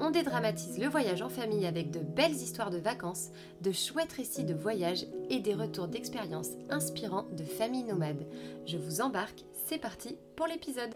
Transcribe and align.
on 0.00 0.10
dédramatise 0.10 0.78
le 0.78 0.88
voyage 0.88 1.22
en 1.22 1.28
famille 1.28 1.66
avec 1.66 1.90
de 1.90 2.00
belles 2.00 2.32
histoires 2.32 2.70
de 2.70 2.78
vacances, 2.78 3.30
de 3.60 3.72
chouettes 3.72 4.12
récits 4.12 4.44
de 4.44 4.54
voyage 4.54 5.06
et 5.30 5.40
des 5.40 5.54
retours 5.54 5.88
d'expériences 5.88 6.50
inspirants 6.70 7.26
de 7.32 7.44
familles 7.44 7.84
nomades. 7.84 8.26
Je 8.66 8.76
vous 8.76 9.00
embarque, 9.00 9.44
c'est 9.66 9.78
parti 9.78 10.16
pour 10.36 10.46
l'épisode. 10.46 10.94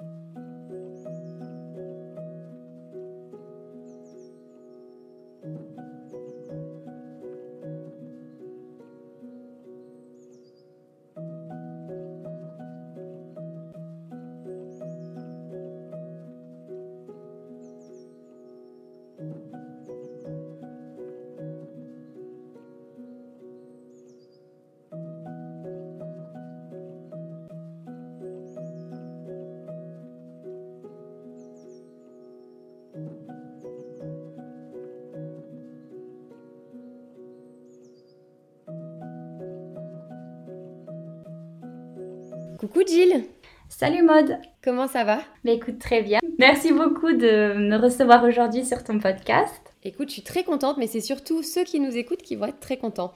Coucou 42.71 42.87
Jill 42.87 43.25
Salut 43.71 44.03
Maude 44.03 44.37
Comment 44.63 44.89
ça 44.89 45.03
va? 45.03 45.21
Bah 45.43 45.53
écoute 45.53 45.79
très 45.79 46.03
bien. 46.03 46.19
Merci 46.39 46.71
beaucoup 46.71 47.13
de 47.13 47.55
me 47.55 47.77
recevoir 47.77 48.23
aujourd'hui 48.25 48.63
sur 48.67 48.85
ton 48.85 48.99
podcast. 48.99 49.73
Écoute, 49.85 50.09
je 50.09 50.15
suis 50.15 50.23
très 50.23 50.45
contente, 50.45 50.77
mais 50.77 50.87
c'est 50.87 51.01
surtout 51.01 51.43
ceux 51.43 51.65
qui 51.65 51.81
nous 51.81 51.97
écoutent 51.97 52.21
qui 52.21 52.37
vont 52.37 52.45
être 52.45 52.61
très 52.61 52.77
contents. 52.77 53.15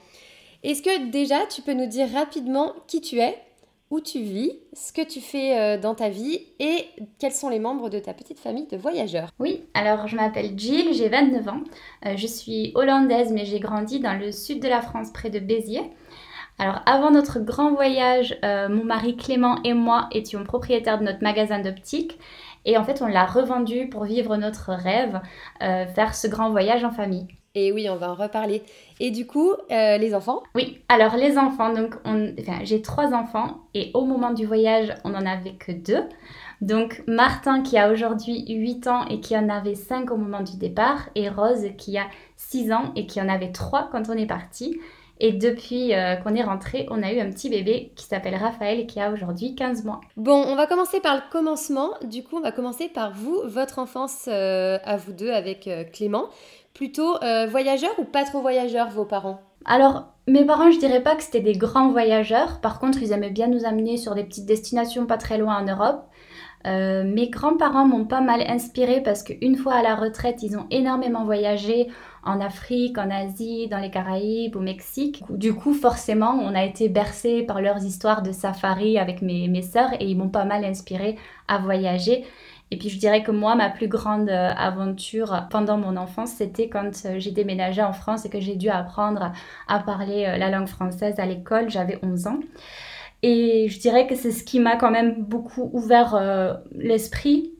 Est-ce 0.63 0.81
que 0.81 1.11
déjà 1.11 1.45
tu 1.45 1.61
peux 1.61 1.73
nous 1.73 1.85
dire 1.85 2.07
rapidement 2.11 2.73
qui 2.87 2.99
tu 2.99 3.19
es, 3.19 3.37
où 3.91 4.01
tu 4.01 4.21
vis, 4.21 4.53
ce 4.73 4.91
que 4.91 5.07
tu 5.07 5.21
fais 5.21 5.55
euh, 5.55 5.77
dans 5.79 5.93
ta 5.93 6.09
vie 6.09 6.47
et 6.59 6.85
quels 7.19 7.31
sont 7.31 7.49
les 7.49 7.59
membres 7.59 7.91
de 7.91 7.99
ta 7.99 8.15
petite 8.15 8.39
famille 8.39 8.65
de 8.65 8.77
voyageurs? 8.77 9.29
Oui, 9.37 9.65
alors 9.75 10.07
je 10.07 10.15
m'appelle 10.15 10.57
Jill, 10.57 10.93
j'ai 10.93 11.09
29 11.09 11.47
ans. 11.47 11.61
Euh, 12.07 12.17
je 12.17 12.25
suis 12.25 12.71
hollandaise, 12.73 13.31
mais 13.31 13.45
j'ai 13.45 13.59
grandi 13.59 13.99
dans 13.99 14.17
le 14.19 14.31
sud 14.31 14.63
de 14.63 14.67
la 14.67 14.81
France, 14.81 15.13
près 15.13 15.29
de 15.29 15.37
Béziers. 15.37 15.91
Alors 16.59 16.81
avant 16.85 17.11
notre 17.11 17.39
grand 17.39 17.73
voyage, 17.73 18.37
euh, 18.43 18.69
mon 18.69 18.83
mari 18.83 19.17
Clément 19.17 19.57
et 19.63 19.73
moi 19.73 20.07
étions 20.11 20.43
propriétaires 20.43 20.99
de 20.99 21.03
notre 21.03 21.23
magasin 21.23 21.59
d'optique 21.59 22.19
et 22.65 22.77
en 22.77 22.83
fait 22.83 23.01
on 23.01 23.07
l'a 23.07 23.25
revendu 23.25 23.89
pour 23.89 24.05
vivre 24.05 24.37
notre 24.37 24.71
rêve, 24.71 25.19
euh, 25.61 25.85
faire 25.87 26.15
ce 26.15 26.27
grand 26.27 26.51
voyage 26.51 26.83
en 26.83 26.91
famille. 26.91 27.27
Et 27.55 27.71
oui, 27.71 27.87
on 27.87 27.97
va 27.97 28.09
en 28.09 28.15
reparler. 28.15 28.63
Et 28.99 29.11
du 29.11 29.27
coup, 29.27 29.51
euh, 29.51 29.97
les 29.99 30.15
enfants? 30.15 30.41
Oui, 30.55 30.81
alors 30.89 31.15
les 31.15 31.37
enfants, 31.37 31.71
donc 31.71 31.93
j'ai 32.63 32.81
trois 32.81 33.13
enfants 33.13 33.59
et 33.75 33.91
au 33.93 34.05
moment 34.05 34.33
du 34.33 34.47
voyage, 34.47 34.91
on 35.03 35.09
n'en 35.09 35.23
avait 35.23 35.53
que 35.53 35.71
deux. 35.71 36.01
Donc 36.61 37.03
Martin 37.07 37.61
qui 37.61 37.77
a 37.77 37.91
aujourd'hui 37.91 38.43
8 38.47 38.87
ans 38.87 39.05
et 39.07 39.19
qui 39.19 39.37
en 39.37 39.49
avait 39.49 39.75
5 39.75 40.09
au 40.09 40.17
moment 40.17 40.41
du 40.41 40.57
départ 40.57 41.09
et 41.13 41.29
Rose 41.29 41.67
qui 41.77 41.97
a 41.97 42.07
6 42.37 42.71
ans 42.71 42.91
et 42.95 43.05
qui 43.05 43.21
en 43.21 43.29
avait 43.29 43.51
3 43.51 43.89
quand 43.91 44.09
on 44.09 44.13
est 44.13 44.25
parti. 44.25 44.79
Et 45.25 45.31
depuis 45.31 45.93
euh, 45.93 46.17
qu'on 46.17 46.35
est 46.35 46.43
rentré, 46.43 46.85
on 46.91 47.01
a 47.01 47.13
eu 47.13 47.21
un 47.21 47.29
petit 47.29 47.49
bébé 47.49 47.93
qui 47.95 48.03
s'appelle 48.03 48.35
Raphaël 48.35 48.81
et 48.81 48.85
qui 48.85 48.99
a 48.99 49.09
aujourd'hui 49.09 49.55
15 49.55 49.85
mois. 49.85 50.01
Bon, 50.17 50.43
on 50.45 50.57
va 50.57 50.67
commencer 50.67 50.99
par 50.99 51.15
le 51.15 51.21
commencement. 51.31 51.91
Du 52.03 52.23
coup, 52.23 52.35
on 52.35 52.41
va 52.41 52.51
commencer 52.51 52.89
par 52.89 53.13
vous, 53.13 53.39
votre 53.45 53.79
enfance 53.79 54.25
euh, 54.27 54.79
à 54.83 54.97
vous 54.97 55.13
deux 55.13 55.31
avec 55.31 55.65
euh, 55.69 55.85
Clément. 55.85 56.25
Plutôt 56.73 57.19
voyageur 57.49 57.91
ou 57.99 58.03
pas 58.03 58.25
trop 58.25 58.41
voyageur, 58.41 58.89
vos 58.89 59.05
parents? 59.05 59.39
Alors, 59.63 60.07
mes 60.27 60.43
parents, 60.43 60.71
je 60.71 60.79
dirais 60.79 61.03
pas 61.03 61.15
que 61.15 61.21
c'était 61.21 61.39
des 61.39 61.53
grands 61.53 61.91
voyageurs. 61.91 62.59
Par 62.59 62.79
contre, 62.79 63.01
ils 63.01 63.11
aimaient 63.11 63.29
bien 63.29 63.47
nous 63.47 63.63
amener 63.63 63.97
sur 63.97 64.15
des 64.15 64.23
petites 64.23 64.47
destinations 64.47 65.05
pas 65.05 65.17
très 65.17 65.37
loin 65.37 65.61
en 65.61 65.65
Europe. 65.65 66.03
mes 66.65 67.29
grands-parents 67.29 67.85
m'ont 67.85 68.05
pas 68.05 68.21
mal 68.21 68.41
inspiré 68.41 69.01
parce 69.03 69.21
qu'une 69.21 69.55
fois 69.55 69.75
à 69.75 69.83
la 69.83 69.95
retraite, 69.95 70.41
ils 70.41 70.57
ont 70.57 70.65
énormément 70.71 71.25
voyagé 71.25 71.89
en 72.25 72.39
Afrique, 72.39 72.97
en 72.97 73.09
Asie, 73.09 73.67
dans 73.67 73.79
les 73.79 73.91
Caraïbes, 73.91 74.55
au 74.55 74.61
Mexique. 74.61 75.23
Du 75.29 75.53
coup, 75.53 75.73
forcément, 75.73 76.31
on 76.41 76.55
a 76.55 76.63
été 76.63 76.89
bercé 76.89 77.43
par 77.43 77.61
leurs 77.61 77.83
histoires 77.83 78.21
de 78.21 78.31
safari 78.31 78.97
avec 78.97 79.21
mes, 79.21 79.47
mes 79.47 79.61
sœurs 79.61 79.93
et 79.99 80.05
ils 80.05 80.17
m'ont 80.17 80.29
pas 80.29 80.45
mal 80.45 80.63
inspiré 80.63 81.17
à 81.47 81.57
voyager. 81.57 82.25
Et 82.73 82.77
puis 82.77 82.89
je 82.89 82.97
dirais 82.97 83.21
que 83.21 83.29
moi, 83.29 83.53
ma 83.53 83.69
plus 83.69 83.87
grande 83.87 84.29
euh, 84.29 84.49
aventure 84.57 85.45
pendant 85.51 85.77
mon 85.77 85.95
enfance, 85.95 86.31
c'était 86.31 86.69
quand 86.69 86.89
euh, 87.05 87.19
j'ai 87.19 87.29
déménagé 87.29 87.83
en 87.83 87.93
France 87.93 88.25
et 88.25 88.31
que 88.31 88.39
j'ai 88.39 88.55
dû 88.55 88.67
apprendre 88.67 89.31
à 89.67 89.77
parler 89.77 90.25
euh, 90.25 90.37
la 90.37 90.49
langue 90.49 90.67
française 90.67 91.19
à 91.19 91.27
l'école. 91.27 91.69
J'avais 91.69 91.99
11 92.01 92.25
ans. 92.25 92.39
Et 93.21 93.67
je 93.69 93.79
dirais 93.79 94.07
que 94.07 94.15
c'est 94.15 94.31
ce 94.31 94.43
qui 94.43 94.59
m'a 94.59 94.75
quand 94.75 94.89
même 94.89 95.23
beaucoup 95.23 95.69
ouvert 95.71 96.19
l'esprit 96.75 97.52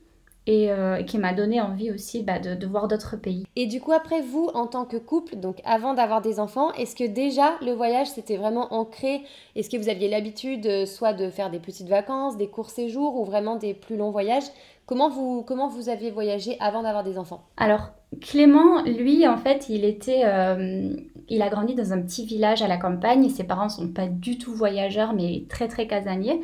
euh, 0.49 0.97
et 0.97 1.05
qui 1.05 1.17
m'a 1.17 1.33
donné 1.33 1.61
envie 1.61 1.91
aussi 1.91 2.21
bah, 2.21 2.39
de, 2.39 2.65
voir 2.67 2.87
d'autres 2.87 3.15
pays. 3.15 3.45
Et 3.55 3.65
du 3.65 3.79
coup, 3.79 3.93
après 3.93 4.21
vous, 4.21 4.49
en 4.53 4.67
tant 4.67 4.83
que 4.83 4.97
couple, 4.97 5.37
donc 5.37 5.61
avant 5.63 5.93
d'avoir 5.93 6.21
des 6.21 6.39
enfants, 6.39 6.73
est-ce 6.73 6.95
que 6.95 7.05
déjà 7.05 7.53
le 7.61 7.71
voyage 7.71 8.07
c'était 8.07 8.35
vraiment 8.35 8.73
ancré? 8.73 9.21
Est-ce 9.55 9.69
que 9.69 9.77
vous 9.77 9.89
aviez 9.89 10.09
l'habitude 10.09 10.65
euh, 10.65 10.85
soit 10.85 11.13
de 11.13 11.29
faire 11.29 11.49
des 11.49 11.59
petites 11.59 11.87
vacances, 11.87 12.37
des 12.37 12.47
courts 12.47 12.71
séjours 12.71 13.19
ou 13.19 13.23
vraiment 13.23 13.55
des 13.55 13.73
plus 13.73 13.95
longs 13.95 14.11
voyages? 14.11 14.43
Comment 14.85 15.09
vous, 15.09 15.43
comment 15.43 15.69
vous 15.69 15.87
aviez 15.87 16.11
voyagé 16.11 16.57
avant 16.59 16.83
d'avoir 16.83 17.05
des 17.05 17.17
enfants? 17.17 17.45
Alors, 17.55 17.91
Clément, 18.21 18.83
lui, 18.83 19.27
en 19.27 19.37
fait, 19.37 19.69
il 19.69 19.85
était, 19.85 20.23
euh, 20.25 20.95
il 21.29 21.41
a 21.41 21.49
grandi 21.49 21.73
dans 21.73 21.93
un 21.93 22.01
petit 22.01 22.25
village 22.25 22.61
à 22.61 22.67
la 22.67 22.77
campagne. 22.77 23.29
Ses 23.29 23.43
parents 23.43 23.69
sont 23.69 23.87
pas 23.87 24.07
du 24.07 24.37
tout 24.37 24.53
voyageurs, 24.53 25.13
mais 25.13 25.45
très 25.49 25.67
très 25.67 25.87
casaniers. 25.87 26.41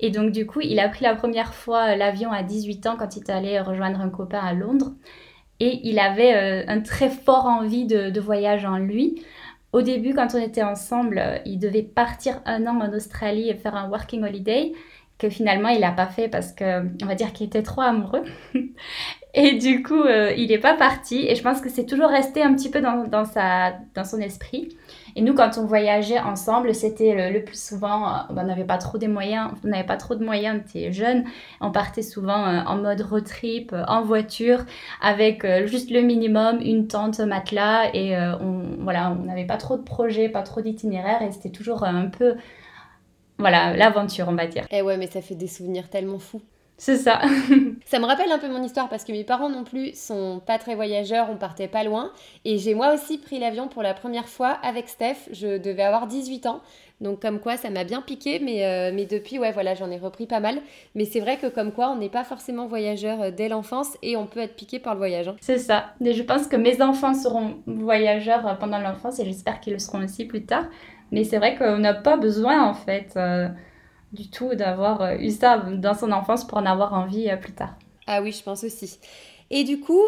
Et 0.00 0.10
donc, 0.10 0.32
du 0.32 0.46
coup, 0.46 0.60
il 0.62 0.80
a 0.80 0.88
pris 0.88 1.04
la 1.04 1.14
première 1.14 1.54
fois 1.54 1.94
l'avion 1.94 2.32
à 2.32 2.42
18 2.42 2.86
ans 2.86 2.96
quand 2.98 3.16
il 3.16 3.20
est 3.20 3.30
allé 3.30 3.60
rejoindre 3.60 4.00
un 4.00 4.08
copain 4.08 4.40
à 4.40 4.54
Londres. 4.54 4.92
Et 5.60 5.80
il 5.84 5.98
avait 5.98 6.34
euh, 6.34 6.64
un 6.68 6.80
très 6.80 7.10
fort 7.10 7.44
envie 7.44 7.86
de, 7.86 8.18
voyage 8.18 8.64
en 8.64 8.78
lui. 8.78 9.22
Au 9.72 9.82
début, 9.82 10.14
quand 10.14 10.34
on 10.34 10.38
était 10.38 10.62
ensemble, 10.62 11.18
euh, 11.18 11.38
il 11.44 11.58
devait 11.58 11.82
partir 11.82 12.40
un 12.46 12.66
an 12.66 12.80
en 12.80 12.92
Australie 12.94 13.50
et 13.50 13.54
faire 13.54 13.76
un 13.76 13.88
working 13.88 14.24
holiday 14.24 14.72
que 15.18 15.28
finalement 15.28 15.68
il 15.68 15.80
n'a 15.80 15.92
pas 15.92 16.06
fait 16.06 16.28
parce 16.28 16.50
que 16.50 16.82
on 17.02 17.06
va 17.06 17.14
dire 17.14 17.34
qu'il 17.34 17.46
était 17.46 17.62
trop 17.62 17.82
amoureux 17.82 18.22
et 19.34 19.58
du 19.58 19.82
coup 19.82 20.02
euh, 20.02 20.32
il 20.34 20.48
n'est 20.48 20.56
pas 20.56 20.72
parti 20.72 21.26
et 21.28 21.34
je 21.34 21.42
pense 21.42 21.60
que 21.60 21.68
c'est 21.68 21.84
toujours 21.84 22.08
resté 22.08 22.42
un 22.42 22.54
petit 22.54 22.70
peu 22.70 22.80
dans, 22.80 23.06
dans, 23.06 23.26
sa, 23.26 23.74
dans 23.94 24.04
son 24.04 24.16
esprit 24.18 24.74
et 25.16 25.22
nous, 25.22 25.34
quand 25.34 25.58
on 25.58 25.66
voyageait 25.66 26.18
ensemble, 26.18 26.74
c'était 26.74 27.30
le, 27.30 27.44
plus 27.44 27.60
souvent, 27.60 28.08
euh, 28.08 28.18
on 28.30 28.34
n'avait 28.34 28.64
pas 28.64 28.78
trop 28.78 28.98
des 28.98 29.08
moyens, 29.08 29.50
on 29.64 29.68
n'avait 29.68 29.86
pas 29.86 29.96
trop 29.96 30.14
de 30.14 30.24
moyens, 30.24 30.58
on 30.58 30.68
était 30.68 30.92
jeunes, 30.92 31.24
on 31.60 31.70
partait 31.70 32.02
souvent 32.02 32.46
euh, 32.46 32.60
en 32.66 32.76
mode 32.76 33.00
road 33.00 33.24
trip, 33.24 33.72
euh, 33.72 33.84
en 33.88 34.02
voiture, 34.02 34.64
avec 35.00 35.46
juste 35.66 35.90
le 35.90 36.00
minimum, 36.02 36.60
une 36.62 36.86
tente, 36.86 37.20
matelas, 37.20 37.90
et 37.94 38.16
on, 38.16 38.76
voilà, 38.80 39.10
on 39.18 39.24
n'avait 39.24 39.46
pas 39.46 39.56
trop 39.56 39.76
de 39.76 39.82
projets, 39.82 40.28
pas 40.28 40.42
trop 40.42 40.60
d'itinéraires, 40.60 41.22
et 41.22 41.32
c'était 41.32 41.50
toujours 41.50 41.84
un 41.84 42.06
peu, 42.06 42.34
voilà, 43.38 43.76
l'aventure, 43.76 44.26
on 44.28 44.34
va 44.34 44.46
dire. 44.46 44.64
Eh 44.70 44.82
ouais, 44.82 44.96
mais 44.96 45.06
ça 45.06 45.22
fait 45.22 45.34
des 45.34 45.48
souvenirs 45.48 45.88
tellement 45.88 46.18
fous. 46.18 46.42
C'est 46.80 46.96
ça. 46.96 47.20
ça 47.84 47.98
me 47.98 48.06
rappelle 48.06 48.32
un 48.32 48.38
peu 48.38 48.48
mon 48.48 48.62
histoire 48.62 48.88
parce 48.88 49.04
que 49.04 49.12
mes 49.12 49.22
parents 49.22 49.50
non 49.50 49.64
plus 49.64 49.94
sont 49.94 50.40
pas 50.46 50.56
très 50.56 50.74
voyageurs, 50.74 51.28
on 51.30 51.36
partait 51.36 51.68
pas 51.68 51.84
loin. 51.84 52.10
Et 52.46 52.56
j'ai 52.56 52.74
moi 52.74 52.94
aussi 52.94 53.18
pris 53.18 53.38
l'avion 53.38 53.68
pour 53.68 53.82
la 53.82 53.92
première 53.92 54.30
fois 54.30 54.56
avec 54.62 54.88
Steph. 54.88 55.28
Je 55.30 55.58
devais 55.58 55.82
avoir 55.82 56.06
18 56.06 56.46
ans. 56.46 56.62
Donc 57.02 57.20
comme 57.20 57.38
quoi 57.38 57.58
ça 57.58 57.68
m'a 57.68 57.84
bien 57.84 58.00
piqué, 58.00 58.40
mais, 58.42 58.64
euh, 58.64 58.92
mais 58.94 59.04
depuis, 59.04 59.38
ouais, 59.38 59.52
voilà, 59.52 59.74
j'en 59.74 59.90
ai 59.90 59.98
repris 59.98 60.24
pas 60.24 60.40
mal. 60.40 60.62
Mais 60.94 61.04
c'est 61.04 61.20
vrai 61.20 61.36
que 61.36 61.48
comme 61.48 61.70
quoi 61.70 61.90
on 61.90 61.96
n'est 61.96 62.08
pas 62.08 62.24
forcément 62.24 62.66
voyageur 62.66 63.20
euh, 63.20 63.30
dès 63.30 63.50
l'enfance 63.50 63.98
et 64.00 64.16
on 64.16 64.24
peut 64.26 64.40
être 64.40 64.56
piqué 64.56 64.78
par 64.78 64.94
le 64.94 65.00
voyage. 65.00 65.28
Hein. 65.28 65.36
C'est 65.42 65.58
ça. 65.58 65.92
Et 66.02 66.14
je 66.14 66.22
pense 66.22 66.46
que 66.46 66.56
mes 66.56 66.80
enfants 66.80 67.12
seront 67.12 67.58
voyageurs 67.66 68.48
euh, 68.48 68.54
pendant 68.54 68.78
l'enfance 68.78 69.20
et 69.20 69.26
j'espère 69.26 69.60
qu'ils 69.60 69.74
le 69.74 69.78
seront 69.78 70.02
aussi 70.02 70.24
plus 70.24 70.46
tard. 70.46 70.64
Mais 71.12 71.24
c'est 71.24 71.36
vrai 71.36 71.56
qu'on 71.56 71.76
n'a 71.76 71.92
pas 71.92 72.16
besoin 72.16 72.64
en 72.64 72.72
fait 72.72 73.18
du 74.12 74.30
tout 74.30 74.54
d'avoir 74.54 75.02
euh, 75.02 75.16
eu 75.16 75.30
ça 75.30 75.58
dans 75.58 75.94
son 75.94 76.12
enfance 76.12 76.46
pour 76.46 76.58
en 76.58 76.66
avoir 76.66 76.94
envie 76.94 77.28
euh, 77.30 77.36
plus 77.36 77.52
tard. 77.52 77.74
Ah 78.06 78.22
oui, 78.22 78.32
je 78.32 78.42
pense 78.42 78.64
aussi. 78.64 78.98
Et 79.50 79.64
du 79.64 79.80
coup, 79.80 80.02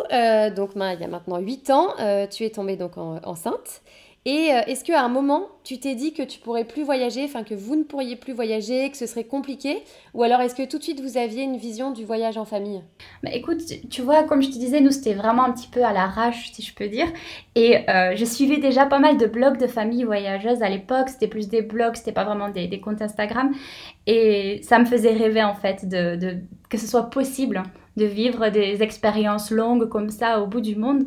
donc 0.57 0.71
il 0.77 1.01
y 1.01 1.05
a 1.05 1.09
maintenant 1.09 1.39
8 1.39 1.71
ans, 1.71 1.89
tu 2.31 2.45
es 2.45 2.51
tombée 2.51 2.77
donc 2.77 2.97
enceinte. 2.97 3.83
Et 4.25 4.53
euh, 4.53 4.61
est-ce 4.69 4.85
qu'à 4.85 5.03
un 5.03 5.09
moment, 5.09 5.49
tu 5.65 5.81
t'es 5.81 5.97
dit 5.97 6.13
que 6.13 6.23
tu 6.23 6.39
pourrais 6.39 6.65
plus 6.65 6.85
voyager, 6.85 7.25
enfin 7.25 7.43
que 7.43 7.55
vous 7.55 7.75
ne 7.75 7.83
pourriez 7.83 8.15
plus 8.15 8.33
voyager, 8.33 8.89
que 8.89 8.97
ce 8.97 9.07
serait 9.07 9.25
compliqué? 9.25 9.83
Ou 10.15 10.23
alors 10.23 10.41
est-ce 10.41 10.55
que 10.55 10.65
tout 10.65 10.79
de 10.79 10.83
suite 10.85 11.01
vous 11.01 11.17
aviez 11.17 11.43
une 11.43 11.57
vision 11.57 11.91
du 11.91 12.05
voyage 12.05 12.39
en 12.39 12.45
famille? 12.45 12.83
Bah, 13.25 13.31
Écoute, 13.33 13.63
tu 13.91 14.01
vois, 14.01 14.23
comme 14.23 14.41
je 14.41 14.49
te 14.49 14.59
disais, 14.59 14.81
nous 14.81 14.93
c'était 14.93 15.15
vraiment 15.15 15.45
un 15.45 15.51
petit 15.51 15.67
peu 15.67 15.83
à 15.85 15.93
l'arrache, 15.93 16.53
si 16.53 16.63
je 16.63 16.73
peux 16.73 16.89
dire. 16.89 17.09
Et 17.57 17.79
euh, 17.91 18.15
je 18.15 18.25
suivais 18.25 18.59
déjà 18.59 18.87
pas 18.87 19.01
mal 19.01 19.17
de 19.17 19.27
blogs 19.27 19.59
de 19.59 19.67
familles 19.67 20.05
voyageuses 20.05 20.63
à 20.63 20.69
l'époque. 20.69 21.09
C'était 21.09 21.29
plus 21.29 21.49
des 21.49 21.63
blogs, 21.63 21.97
c'était 21.97 22.13
pas 22.13 22.25
vraiment 22.25 22.49
des, 22.49 22.81
comptes 22.81 23.03
Instagram. 23.03 23.53
Et 24.07 24.61
ça 24.63 24.79
me 24.79 24.85
faisait 24.85 25.15
rêver 25.15 25.43
en 25.43 25.55
fait 25.55 25.89
de, 25.89 26.37
que 26.69 26.79
ce 26.79 26.87
soit 26.87 27.11
possible 27.11 27.63
de 27.97 28.05
vivre 28.05 28.49
des 28.49 28.83
expériences 28.83 29.51
longues 29.51 29.89
comme 29.89 30.11
ça 30.11 30.41
au 30.41 30.47
bout 30.47 30.61
du 30.61 30.77
monde. 30.77 31.05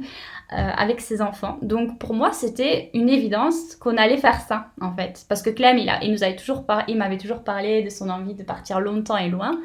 Euh, 0.54 0.58
avec 0.78 1.02
ses 1.02 1.24
enfants. 1.24 1.58
Donc 1.64 1.98
pour 1.98 2.14
moi, 2.14 2.32
c'était 2.32 2.92
une 2.94 3.10
évidence 3.10 3.76
qu'on 3.78 3.98
allait 3.98 4.18
faire 4.18 4.40
ça 4.42 4.68
en 4.80 4.94
fait, 4.94 5.26
parce 5.28 5.42
que 5.42 5.50
Clem, 5.50 5.80
il, 5.80 5.90
a, 5.90 6.04
il 6.04 6.12
nous 6.12 6.24
avait 6.24 6.36
toujours 6.36 6.64
il 6.88 6.98
m'avait 6.98 7.18
toujours 7.18 7.44
parlé 7.44 7.82
de 7.82 7.90
son 7.90 8.12
envie 8.12 8.36
de 8.36 8.44
partir 8.44 8.80
longtemps 8.80 9.18
et 9.18 9.28
loin. 9.28 9.60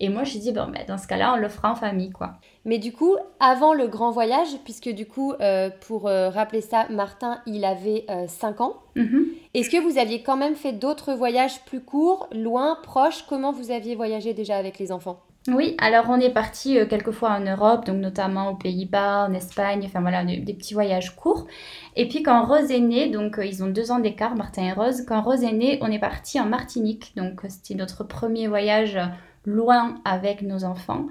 Et 0.00 0.08
moi, 0.08 0.24
j'ai 0.24 0.40
dit, 0.40 0.50
bon, 0.50 0.66
ben, 0.66 0.84
dans 0.88 0.98
ce 0.98 1.06
cas-là, 1.06 1.34
on 1.34 1.36
le 1.36 1.48
fera 1.48 1.70
en 1.70 1.76
famille, 1.76 2.10
quoi. 2.10 2.32
Mais 2.64 2.78
du 2.78 2.92
coup, 2.92 3.14
avant 3.38 3.74
le 3.74 3.86
grand 3.86 4.10
voyage, 4.10 4.48
puisque 4.64 4.88
du 4.88 5.06
coup, 5.06 5.34
euh, 5.40 5.70
pour 5.86 6.08
euh, 6.08 6.30
rappeler 6.30 6.62
ça, 6.62 6.88
Martin, 6.90 7.40
il 7.46 7.64
avait 7.64 8.04
5 8.26 8.60
ans. 8.60 8.82
Mm-hmm. 8.96 9.24
Est-ce 9.54 9.70
que 9.70 9.80
vous 9.80 9.98
aviez 9.98 10.24
quand 10.24 10.36
même 10.36 10.56
fait 10.56 10.72
d'autres 10.72 11.14
voyages 11.14 11.64
plus 11.64 11.80
courts, 11.80 12.28
loin, 12.32 12.76
proches? 12.82 13.24
Comment 13.28 13.52
vous 13.52 13.70
aviez 13.70 13.94
voyagé 13.94 14.34
déjà 14.34 14.56
avec 14.56 14.80
les 14.80 14.90
enfants? 14.90 15.20
Oui, 15.48 15.76
alors 15.78 16.06
on 16.08 16.18
est 16.20 16.32
parti 16.32 16.78
euh, 16.78 16.86
quelques 16.86 17.10
fois 17.10 17.32
en 17.32 17.40
Europe, 17.40 17.84
donc 17.84 17.96
notamment 17.96 18.50
aux 18.50 18.54
Pays-Bas, 18.54 19.26
en 19.28 19.34
Espagne, 19.34 19.82
enfin 19.84 20.00
voilà, 20.00 20.24
des, 20.24 20.40
petits 20.54 20.72
voyages 20.72 21.14
courts. 21.16 21.46
Et 21.96 22.08
puis 22.08 22.22
quand 22.22 22.46
Rose 22.46 22.70
est 22.70 22.80
née, 22.80 23.10
donc 23.10 23.38
euh, 23.38 23.44
ils 23.44 23.62
ont 23.62 23.66
deux 23.66 23.90
ans 23.90 23.98
d'écart, 23.98 24.36
Martin 24.36 24.62
et 24.62 24.72
Rose, 24.72 25.04
quand 25.06 25.20
Rose 25.20 25.44
est 25.44 25.52
née, 25.52 25.78
on 25.82 25.92
est 25.92 25.98
parti 25.98 26.40
en 26.40 26.46
Martinique, 26.46 27.12
donc 27.16 27.44
euh, 27.44 27.48
c'était 27.50 27.74
notre 27.74 28.04
premier 28.04 28.48
voyage 28.48 28.98
loin 29.44 29.96
avec 30.06 30.40
nos 30.40 30.64
enfants. 30.64 31.08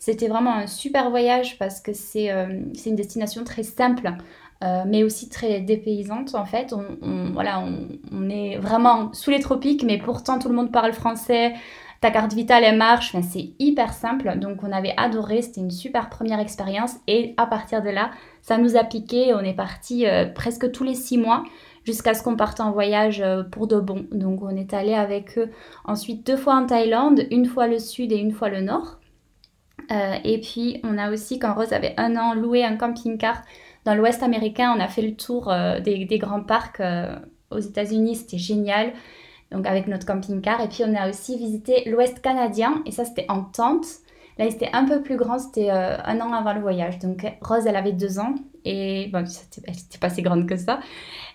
C'était 0.00 0.26
vraiment 0.26 0.54
un 0.54 0.66
super 0.66 1.10
voyage 1.10 1.56
parce 1.58 1.80
que 1.80 1.92
c'est 1.92 2.28
une 2.28 2.96
destination 2.96 3.44
très 3.44 3.64
simple. 3.64 4.12
mais 4.86 5.02
aussi 5.02 5.28
très 5.28 5.60
dépaysante 5.60 6.36
en 6.36 6.44
fait. 6.44 6.72
On, 6.72 7.30
voilà, 7.32 7.64
on, 8.12 8.28
est 8.28 8.58
vraiment 8.58 9.12
sous 9.12 9.30
les 9.30 9.40
tropiques, 9.40 9.82
mais 9.82 9.98
pourtant 9.98 10.38
tout 10.38 10.48
le 10.48 10.54
monde 10.54 10.70
parle 10.72 10.92
français. 10.92 11.54
Ta 12.00 12.12
carte 12.12 12.32
vitale, 12.32 12.62
elle 12.62 12.76
marche. 12.76 13.14
c'est 13.22 13.50
hyper 13.58 13.92
simple. 13.92 14.38
Donc, 14.38 14.62
on 14.62 14.70
avait 14.70 14.94
adoré. 14.96 15.42
C'était 15.42 15.60
une 15.60 15.70
super 15.70 16.08
première 16.08 16.38
expérience. 16.38 16.94
Et 17.08 17.34
à 17.36 17.46
partir 17.46 17.82
de 17.82 17.90
là, 17.90 18.10
ça 18.40 18.56
nous 18.56 18.76
a 18.76 18.84
piqué. 18.84 19.34
On 19.34 19.40
est 19.40 19.54
parti 19.54 20.06
euh, 20.06 20.26
presque 20.26 20.70
tous 20.70 20.84
les 20.84 20.94
six 20.94 21.18
mois 21.18 21.42
jusqu'à 21.84 22.14
ce 22.14 22.22
qu'on 22.22 22.36
parte 22.36 22.60
en 22.60 22.70
voyage 22.70 23.20
euh, 23.20 23.42
pour 23.42 23.66
de 23.66 23.80
bon. 23.80 24.06
Donc, 24.12 24.42
on 24.42 24.50
est 24.50 24.74
allé 24.74 24.94
avec 24.94 25.38
eux 25.38 25.50
ensuite 25.84 26.24
deux 26.24 26.36
fois 26.36 26.54
en 26.54 26.66
Thaïlande, 26.66 27.26
une 27.32 27.46
fois 27.46 27.66
le 27.66 27.80
sud 27.80 28.12
et 28.12 28.16
une 28.16 28.32
fois 28.32 28.48
le 28.48 28.60
nord. 28.60 29.00
Euh, 29.90 30.14
et 30.22 30.40
puis, 30.40 30.80
on 30.84 30.98
a 30.98 31.10
aussi, 31.10 31.40
quand 31.40 31.54
Rose 31.54 31.72
avait 31.72 31.94
un 31.96 32.14
an, 32.16 32.34
loué 32.34 32.64
un 32.64 32.76
camping-car 32.76 33.42
dans 33.84 33.96
l'Ouest 33.96 34.22
américain. 34.22 34.72
On 34.76 34.80
a 34.80 34.86
fait 34.86 35.02
le 35.02 35.16
tour 35.16 35.52
des, 35.82 36.04
des, 36.04 36.18
grands 36.18 36.42
parcs 36.42 36.82
aux 37.50 37.58
États-Unis. 37.58 38.16
C'était 38.16 38.38
génial 38.38 38.92
donc 39.52 39.66
avec 39.66 39.86
notre 39.88 40.06
camping-car. 40.06 40.60
Et 40.60 40.68
puis 40.68 40.84
on 40.86 40.94
a 40.94 41.08
aussi 41.08 41.36
visité 41.36 41.88
l'Ouest 41.88 42.20
canadien, 42.20 42.82
et 42.86 42.92
ça 42.92 43.04
c'était 43.04 43.26
en 43.28 43.42
tente. 43.42 43.86
Là, 44.38 44.48
c'était 44.50 44.70
un 44.72 44.84
peu 44.84 45.02
plus 45.02 45.16
grand, 45.16 45.40
c'était 45.40 45.70
euh, 45.70 45.96
un 46.04 46.20
an 46.20 46.32
avant 46.32 46.52
le 46.52 46.60
voyage. 46.60 47.00
Donc 47.00 47.26
Rose, 47.40 47.66
elle 47.66 47.74
avait 47.74 47.92
deux 47.92 48.20
ans, 48.20 48.36
et 48.64 49.08
bon, 49.12 49.24
elle 49.66 49.74
n'était 49.74 49.98
pas 49.98 50.10
si 50.10 50.22
grande 50.22 50.46
que 50.46 50.56
ça. 50.56 50.78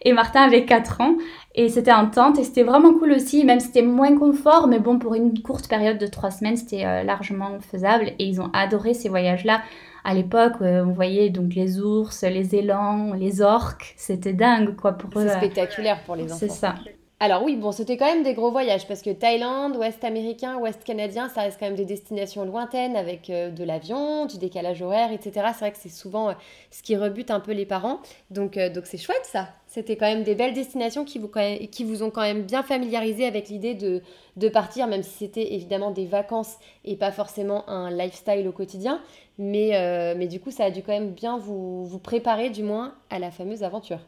Et 0.03 0.13
Martin 0.13 0.41
avait 0.43 0.63
quatre 0.63 1.01
ans, 1.01 1.15
et 1.53 1.67
c'était 1.67 1.91
en 1.91 2.09
tente, 2.09 2.39
et 2.39 2.45
c'était 2.45 2.63
vraiment 2.63 2.93
cool 2.93 3.11
aussi, 3.11 3.43
même 3.43 3.59
si 3.59 3.67
c'était 3.67 3.81
moins 3.81 4.17
confort, 4.17 4.67
mais 4.67 4.79
bon, 4.79 4.99
pour 4.99 5.15
une 5.15 5.41
courte 5.41 5.67
période 5.67 5.97
de 5.97 6.07
trois 6.07 6.31
semaines, 6.31 6.55
c'était 6.55 6.85
euh, 6.85 7.03
largement 7.03 7.59
faisable, 7.59 8.13
et 8.19 8.25
ils 8.25 8.39
ont 8.39 8.49
adoré 8.53 8.93
ces 8.93 9.09
voyages-là. 9.09 9.61
À 10.05 10.13
l'époque, 10.13 10.61
euh, 10.61 10.85
on 10.85 10.91
voyait 10.91 11.29
donc 11.29 11.55
les 11.55 11.81
ours, 11.81 12.23
les 12.23 12.55
élans, 12.55 13.13
les 13.15 13.41
orques, 13.41 13.95
c'était 13.97 14.33
dingue 14.33 14.77
quoi 14.77 14.93
pour 14.93 15.09
eux. 15.19 15.27
C'est 15.27 15.37
spectaculaire 15.37 15.99
pour 16.05 16.15
les 16.15 16.25
enfants. 16.25 16.37
C'est 16.39 16.51
ça. 16.51 16.75
Alors 17.19 17.41
oui, 17.43 17.55
bon, 17.55 17.71
c'était 17.71 17.95
quand 17.95 18.05
même 18.05 18.23
des 18.23 18.33
gros 18.33 18.51
voyages 18.51 18.85
parce 18.85 19.01
que 19.01 19.09
Thaïlande, 19.09 19.77
Ouest 19.77 20.03
américain, 20.03 20.57
Ouest 20.57 20.83
canadien, 20.83 21.29
ça 21.29 21.43
reste 21.43 21.57
quand 21.57 21.67
même 21.67 21.75
des 21.75 21.85
destinations 21.85 22.43
lointaines 22.43 22.97
avec 22.97 23.29
euh, 23.29 23.49
de 23.49 23.63
l'avion, 23.63 24.25
du 24.25 24.37
décalage 24.37 24.81
horaire, 24.81 25.09
etc. 25.13 25.31
C'est 25.53 25.59
vrai 25.59 25.71
que 25.71 25.77
c'est 25.77 25.87
souvent 25.87 26.31
euh, 26.31 26.33
ce 26.69 26.83
qui 26.83 26.97
rebute 26.97 27.31
un 27.31 27.39
peu 27.39 27.53
les 27.53 27.65
parents. 27.65 27.99
Donc 28.29 28.57
euh, 28.57 28.69
donc 28.69 28.85
c'est 28.87 28.97
chouette 28.97 29.23
ça. 29.23 29.47
C'était 29.67 29.95
quand 29.95 30.05
même 30.05 30.23
des 30.23 30.35
belles 30.35 30.53
destinations 30.53 31.05
qui 31.05 31.17
vous, 31.17 31.31
qui 31.71 31.83
vous 31.85 32.03
ont 32.03 32.09
quand 32.09 32.21
même 32.23 32.43
bien 32.43 32.61
familiarisé 32.61 33.25
avec 33.25 33.47
l'idée 33.47 33.73
de, 33.73 34.01
de 34.35 34.49
partir, 34.49 34.87
même 34.87 35.01
si 35.03 35.19
c'était 35.19 35.53
évidemment 35.53 35.91
des 35.91 36.05
vacances 36.05 36.57
et 36.83 36.97
pas 36.97 37.11
forcément 37.11 37.67
un 37.69 37.89
lifestyle 37.89 38.45
au 38.47 38.51
quotidien. 38.51 39.01
Mais, 39.37 39.71
mais 40.15 40.27
du 40.27 40.39
coup, 40.39 40.51
ça 40.51 40.65
a 40.65 40.69
dû 40.71 40.83
quand 40.83 40.91
même 40.91 41.11
bien 41.11 41.39
vous, 41.39 41.85
vous 41.85 41.99
préparer 41.99 42.51
du 42.51 42.61
moins 42.61 42.93
à 43.09 43.17
la 43.17 43.31
fameuse 43.31 43.63
aventure. 43.63 43.99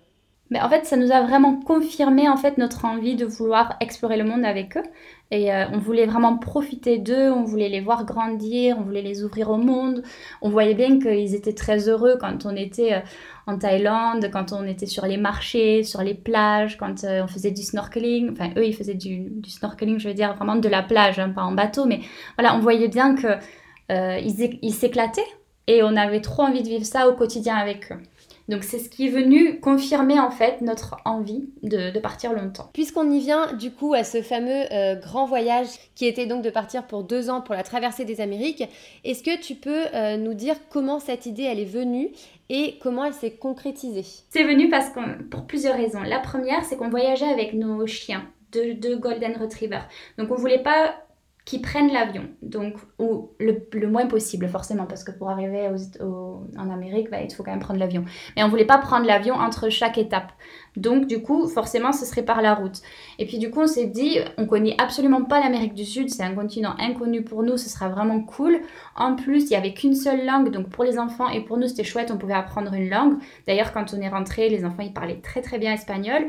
Mais 0.52 0.62
en 0.62 0.70
fait, 0.70 0.86
ça 0.86 0.96
nous 0.96 1.12
a 1.12 1.22
vraiment 1.22 1.60
confirmé 1.60 2.30
en 2.30 2.38
fait 2.38 2.58
notre 2.60 2.86
envie 2.86 3.16
de 3.16 3.26
vouloir 3.26 3.76
explorer 3.80 4.16
le 4.16 4.26
monde 4.26 4.46
avec 4.46 4.78
eux. 4.78 4.84
Et 5.32 5.52
euh, 5.52 5.66
on 5.74 5.80
voulait 5.80 6.06
vraiment 6.06 6.38
profiter 6.38 7.00
d'eux, 7.00 7.32
on 7.32 7.44
voulait 7.44 7.68
les 7.68 7.82
voir 7.82 8.06
grandir, 8.06 8.78
on 8.78 8.84
voulait 8.84 9.02
les 9.02 9.24
ouvrir 9.24 9.50
au 9.50 9.58
monde. 9.58 10.04
On 10.44 10.50
voyait 10.50 10.76
bien 10.76 11.00
qu'ils 11.00 11.34
étaient 11.34 11.54
très 11.54 11.90
heureux 11.90 12.18
quand 12.20 12.46
on 12.46 12.56
était 12.56 12.94
euh, 12.94 13.00
en 13.48 13.58
Thaïlande, 13.58 14.30
quand 14.32 14.54
on 14.54 14.66
était 14.68 14.86
sur 14.86 15.08
les 15.08 15.18
marchés, 15.18 15.84
sur 15.84 16.04
les 16.04 16.14
plages, 16.14 16.78
quand 16.78 17.04
euh, 17.04 17.24
on 17.24 17.28
faisait 17.28 17.52
du 17.52 17.64
snorkeling. 17.64 18.32
Enfin, 18.32 18.52
eux, 18.56 18.68
ils 18.68 18.76
faisaient 18.76 18.94
du, 18.94 19.32
snorkeling, 19.48 19.98
je 19.98 20.10
veux 20.10 20.14
dire 20.14 20.36
vraiment 20.36 20.58
de 20.58 20.70
la 20.70 20.84
plage, 20.84 21.18
hein, 21.18 21.30
pas 21.30 21.44
en 21.44 21.54
bateau. 21.54 21.86
Mais 21.86 22.02
voilà, 22.38 22.56
on 22.56 22.60
voyait 22.60 22.88
bien 22.88 23.16
qu'ils 23.16 24.60
ils 24.62 24.74
s'éclataient 24.74 25.22
et 25.68 25.82
on 25.82 25.96
avait 25.96 26.22
trop 26.22 26.44
envie 26.44 26.62
de 26.62 26.70
vivre 26.70 26.86
ça 26.86 27.10
au 27.10 27.14
quotidien 27.14 27.56
avec 27.56 27.92
eux. 27.92 27.98
Donc 28.48 28.64
c'est 28.64 28.80
ce 28.80 28.90
qui 28.90 29.08
est 29.08 29.10
venu 29.10 29.60
confirmer 29.60 30.20
en 30.20 30.30
fait 30.30 30.62
notre 30.62 30.98
envie 31.06 31.50
de, 31.64 31.98
partir 32.00 32.34
longtemps. 32.34 32.70
Puisqu'on 32.74 33.10
y 33.10 33.20
vient 33.20 33.54
du 33.54 33.72
coup 33.72 33.94
à 33.94 34.04
ce 34.04 34.22
fameux 34.22 34.72
euh, 34.72 34.96
grand 34.96 35.26
voyage 35.26 35.68
qui 35.96 36.06
était 36.06 36.28
donc 36.28 36.44
de 36.44 36.50
partir 36.50 36.86
pour 36.86 37.04
deux 37.04 37.30
ans 37.30 37.42
pour 37.42 37.56
la 37.56 37.64
traversée 37.64 38.06
des 38.06 38.22
Amériques, 38.22 38.64
est-ce 39.04 39.24
que 39.24 39.40
tu 39.42 39.56
peux 39.56 39.86
euh, 39.94 40.18
nous 40.18 40.34
dire 40.34 40.56
comment 40.70 41.00
cette 41.00 41.26
idée 41.26 41.44
elle 41.44 41.60
est 41.60 41.66
venue 41.66 42.10
et 42.50 42.78
comment 42.82 43.06
elle 43.06 43.14
s'est 43.14 43.32
concrétisée? 43.32 44.06
C'est 44.30 44.44
venu 44.44 44.70
parce 44.70 44.90
qu'on 44.90 45.18
pour 45.32 45.48
plusieurs 45.48 45.76
raisons. 45.76 46.04
La 46.04 46.20
première 46.20 46.64
c'est 46.66 46.78
qu'on 46.78 46.90
voyageait 46.90 47.26
avec 47.26 47.54
nos 47.54 47.88
chiens, 47.88 48.26
deux, 48.52 48.76
deux 48.76 48.98
Golden 48.98 49.36
Retriever. 49.38 49.82
Donc 50.20 50.30
on 50.32 50.36
voulait 50.36 50.62
pas 50.62 51.05
qui 51.46 51.60
prennent 51.60 51.94
l'avion, 51.94 52.24
donc 52.42 52.74
ou 52.98 53.30
le, 53.40 53.88
moins 53.88 54.08
possible 54.08 54.48
forcément, 54.48 54.86
parce 54.86 55.04
que 55.04 55.12
pour 55.12 55.30
arriver 55.30 55.70
en 56.02 56.70
Amérique, 56.72 57.12
bah, 57.12 57.22
il 57.22 57.32
faut 57.32 57.44
quand 57.44 57.52
même 57.52 57.60
prendre 57.60 57.80
l'avion. 57.80 58.04
Mais 58.36 58.44
on 58.44 58.50
voulait 58.50 58.66
pas 58.66 58.80
prendre 58.80 59.06
l'avion 59.06 59.36
entre 59.36 59.70
chaque 59.70 60.00
étape. 60.00 60.32
Donc 60.76 61.06
du 61.06 61.22
coup, 61.22 61.48
forcément, 61.48 61.92
ce 61.92 62.04
serait 62.04 62.24
par 62.24 62.42
la 62.42 62.56
route. 62.56 62.82
Et 63.20 63.28
puis 63.28 63.38
du 63.38 63.52
coup, 63.52 63.62
on 63.62 63.68
s'est 63.68 63.86
dit, 63.86 64.18
on 64.40 64.48
connaît 64.48 64.76
absolument 64.80 65.24
pas 65.24 65.40
l'Amérique 65.40 65.76
du 65.76 65.86
Sud, 65.86 66.10
c'est 66.10 66.24
un 66.24 66.34
continent 66.34 66.74
inconnu 66.80 67.24
pour 67.24 67.44
nous, 67.44 67.58
ce 67.58 67.70
sera 67.70 67.90
vraiment 67.90 68.22
cool. 68.22 68.60
En 68.96 69.16
plus, 69.16 69.44
il 69.44 69.52
y 69.52 69.56
avait 69.56 69.76
qu'une 69.76 69.96
seule 69.96 70.26
langue, 70.26 70.50
donc 70.50 70.70
pour 70.70 70.84
les 70.84 70.98
enfants 70.98 71.30
et 71.30 71.42
pour 71.42 71.60
nous, 71.60 71.68
c'était 71.68 71.84
chouette, 71.84 72.10
on 72.12 72.18
pouvait 72.18 72.34
apprendre 72.34 72.74
une 72.74 72.90
langue. 72.90 73.20
D'ailleurs, 73.46 73.72
quand 73.72 73.94
on 73.94 74.02
est 74.02 74.10
rentré, 74.10 74.50
les 74.50 74.66
enfants, 74.66 74.82
ils 74.82 74.94
parlaient 74.94 75.22
très 75.22 75.42
très 75.42 75.60
bien 75.60 75.74
espagnol. 75.74 76.26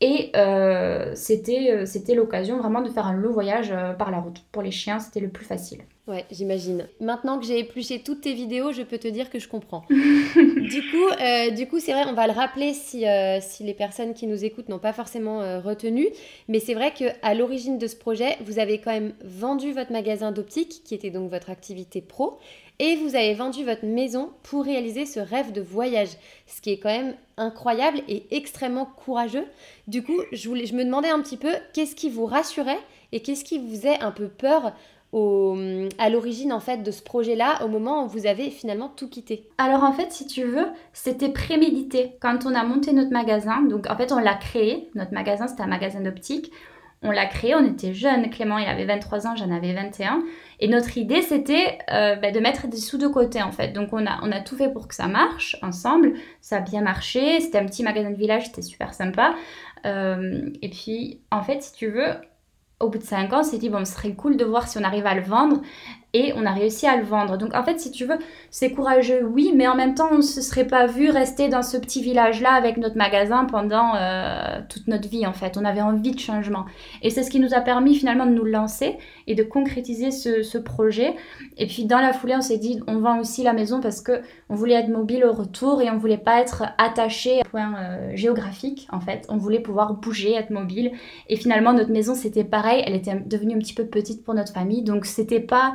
Et 0.00 0.30
euh, 0.36 1.14
c'était, 1.14 1.72
euh, 1.72 1.86
c'était 1.86 2.14
l'occasion 2.14 2.58
vraiment 2.58 2.82
de 2.82 2.88
faire 2.88 3.06
un 3.06 3.14
long 3.14 3.32
voyage 3.32 3.72
euh, 3.72 3.94
par 3.94 4.10
la 4.10 4.20
route. 4.20 4.44
Pour 4.52 4.62
les 4.62 4.70
chiens, 4.70 5.00
c'était 5.00 5.20
le 5.20 5.30
plus 5.30 5.44
facile. 5.44 5.82
Ouais, 6.08 6.24
j'imagine. 6.30 6.88
Maintenant 7.00 7.38
que 7.38 7.44
j'ai 7.44 7.58
épluché 7.58 8.00
toutes 8.00 8.22
tes 8.22 8.32
vidéos, 8.32 8.72
je 8.72 8.82
peux 8.82 8.98
te 8.98 9.08
dire 9.08 9.28
que 9.28 9.38
je 9.38 9.46
comprends. 9.46 9.84
du 9.90 10.82
coup, 10.90 11.54
du 11.54 11.68
coup, 11.68 11.78
c'est 11.78 11.92
vrai, 11.92 12.04
on 12.06 12.14
va 12.14 12.26
le 12.26 12.32
rappeler 12.32 12.72
si, 12.72 13.04
si 13.42 13.62
les 13.62 13.74
personnes 13.74 14.14
qui 14.14 14.26
nous 14.26 14.42
écoutent 14.42 14.70
n'ont 14.70 14.78
pas 14.78 14.94
forcément 14.94 15.60
retenu. 15.60 16.08
Mais 16.48 16.60
c'est 16.60 16.72
vrai 16.72 16.94
qu'à 16.94 17.34
l'origine 17.34 17.76
de 17.76 17.86
ce 17.86 17.94
projet, 17.94 18.38
vous 18.40 18.58
avez 18.58 18.78
quand 18.78 18.90
même 18.90 19.12
vendu 19.22 19.72
votre 19.72 19.92
magasin 19.92 20.32
d'optique, 20.32 20.82
qui 20.82 20.94
était 20.94 21.10
donc 21.10 21.30
votre 21.30 21.50
activité 21.50 22.00
pro 22.00 22.38
et 22.78 22.96
vous 22.96 23.16
avez 23.16 23.34
vendu 23.34 23.64
votre 23.64 23.84
maison 23.84 24.30
pour 24.44 24.64
réaliser 24.64 25.04
ce 25.04 25.18
rêve 25.20 25.52
de 25.52 25.60
voyage, 25.60 26.10
ce 26.46 26.60
qui 26.60 26.70
est 26.70 26.78
quand 26.78 26.88
même 26.88 27.14
incroyable 27.36 28.00
et 28.08 28.24
extrêmement 28.30 28.86
courageux. 28.86 29.46
Du 29.88 30.02
coup, 30.02 30.20
je, 30.32 30.48
voulais, 30.48 30.66
je 30.66 30.74
me 30.74 30.84
demandais 30.84 31.08
un 31.08 31.20
petit 31.20 31.36
peu 31.36 31.52
qu'est-ce 31.72 31.96
qui 31.96 32.08
vous 32.08 32.26
rassurait 32.26 32.78
et 33.10 33.20
qu'est-ce 33.20 33.44
qui 33.44 33.58
vous 33.58 33.70
faisait 33.70 33.98
un 34.00 34.12
peu 34.12 34.28
peur 34.28 34.72
à 35.12 36.10
l'origine 36.10 36.52
en 36.52 36.60
fait 36.60 36.82
de 36.82 36.90
ce 36.90 37.02
projet-là, 37.02 37.64
au 37.64 37.68
moment 37.68 38.04
où 38.04 38.08
vous 38.08 38.26
avez 38.26 38.50
finalement 38.50 38.88
tout 38.88 39.08
quitté 39.08 39.48
Alors 39.56 39.84
en 39.84 39.92
fait, 39.92 40.12
si 40.12 40.26
tu 40.26 40.44
veux, 40.44 40.66
c'était 40.92 41.30
prémédité. 41.30 42.16
Quand 42.20 42.44
on 42.44 42.54
a 42.54 42.62
monté 42.64 42.92
notre 42.92 43.12
magasin, 43.12 43.62
donc 43.62 43.88
en 43.90 43.96
fait 43.96 44.12
on 44.12 44.18
l'a 44.18 44.34
créé, 44.34 44.90
notre 44.94 45.12
magasin 45.12 45.48
c'était 45.48 45.62
un 45.62 45.68
magasin 45.68 46.00
d'optique, 46.00 46.52
On 47.02 47.12
l'a 47.12 47.26
créé, 47.26 47.54
on 47.54 47.64
était 47.64 47.94
jeunes. 47.94 48.28
Clément, 48.28 48.58
il 48.58 48.66
avait 48.66 48.84
23 48.84 49.28
ans, 49.28 49.36
j'en 49.36 49.52
avais 49.52 49.72
21. 49.72 50.24
Et 50.58 50.66
notre 50.66 50.98
idée, 50.98 51.22
c'était 51.22 51.78
euh, 51.92 52.16
bah, 52.16 52.32
de 52.32 52.40
mettre 52.40 52.66
des 52.66 52.76
sous 52.76 52.98
de 52.98 53.06
côté, 53.06 53.40
en 53.40 53.52
fait. 53.52 53.72
Donc, 53.72 53.92
on 53.92 54.04
a, 54.04 54.18
on 54.22 54.32
a 54.32 54.40
tout 54.40 54.56
fait 54.56 54.72
pour 54.72 54.88
que 54.88 54.94
ça 54.96 55.06
marche 55.06 55.56
ensemble. 55.62 56.14
Ça 56.40 56.56
a 56.56 56.60
bien 56.60 56.80
marché. 56.80 57.40
C'était 57.40 57.58
un 57.58 57.66
petit 57.66 57.84
magasin 57.84 58.10
de 58.10 58.16
village, 58.16 58.46
c'était 58.46 58.62
super 58.62 58.94
sympa. 58.94 59.36
Euh, 59.86 60.50
et 60.60 60.70
puis, 60.70 61.20
en 61.30 61.42
fait, 61.42 61.62
si 61.62 61.72
tu 61.72 61.88
veux, 61.88 62.14
au 62.80 62.88
bout 62.88 62.98
de 62.98 63.04
5 63.04 63.32
ans, 63.32 63.40
on 63.40 63.42
s'est 63.42 63.58
dit, 63.58 63.68
bon, 63.68 63.84
ce 63.84 63.92
serait 63.92 64.14
cool 64.14 64.36
de 64.36 64.44
voir 64.44 64.68
si 64.68 64.78
on 64.78 64.84
arrive 64.84 65.06
à 65.06 65.14
le 65.14 65.22
vendre 65.22 65.60
et 66.14 66.32
on 66.36 66.46
a 66.46 66.52
réussi 66.52 66.86
à 66.86 66.96
le 66.96 67.04
vendre. 67.04 67.36
Donc 67.36 67.54
en 67.54 67.62
fait, 67.62 67.78
si 67.78 67.90
tu 67.90 68.06
veux, 68.06 68.18
c'est 68.50 68.72
courageux, 68.72 69.24
oui, 69.24 69.52
mais 69.54 69.68
en 69.68 69.74
même 69.74 69.94
temps, 69.94 70.08
on 70.10 70.18
ne 70.18 70.22
se 70.22 70.40
serait 70.40 70.66
pas 70.66 70.86
vu 70.86 71.10
rester 71.10 71.48
dans 71.48 71.62
ce 71.62 71.76
petit 71.76 72.02
village-là 72.02 72.52
avec 72.52 72.78
notre 72.78 72.96
magasin 72.96 73.44
pendant 73.44 73.94
euh, 73.94 74.60
toute 74.70 74.88
notre 74.88 75.08
vie, 75.08 75.26
en 75.26 75.34
fait. 75.34 75.58
On 75.58 75.64
avait 75.66 75.82
envie 75.82 76.12
de 76.12 76.18
changement. 76.18 76.64
Et 77.02 77.10
c'est 77.10 77.22
ce 77.22 77.30
qui 77.30 77.40
nous 77.40 77.52
a 77.52 77.60
permis 77.60 77.94
finalement 77.94 78.24
de 78.24 78.32
nous 78.32 78.44
lancer 78.44 78.96
et 79.26 79.34
de 79.34 79.42
concrétiser 79.42 80.10
ce, 80.10 80.58
projet. 80.58 81.14
Et 81.56 81.66
puis 81.66 81.84
dans 81.84 82.00
la 82.00 82.12
foulée, 82.12 82.34
on 82.36 82.40
s'est 82.40 82.58
dit, 82.58 82.80
on 82.86 82.98
vend 82.98 83.20
aussi 83.20 83.44
la 83.44 83.52
maison 83.52 83.80
parce 83.80 84.00
que 84.00 84.22
on 84.48 84.54
voulait 84.54 84.74
être 84.74 84.88
mobile 84.88 85.24
au 85.24 85.32
retour 85.32 85.82
et 85.82 85.90
on 85.90 85.98
voulait 85.98 86.18
pas 86.18 86.40
être 86.40 86.64
attaché 86.78 87.38
à 87.38 87.40
un 87.40 87.48
point 87.48 87.74
euh, 87.76 88.10
géographique, 88.16 88.88
en 88.90 89.00
fait. 89.00 89.26
On 89.28 89.36
voulait 89.36 89.60
pouvoir 89.60 89.92
bouger, 89.94 90.34
être 90.34 90.50
mobile. 90.50 90.92
Et 91.28 91.36
finalement, 91.36 91.74
notre 91.74 91.90
maison, 91.90 92.14
c'était 92.14 92.44
pareil. 92.44 92.82
Elle 92.86 92.94
était 92.94 93.14
devenue 93.14 93.54
un 93.54 93.58
petit 93.58 93.74
peu 93.74 93.84
petite 93.84 94.24
pour 94.24 94.34
notre 94.34 94.52
famille. 94.52 94.82
Donc 94.82 95.04
c'était 95.04 95.40
pas 95.40 95.74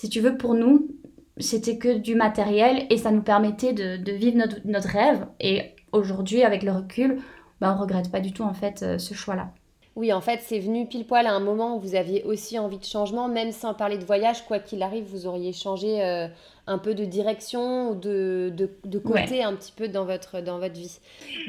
si 0.00 0.08
tu 0.08 0.20
veux, 0.20 0.38
pour 0.38 0.54
nous, 0.54 0.88
c'était 1.36 1.76
que 1.76 1.98
du 1.98 2.14
matériel 2.14 2.86
et 2.88 2.96
ça 2.96 3.10
nous 3.10 3.20
permettait 3.20 3.74
de, 3.74 4.12
vivre 4.12 4.42
notre, 4.64 4.88
rêve. 4.88 5.26
Et 5.40 5.74
aujourd'hui, 5.92 6.42
avec 6.42 6.62
le 6.62 6.72
recul, 6.72 7.18
bah, 7.60 7.76
on 7.76 7.82
regrette 7.82 8.10
pas 8.10 8.20
du 8.20 8.32
tout 8.32 8.42
en 8.42 8.54
fait 8.54 8.82
euh, 8.82 8.96
ce 8.96 9.12
choix-là. 9.12 9.50
Oui, 9.96 10.10
en 10.14 10.22
fait, 10.22 10.40
c'est 10.42 10.58
venu 10.58 10.86
pile 10.86 11.04
poil 11.04 11.26
à 11.26 11.32
un 11.34 11.40
moment 11.40 11.76
où 11.76 11.80
vous 11.80 11.96
aviez 11.96 12.24
aussi 12.24 12.58
envie 12.58 12.78
de 12.78 12.84
changement, 12.84 13.28
même 13.28 13.52
sans 13.52 13.74
parler 13.74 13.98
de 13.98 14.04
voyage, 14.06 14.46
quoi 14.46 14.58
qu'il 14.58 14.82
arrive, 14.82 15.04
vous 15.04 15.26
auriez 15.26 15.52
changé 15.52 16.02
euh, 16.02 16.28
un 16.66 16.78
peu 16.78 16.94
de 16.94 17.04
direction 17.04 17.90
ou 17.90 17.94
de, 17.94 18.50
de, 18.56 18.98
côté 18.98 19.42
un 19.42 19.54
petit 19.54 19.72
peu 19.72 19.88
dans 19.88 20.06
votre, 20.06 20.40
dans 20.40 20.58
votre 20.60 20.76
vie. 20.80 20.98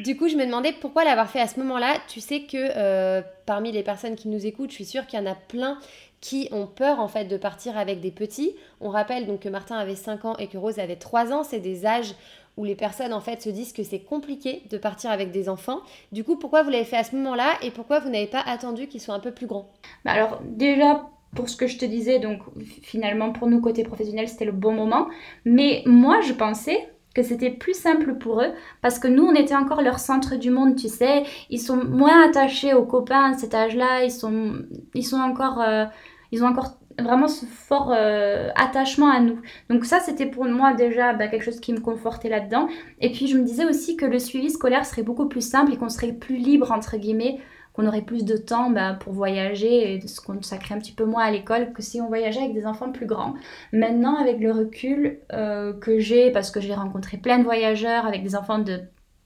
Du 0.04 0.18
coup, 0.18 0.28
je 0.28 0.36
me 0.36 0.46
demandais 0.46 0.74
pourquoi 0.74 1.06
l'avoir 1.06 1.30
fait 1.30 1.40
à 1.40 1.48
ce 1.48 1.58
moment-là. 1.62 1.94
Tu 2.10 2.20
sais 2.20 2.42
que 2.42 2.58
euh, 2.58 3.22
parmi 3.46 3.72
les 3.72 3.84
personnes 3.84 4.16
qui 4.18 4.28
nous 4.28 4.46
écoutent, 4.46 4.72
je 4.72 4.76
suis 4.76 4.86
sûre 4.86 5.08
qu'il 5.08 5.18
y 5.18 5.22
en 5.22 5.32
a 5.32 5.36
plein 5.36 5.78
qui 6.22 6.48
ont 6.52 6.68
peur 6.68 7.00
en 7.00 7.08
fait 7.08 7.26
de 7.26 7.36
partir 7.36 7.78
avec 7.78 8.00
des 8.00 8.12
petits. 8.12 8.56
On 8.80 8.90
rappelle 8.90 9.26
donc 9.26 9.42
que 9.42 9.50
Martin 9.50 9.76
avait 9.76 9.96
5 9.96 10.26
ans 10.26 10.38
et 10.38 10.48
que 10.48 10.58
Rose 10.58 10.80
avait 10.80 10.96
3 10.96 11.34
ans, 11.34 11.44
c'est 11.44 11.60
des 11.60 11.86
âges 11.86 12.16
où 12.58 12.64
les 12.64 12.76
personnes 12.76 13.14
en 13.14 13.22
fait 13.22 13.42
se 13.42 13.50
disent 13.50 13.74
que 13.74 13.84
c'est 13.84 14.02
compliqué 14.02 14.64
de 14.70 14.78
partir 14.78 15.10
avec 15.10 15.32
des 15.32 15.50
enfants. 15.50 15.82
Du 16.12 16.24
coup, 16.24 16.38
pourquoi 16.38 16.64
vous 16.64 16.70
l'avez 16.70 16.86
fait 16.86 16.98
à 16.98 17.04
ce 17.04 17.16
moment-là 17.16 17.54
et 17.62 17.72
pourquoi 17.72 18.00
vous 18.00 18.10
n'avez 18.10 18.28
pas 18.28 18.42
attendu 18.42 18.88
qu'ils 18.88 19.02
soient 19.02 19.16
un 19.16 19.20
peu 19.20 19.32
plus 19.32 19.48
grands? 19.48 19.72
Bah 20.06 20.12
Alors 20.12 20.42
déjà 20.44 21.10
pour 21.36 21.50
ce 21.50 21.56
que 21.56 21.68
je 21.68 21.78
te 21.78 21.86
disais, 21.86 22.20
donc 22.20 22.42
finalement 22.84 23.32
pour 23.32 23.48
nous 23.48 23.62
côté 23.62 23.84
professionnel 23.84 24.28
c'était 24.28 24.46
le 24.46 24.52
bon 24.52 24.74
moment. 24.74 25.08
Mais 25.46 25.82
moi 25.86 26.22
je 26.22 26.34
pensais 26.34 26.90
que 27.16 27.24
c'était 27.24 27.50
plus 27.50 27.74
simple 27.74 28.16
pour 28.16 28.42
eux 28.42 28.52
parce 28.82 29.00
que 29.00 29.08
nous 29.08 29.24
on 29.24 29.34
était 29.34 29.56
encore 29.56 29.82
leur 29.82 30.00
centre 30.00 30.38
du 30.38 30.50
monde 30.50 30.78
tu 30.78 30.88
sais 30.88 31.24
ils 31.50 31.60
sont 31.60 31.76
moins 31.84 32.26
attachés 32.26 32.74
aux 32.74 32.86
copains 32.86 33.34
à 33.34 33.38
cet 33.38 33.54
âge-là 33.54 34.06
ils 34.06 34.12
sont 34.12 34.54
ils 34.94 35.06
sont 35.06 35.20
encore 35.20 35.62
euh, 35.62 35.84
ils 36.32 36.44
ont 36.44 36.48
encore 36.48 36.78
vraiment 37.00 37.28
ce 37.28 37.46
fort 37.46 37.92
euh, 37.96 38.50
attachement 38.56 39.10
à 39.10 39.20
nous. 39.20 39.42
Donc 39.70 39.86
ça, 39.86 40.00
c'était 40.00 40.26
pour 40.26 40.46
moi 40.46 40.74
déjà 40.74 41.14
bah, 41.14 41.28
quelque 41.28 41.44
chose 41.44 41.60
qui 41.60 41.74
me 41.74 41.80
confortait 41.80 42.30
là-dedans. 42.30 42.68
Et 43.00 43.12
puis 43.12 43.28
je 43.28 43.38
me 43.38 43.44
disais 43.44 43.66
aussi 43.66 43.96
que 43.96 44.06
le 44.06 44.20
suivi 44.20 44.50
scolaire 44.50 44.86
serait 44.86 45.04
beaucoup 45.04 45.28
plus 45.28 45.48
simple 45.48 45.74
et 45.74 45.78
qu'on 45.78 45.90
serait 45.90 46.14
plus 46.14 46.38
libre, 46.38 46.72
entre 46.72 46.98
guillemets, 46.98 47.40
qu'on 47.74 47.88
aurait 47.88 48.02
plus 48.02 48.26
de 48.26 48.36
temps 48.36 48.70
bah, 48.70 48.94
pour 48.94 49.14
voyager 49.14 49.94
et 49.94 49.98
de 49.98 50.08
se 50.08 50.20
consacrer 50.20 50.76
un 50.76 50.80
petit 50.80 50.92
peu 50.92 51.06
moins 51.06 51.24
à 51.24 51.32
l'école 51.32 51.72
que 51.74 51.82
si 51.82 52.02
on 52.02 52.08
voyageait 52.08 52.42
avec 52.42 52.54
des 52.54 52.66
enfants 52.66 52.92
plus 52.92 53.06
grands. 53.06 53.34
Maintenant, 53.72 54.18
avec 54.18 54.40
le 54.40 54.52
recul 54.52 55.20
euh, 55.34 55.74
que 55.74 56.00
j'ai, 56.00 56.32
parce 56.32 56.52
que 56.52 56.60
j'ai 56.60 56.74
rencontré 56.74 57.18
plein 57.18 57.40
de 57.40 57.44
voyageurs 57.44 58.06
avec 58.06 58.24
des 58.24 58.36
enfants 58.36 58.60
de 58.60 58.82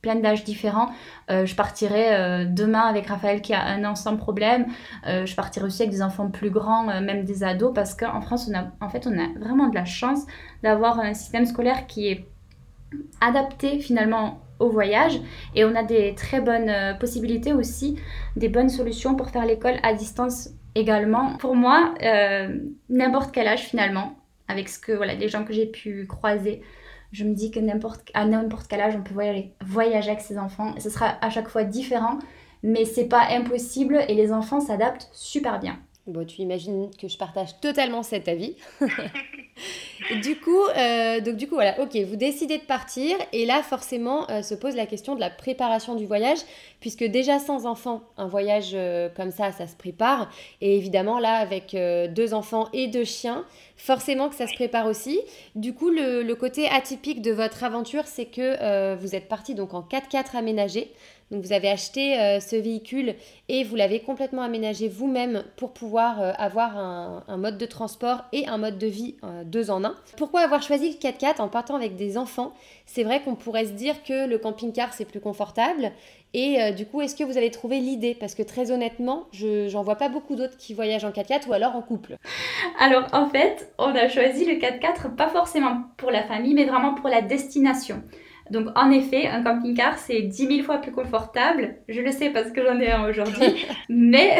plein 0.06 0.16
d'âges 0.18 0.44
différents. 0.44 0.90
Euh, 1.32 1.48
je 1.48 1.56
partirai 1.56 2.14
euh, 2.14 2.46
demain 2.46 2.82
avec 2.82 3.08
Raphaël 3.08 3.42
qui 3.42 3.56
a 3.56 3.66
un 3.66 3.84
an 3.86 3.96
sans 3.96 4.18
problème. 4.18 4.68
Euh, 5.08 5.26
je 5.26 5.36
partirai 5.36 5.66
aussi 5.66 5.82
avec 5.82 5.92
des 5.92 6.04
enfants 6.04 6.30
plus 6.30 6.52
grands, 6.52 7.02
même 7.02 7.26
des 7.26 7.44
ados, 7.44 7.74
parce 7.74 7.96
qu'en 7.96 8.22
France, 8.22 8.48
on 8.48 8.56
a, 8.56 8.68
en 8.82 8.90
fait, 8.90 9.08
on 9.08 9.18
a 9.18 9.28
vraiment 9.40 9.68
de 9.68 9.74
la 9.74 9.86
chance 9.86 10.22
d'avoir 10.62 11.00
un 11.00 11.16
système 11.16 11.48
scolaire 11.48 11.88
qui 11.88 12.08
est 12.08 12.28
adapté 13.20 13.80
finalement 13.80 14.42
au 14.60 14.70
voyage 14.70 15.20
et 15.56 15.66
on 15.66 15.76
a 15.76 15.84
des 15.84 16.14
très 16.14 16.40
bonnes 16.40 16.72
possibilités 17.00 17.52
aussi, 17.52 18.00
des 18.36 18.48
bonnes 18.48 18.70
solutions 18.70 19.16
pour 19.16 19.30
faire 19.30 19.46
l'école 19.46 19.78
à 19.82 19.94
distance 19.94 20.50
également. 20.76 21.36
Pour 21.38 21.56
moi, 21.56 21.96
n'importe 22.90 23.32
quel 23.34 23.48
âge 23.48 23.64
finalement, 23.64 24.16
avec 24.48 24.70
ce 24.70 24.78
que 24.78 24.92
voilà, 24.92 25.16
les 25.16 25.30
gens 25.30 25.44
que 25.44 25.52
j'ai 25.52 25.66
pu 25.66 26.06
croiser, 26.08 26.62
je 27.16 27.24
me 27.24 27.34
dis 27.34 27.50
que 27.50 27.62
n'importe 27.62 28.12
à 28.14 28.26
n'importe 28.26 28.68
quel 28.68 28.82
âge 28.82 28.96
on 28.98 29.02
peut 29.02 29.14
voyager, 29.14 29.54
voyager 29.66 30.10
avec 30.10 30.22
ses 30.22 30.38
enfants. 30.38 30.76
Ce 30.80 30.90
sera 30.90 31.16
à 31.22 31.30
chaque 31.30 31.48
fois 31.48 31.64
différent, 31.64 32.20
mais 32.62 32.84
c'est 32.84 33.08
pas 33.08 33.28
impossible 33.30 34.04
et 34.10 34.16
les 34.16 34.34
enfants 34.34 34.60
s'adaptent 34.60 35.08
super 35.14 35.60
bien. 35.62 35.80
Bon, 36.08 36.24
tu 36.24 36.42
imagines 36.44 36.92
que 37.02 37.08
je 37.08 37.18
partage 37.18 37.60
totalement 37.62 38.04
cet 38.04 38.28
avis. 38.28 38.56
du 40.22 40.40
coup, 40.40 40.64
euh, 40.78 41.20
donc 41.20 41.36
du 41.36 41.48
coup, 41.48 41.56
voilà, 41.56 41.80
ok, 41.82 41.96
vous 42.08 42.16
décidez 42.16 42.60
de 42.60 42.64
partir 42.64 43.18
et 43.34 43.48
là, 43.48 43.64
forcément, 43.64 44.30
euh, 44.30 44.44
se 44.44 44.54
pose 44.54 44.76
la 44.76 44.86
question 44.86 45.16
de 45.16 45.20
la 45.20 45.32
préparation 45.32 45.96
du 45.96 46.06
voyage, 46.06 46.38
puisque 46.80 47.04
déjà 47.04 47.40
sans 47.40 47.66
enfants, 47.66 48.04
un 48.18 48.28
voyage 48.28 48.74
euh, 48.76 49.10
comme 49.16 49.32
ça, 49.32 49.52
ça 49.52 49.66
se 49.66 49.76
prépare. 49.76 50.30
Et 50.62 50.78
évidemment, 50.78 51.18
là, 51.18 51.38
avec 51.38 51.76
deux 52.14 52.36
enfants 52.36 52.70
et 52.72 52.86
deux 52.86 53.04
chiens, 53.04 53.44
forcément 53.76 54.30
que 54.30 54.36
ça 54.36 54.46
se 54.46 54.54
prépare 54.54 54.86
aussi. 54.86 55.20
Du 55.56 55.74
coup, 55.74 55.90
le, 55.90 56.22
le 56.22 56.36
côté 56.36 56.68
atypique 56.68 57.24
de 57.24 57.32
votre 57.32 57.64
aventure, 57.64 58.06
c'est 58.06 58.26
que 58.26 58.94
vous 58.96 59.16
êtes 59.16 59.28
parti 59.28 59.56
donc 59.56 59.74
en 59.74 59.82
4x4 59.82 60.38
aménagé. 60.38 60.92
Donc 61.32 61.44
vous 61.44 61.54
avez 61.54 61.70
acheté 61.70 62.20
euh, 62.20 62.40
ce 62.40 62.56
véhicule 62.56 63.16
et 63.50 63.64
vous 63.64 63.76
l'avez 63.76 64.00
complètement 64.00 64.44
aménagé 64.44 64.88
vous-même 64.88 65.44
pour 65.58 65.74
pouvoir 65.74 66.22
euh, 66.22 66.32
avoir 66.38 66.78
un, 66.78 67.38
mode 67.38 67.58
de 67.58 67.66
transport 67.66 68.26
et 68.32 68.48
un 68.48 68.58
mode 68.58 68.78
de 68.78 68.86
vie 68.86 69.16
euh, 69.24 69.44
deux 69.44 69.72
en 69.72 69.84
un. 69.84 69.96
Pourquoi 70.18 70.42
avoir 70.42 70.62
choisi 70.62 70.90
le 70.92 70.96
4x4 70.96 71.42
en 71.42 71.48
partant 71.48 71.76
avec 71.76 71.96
des 71.96 72.20
enfants? 72.20 72.54
C'est 72.86 73.04
vrai 73.04 73.22
qu'on 73.22 73.34
pourrait 73.34 73.66
se 73.66 73.72
dire 73.72 74.04
que 74.04 74.28
le 74.28 74.38
camping-car 74.38 74.94
c'est 74.94 75.06
plus 75.06 75.20
confortable. 75.20 75.92
Et 76.38 76.74
du 76.74 76.86
coup, 76.86 77.00
est-ce 77.00 77.16
que 77.16 77.24
vous 77.24 77.38
avez 77.38 77.50
trouvé 77.50 77.80
l'idée? 77.80 78.14
Parce 78.14 78.36
que 78.36 78.44
très 78.44 78.70
honnêtement, 78.70 79.28
je 79.32 79.72
n'en 79.72 79.84
vois 79.84 79.96
pas 79.96 80.10
beaucoup 80.10 80.36
d'autres 80.36 80.58
qui 80.58 80.74
voyagent 80.74 81.06
en 81.06 81.12
4x4 81.12 81.48
ou 81.48 81.54
alors 81.54 81.78
en 81.78 81.82
couple. 81.82 82.18
Alors 82.78 83.08
en 83.14 83.30
fait, 83.30 83.72
on 83.78 83.96
a 83.96 84.10
choisi 84.10 84.44
le 84.44 84.56
4x4 84.56 85.16
pas 85.16 85.30
forcément 85.30 85.84
pour 85.96 86.12
la 86.12 86.24
famille, 86.24 86.54
mais 86.54 86.66
vraiment 86.66 86.94
pour 86.94 87.08
la 87.08 87.22
destination. 87.22 88.04
Donc 88.52 88.68
en 88.76 88.92
effet, 88.92 89.28
un 89.28 89.44
camping-car, 89.44 89.98
c'est 89.98 90.22
10 90.22 90.48
000 90.48 90.64
fois 90.64 90.78
plus 90.78 90.92
confortable. 90.92 91.76
Je 91.90 92.02
le 92.02 92.12
sais 92.12 92.30
parce 92.30 92.52
que 92.52 92.64
j'en 92.64 92.80
ai 92.80 92.92
un 92.92 93.10
aujourd'hui. 93.10 93.66
mais 93.90 94.38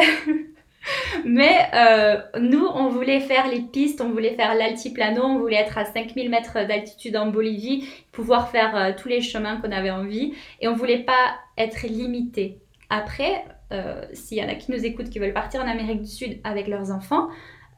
mais 1.24 1.56
euh, 1.74 2.20
nous, 2.40 2.64
on 2.64 2.88
voulait 2.88 3.20
faire 3.20 3.48
les 3.48 3.60
pistes, 3.60 4.00
on 4.00 4.10
voulait 4.10 4.34
faire 4.34 4.54
l'altiplano, 4.54 5.22
on 5.22 5.38
voulait 5.38 5.56
être 5.56 5.78
à 5.78 5.84
5000 5.84 6.30
mètres 6.30 6.66
d'altitude 6.66 7.16
en 7.16 7.28
Bolivie, 7.28 7.88
pouvoir 8.12 8.50
faire 8.50 8.76
euh, 8.76 8.92
tous 8.96 9.08
les 9.08 9.20
chemins 9.20 9.60
qu'on 9.60 9.72
avait 9.72 9.90
envie. 9.90 10.34
Et 10.60 10.68
on 10.68 10.74
voulait 10.74 11.02
pas 11.02 11.36
être 11.58 11.86
limité. 11.86 12.58
Après, 12.90 13.44
euh, 13.72 14.02
s'il 14.12 14.38
y 14.38 14.44
en 14.44 14.48
a 14.48 14.54
qui 14.54 14.70
nous 14.70 14.84
écoutent, 14.84 15.10
qui 15.10 15.18
veulent 15.18 15.32
partir 15.32 15.60
en 15.60 15.68
Amérique 15.68 16.02
du 16.02 16.10
Sud 16.10 16.38
avec 16.44 16.68
leurs 16.68 16.92
enfants, 16.92 17.28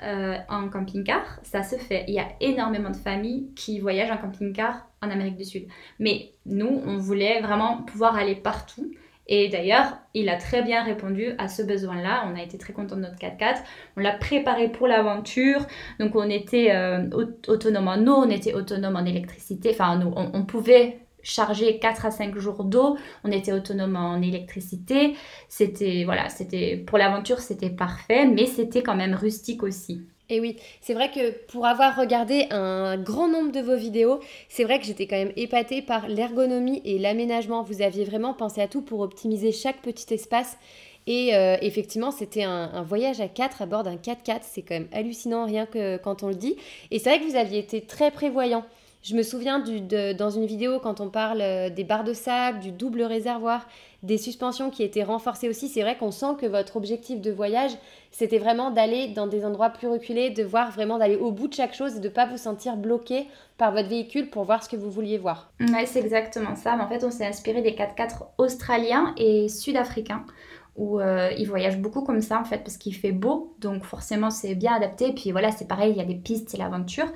en 0.00 0.68
camping-car, 0.68 1.40
ça 1.42 1.62
se 1.62 1.76
fait. 1.76 2.04
Il 2.08 2.14
y 2.14 2.20
a 2.20 2.28
énormément 2.40 2.90
de 2.90 2.96
familles 2.96 3.50
qui 3.56 3.80
voyagent 3.80 4.10
en 4.10 4.18
camping-car 4.18 4.86
en 5.02 5.10
Amérique 5.10 5.36
du 5.36 5.44
Sud. 5.44 5.66
Mais 5.98 6.32
nous, 6.46 6.82
on 6.86 6.96
voulait 6.98 7.40
vraiment 7.40 7.82
pouvoir 7.82 8.16
aller 8.16 8.34
partout. 8.34 8.90
Et 9.26 9.48
d'ailleurs, 9.48 9.98
il 10.14 10.30
a 10.30 10.36
très 10.36 10.62
bien 10.62 10.82
répondu 10.82 11.32
à 11.36 11.48
ce 11.48 11.62
besoin-là. 11.62 12.24
On 12.32 12.36
a 12.36 12.42
été 12.42 12.56
très 12.56 12.72
content 12.72 12.96
de 12.96 13.02
notre 13.02 13.16
4x4. 13.16 13.58
On 13.96 14.00
l'a 14.00 14.12
préparé 14.12 14.70
pour 14.72 14.86
l'aventure. 14.86 15.66
Donc, 16.00 16.16
on 16.16 16.30
était 16.30 16.70
euh, 16.74 17.10
autonome 17.46 17.88
en 17.88 17.98
eau, 18.06 18.24
on 18.24 18.30
était 18.30 18.54
autonome 18.54 18.96
en 18.96 19.04
électricité. 19.04 19.70
Enfin, 19.72 20.00
on 20.14 20.44
pouvait 20.46 21.07
charger 21.28 21.78
4 21.78 22.06
à 22.06 22.10
5 22.10 22.36
jours 22.38 22.64
d'eau. 22.64 22.96
On 23.24 23.30
était 23.30 23.52
autonome 23.52 23.96
en 23.96 24.20
électricité. 24.20 25.14
C'était, 25.48 26.04
voilà, 26.04 26.28
c'était, 26.28 26.76
pour 26.76 26.98
l'aventure, 26.98 27.38
c'était 27.40 27.70
parfait, 27.70 28.26
mais 28.26 28.46
c'était 28.46 28.82
quand 28.82 28.96
même 28.96 29.14
rustique 29.14 29.62
aussi. 29.62 30.02
Et 30.30 30.40
oui, 30.40 30.56
c'est 30.82 30.92
vrai 30.92 31.10
que 31.10 31.30
pour 31.46 31.64
avoir 31.64 31.96
regardé 31.96 32.48
un 32.50 32.98
grand 32.98 33.28
nombre 33.28 33.50
de 33.50 33.60
vos 33.60 33.76
vidéos, 33.76 34.20
c'est 34.50 34.64
vrai 34.64 34.78
que 34.78 34.84
j'étais 34.84 35.06
quand 35.06 35.16
même 35.16 35.32
épatée 35.36 35.80
par 35.80 36.06
l'ergonomie 36.06 36.82
et 36.84 36.98
l'aménagement. 36.98 37.62
Vous 37.62 37.80
aviez 37.80 38.04
vraiment 38.04 38.34
pensé 38.34 38.60
à 38.60 38.68
tout 38.68 38.82
pour 38.82 39.00
optimiser 39.00 39.52
chaque 39.52 39.80
petit 39.80 40.12
espace. 40.12 40.58
Et 41.06 41.34
euh, 41.34 41.56
effectivement, 41.62 42.10
c'était 42.10 42.42
un, 42.42 42.82
voyage 42.82 43.22
à 43.22 43.28
4 43.28 43.62
à 43.62 43.66
bord 43.66 43.82
d'un 43.82 43.96
4x4. 43.96 44.40
C'est 44.42 44.60
quand 44.60 44.74
même 44.74 44.88
hallucinant 44.92 45.46
rien 45.46 45.64
que 45.64 45.96
quand 45.96 46.22
on 46.22 46.28
le 46.28 46.34
dit. 46.34 46.56
Et 46.90 46.98
c'est 46.98 47.08
vrai 47.08 47.20
que 47.20 47.24
vous 47.24 47.36
aviez 47.36 47.60
été 47.60 47.80
très 47.80 48.10
prévoyant. 48.10 48.66
Je 49.02 49.14
me 49.14 49.22
souviens 49.22 49.60
du, 49.60 49.80
dans 50.14 50.30
une 50.30 50.44
vidéo 50.44 50.80
quand 50.80 51.00
on 51.00 51.08
parle 51.08 51.40
euh, 51.40 51.70
des 51.70 51.84
barres 51.84 52.04
de 52.04 52.12
sable, 52.12 52.58
du 52.58 52.72
double 52.72 53.02
réservoir, 53.02 53.66
des 54.02 54.18
suspensions 54.18 54.70
qui 54.70 54.82
étaient 54.82 55.04
renforcées 55.04 55.48
aussi. 55.48 55.68
C'est 55.68 55.82
vrai 55.82 55.96
qu'on 55.96 56.10
sent 56.10 56.34
que 56.40 56.46
votre 56.46 56.76
objectif 56.76 57.20
de 57.20 57.30
voyage, 57.30 57.70
c'était 58.10 58.38
vraiment 58.38 58.70
d'aller 58.70 59.08
dans 59.08 59.28
des 59.28 59.44
endroits 59.44 59.70
plus 59.70 59.86
reculés, 59.86 60.30
de 60.30 60.42
voir 60.42 60.72
vraiment 60.72 60.98
d'aller 60.98 61.16
au 61.16 61.30
bout 61.30 61.46
de 61.46 61.54
chaque 61.54 61.74
chose 61.74 61.96
et 61.96 62.00
de 62.00 62.08
ne 62.08 62.12
pas 62.12 62.26
vous 62.26 62.36
sentir 62.36 62.76
bloqué 62.76 63.28
par 63.56 63.72
votre 63.72 63.88
véhicule 63.88 64.30
pour 64.30 64.44
voir 64.44 64.64
ce 64.64 64.68
que 64.68 64.76
vous 64.76 64.90
vouliez 64.90 65.18
voir. 65.18 65.52
Ouais, 65.60 65.86
c'est 65.86 66.00
exactement 66.00 66.56
ça. 66.56 66.76
en 66.76 66.88
fait, 66.88 67.04
on 67.04 67.10
s'est 67.10 67.26
inspiré 67.26 67.62
des 67.62 67.72
4x4 67.72 68.26
australiens 68.38 69.14
et 69.16 69.48
sud-africains 69.48 70.24
où 70.78 71.00
euh, 71.00 71.30
ils 71.36 71.46
voyagent 71.46 71.78
beaucoup 71.78 72.02
comme 72.02 72.22
ça 72.22 72.40
en 72.40 72.44
fait 72.44 72.58
parce 72.58 72.76
qu'il 72.76 72.94
fait 72.94 73.10
beau 73.10 73.52
donc 73.58 73.82
forcément 73.82 74.30
c'est 74.30 74.54
bien 74.54 74.72
adapté 74.74 75.12
puis 75.12 75.32
voilà 75.32 75.50
c'est 75.50 75.66
pareil 75.66 75.90
il 75.90 75.98
y 75.98 76.00
a 76.00 76.04
des 76.04 76.14
pistes 76.14 76.50
c'est 76.50 76.56
l'aventure 76.56 77.08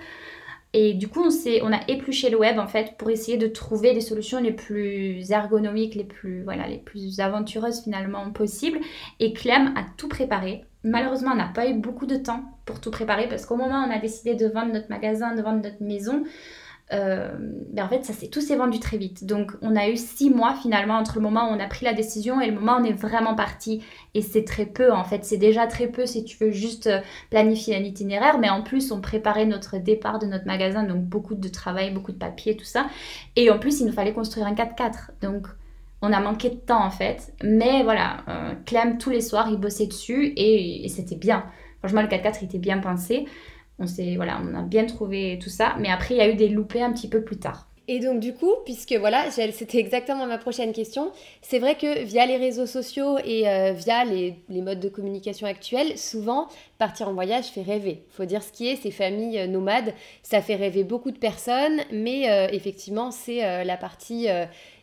et 0.74 0.94
du 0.94 1.08
coup, 1.08 1.22
on, 1.22 1.30
on 1.62 1.72
a 1.72 1.80
épluché 1.88 2.30
le 2.30 2.38
web 2.38 2.58
en 2.58 2.66
fait 2.66 2.96
pour 2.96 3.10
essayer 3.10 3.36
de 3.36 3.46
trouver 3.46 3.92
des 3.92 4.00
solutions 4.00 4.40
les 4.40 4.52
plus 4.52 5.30
ergonomiques, 5.30 5.94
les 5.94 6.04
plus, 6.04 6.42
voilà, 6.44 6.66
les 6.66 6.78
plus 6.78 7.20
aventureuses 7.20 7.82
finalement 7.82 8.30
possibles. 8.30 8.78
Et 9.20 9.32
Clem 9.34 9.74
a 9.76 9.84
tout 9.96 10.08
préparé. 10.08 10.64
Malheureusement, 10.84 11.32
on 11.32 11.36
n'a 11.36 11.48
pas 11.48 11.68
eu 11.68 11.74
beaucoup 11.74 12.06
de 12.06 12.16
temps 12.16 12.42
pour 12.64 12.80
tout 12.80 12.90
préparer 12.90 13.28
parce 13.28 13.44
qu'au 13.46 13.56
moment 13.56 13.84
où 13.84 13.88
on 13.88 13.90
a 13.94 13.98
décidé 13.98 14.34
de 14.34 14.46
vendre 14.46 14.72
notre 14.72 14.88
magasin, 14.88 15.34
de 15.34 15.42
vendre 15.42 15.62
notre 15.62 15.82
maison, 15.82 16.24
euh, 16.92 17.30
ben 17.72 17.84
en 17.84 17.88
fait, 17.88 18.04
ça 18.04 18.12
tout 18.30 18.40
s'est 18.40 18.56
vendu 18.56 18.78
très 18.78 18.98
vite. 18.98 19.24
Donc, 19.24 19.52
on 19.62 19.76
a 19.76 19.88
eu 19.88 19.96
six 19.96 20.30
mois 20.30 20.54
finalement 20.54 20.94
entre 20.94 21.16
le 21.16 21.22
moment 21.22 21.50
où 21.50 21.54
on 21.54 21.60
a 21.60 21.66
pris 21.66 21.84
la 21.84 21.94
décision 21.94 22.40
et 22.40 22.46
le 22.46 22.52
moment 22.52 22.76
où 22.76 22.80
on 22.80 22.84
est 22.84 22.92
vraiment 22.92 23.34
parti. 23.34 23.82
Et 24.14 24.22
c'est 24.22 24.44
très 24.44 24.66
peu 24.66 24.92
en 24.92 25.04
fait. 25.04 25.24
C'est 25.24 25.38
déjà 25.38 25.66
très 25.66 25.86
peu 25.86 26.06
si 26.06 26.24
tu 26.24 26.36
veux 26.38 26.50
juste 26.50 26.88
euh, 26.88 27.00
planifier 27.30 27.76
un 27.76 27.82
itinéraire. 27.82 28.38
Mais 28.38 28.50
en 28.50 28.62
plus, 28.62 28.92
on 28.92 29.00
préparait 29.00 29.46
notre 29.46 29.78
départ 29.78 30.18
de 30.18 30.26
notre 30.26 30.46
magasin. 30.46 30.84
Donc, 30.84 31.02
beaucoup 31.02 31.34
de 31.34 31.48
travail, 31.48 31.92
beaucoup 31.92 32.12
de 32.12 32.18
papier, 32.18 32.56
tout 32.56 32.64
ça. 32.64 32.86
Et 33.36 33.50
en 33.50 33.58
plus, 33.58 33.80
il 33.80 33.86
nous 33.86 33.92
fallait 33.92 34.12
construire 34.12 34.46
un 34.46 34.54
4x4. 34.54 35.12
Donc, 35.22 35.46
on 36.02 36.12
a 36.12 36.20
manqué 36.20 36.50
de 36.50 36.56
temps 36.56 36.84
en 36.84 36.90
fait. 36.90 37.32
Mais 37.42 37.82
voilà, 37.84 38.18
euh, 38.28 38.54
Clem, 38.66 38.98
tous 38.98 39.10
les 39.10 39.20
soirs, 39.20 39.48
il 39.50 39.56
bossait 39.56 39.86
dessus 39.86 40.32
et, 40.36 40.84
et 40.84 40.88
c'était 40.88 41.16
bien. 41.16 41.44
Franchement, 41.78 42.02
le 42.02 42.08
4x4, 42.08 42.38
il 42.42 42.44
était 42.46 42.58
bien 42.58 42.78
pensé 42.78 43.26
on 43.82 43.86
s'est 43.86 44.16
voilà, 44.16 44.40
on 44.42 44.54
a 44.54 44.62
bien 44.62 44.86
trouvé 44.86 45.38
tout 45.42 45.50
ça, 45.50 45.74
mais 45.78 45.90
après 45.90 46.14
il 46.14 46.18
y 46.18 46.20
a 46.22 46.30
eu 46.30 46.34
des 46.34 46.48
loupés 46.48 46.82
un 46.82 46.92
petit 46.92 47.08
peu 47.08 47.22
plus 47.22 47.38
tard. 47.38 47.68
Et 47.88 47.98
donc 47.98 48.20
du 48.20 48.32
coup, 48.32 48.52
puisque 48.64 48.92
voilà, 48.92 49.30
c'était 49.30 49.78
exactement 49.78 50.26
ma 50.26 50.38
prochaine 50.38 50.72
question, 50.72 51.10
c'est 51.40 51.58
vrai 51.58 51.74
que 51.74 52.04
via 52.04 52.26
les 52.26 52.36
réseaux 52.36 52.66
sociaux 52.66 53.18
et 53.24 53.48
euh, 53.48 53.72
via 53.72 54.04
les, 54.04 54.36
modes 54.48 54.78
de 54.78 54.88
communication 54.88 55.48
actuels, 55.48 55.98
souvent 55.98 56.46
partir 56.78 57.08
en 57.08 57.12
voyage 57.12 57.46
fait 57.46 57.62
rêver. 57.62 58.04
Faut 58.10 58.24
dire 58.24 58.42
ce 58.42 58.52
qui 58.52 58.68
est, 58.68 58.76
ces 58.76 58.92
familles 58.92 59.40
euh, 59.40 59.46
nomades, 59.48 59.94
ça 60.22 60.40
fait 60.40 60.54
rêver 60.54 60.84
beaucoup 60.84 61.10
de 61.10 61.18
personnes, 61.18 61.80
mais 61.90 62.30
euh, 62.30 62.46
effectivement 62.52 63.10
c'est 63.10 63.64
la 63.64 63.76
partie 63.76 64.28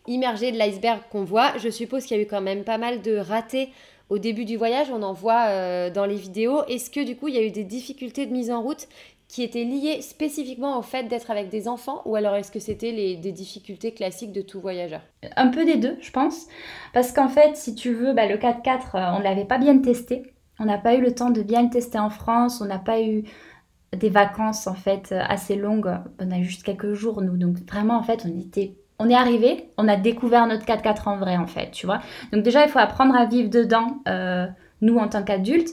immergée 0.08 0.52
de 0.52 0.58
l'iceberg 0.58 1.00
qu'on 1.10 1.24
voit. 1.24 1.54
Je 1.58 1.70
suppose 1.70 2.06
qu'il 2.06 2.18
y 2.18 2.20
a 2.20 2.24
eu 2.24 2.28
quand 2.28 2.42
même 2.42 2.64
pas 2.64 2.78
mal 2.78 3.02
de 3.02 3.16
ratés 3.16 3.70
au 4.10 4.18
début 4.18 4.46
du 4.46 4.58
voyage, 4.58 4.88
on 4.92 5.04
en 5.04 5.14
voit 5.14 5.48
euh, 5.50 5.90
dans 5.90 6.06
les 6.06 6.16
vidéos. 6.16 6.64
Est-ce 6.66 6.90
que 6.90 7.06
du 7.06 7.16
coup, 7.16 7.28
il 7.28 7.36
y 7.36 7.38
a 7.38 7.44
eu 7.44 7.52
des 7.52 7.64
difficultés 7.64 8.26
de 8.26 8.32
mise 8.32 8.52
en 8.52 8.62
route 8.62 8.88
qui 9.28 9.44
étaient 9.44 9.64
liées 9.64 10.02
spécifiquement 10.02 10.80
au 10.80 10.82
fait 10.82 11.04
d'être 11.04 11.30
avec 11.30 11.50
des 11.50 11.68
enfants 11.68 12.02
ou 12.06 12.16
alors 12.16 12.34
est-ce 12.34 12.52
que 12.52 12.60
c'était 12.60 13.16
des 13.16 13.32
difficultés 13.32 13.94
classiques 13.94 14.32
de 14.32 14.42
tout 14.42 14.60
voyageur? 14.60 15.02
Un 15.36 15.50
peu 15.50 15.66
des 15.66 15.78
deux, 15.78 15.98
je 16.02 16.10
pense. 16.10 16.48
Parce 16.94 17.12
qu'en 17.12 17.30
fait, 17.30 17.56
si 17.56 17.76
tu 17.76 17.94
veux, 17.94 18.14
bah, 18.14 18.26
le 18.26 18.38
4x4, 18.38 18.96
euh, 18.96 19.16
on 19.16 19.20
ne 19.20 19.24
l'avait 19.24 19.46
pas 19.46 19.60
bien 19.60 19.78
testé. 19.78 20.24
On 20.60 20.66
n'a 20.66 20.80
pas 20.80 20.96
eu 20.96 21.02
le 21.02 21.14
temps 21.14 21.30
de 21.30 21.44
bien 21.44 21.64
le 21.64 21.70
tester 21.70 22.00
en 22.00 22.10
France. 22.10 22.60
On 22.62 22.66
n'a 22.66 22.80
pas 22.80 23.02
eu 23.02 23.24
des 23.96 24.10
vacances 24.10 24.66
en 24.66 24.74
fait 24.74 25.12
assez 25.12 25.56
longues. 25.56 25.96
On 26.20 26.32
a 26.32 26.42
juste 26.42 26.64
quelques 26.64 26.94
jours, 26.94 27.22
nous. 27.22 27.38
Donc 27.38 27.58
vraiment, 27.68 27.98
en 27.98 28.04
fait, 28.04 28.26
on 28.26 28.40
était 28.40 28.74
on 29.00 29.10
est 29.10 29.16
arrivé, 29.16 29.70
on 29.78 29.88
a 29.88 29.96
découvert 29.96 30.46
notre 30.46 30.66
4x4 30.66 31.08
en 31.08 31.18
vrai 31.18 31.38
en 31.38 31.48
fait, 31.48 31.72
tu 31.72 31.86
vois. 31.86 32.02
Donc 32.34 32.44
déjà, 32.44 32.64
il 32.66 32.70
faut 32.70 32.80
apprendre 32.80 33.16
à 33.16 33.26
vivre 33.26 33.50
dedans, 33.50 34.02
euh, 34.08 34.46
nous 34.82 34.98
en 34.98 35.08
tant 35.08 35.24
qu'adultes. 35.24 35.70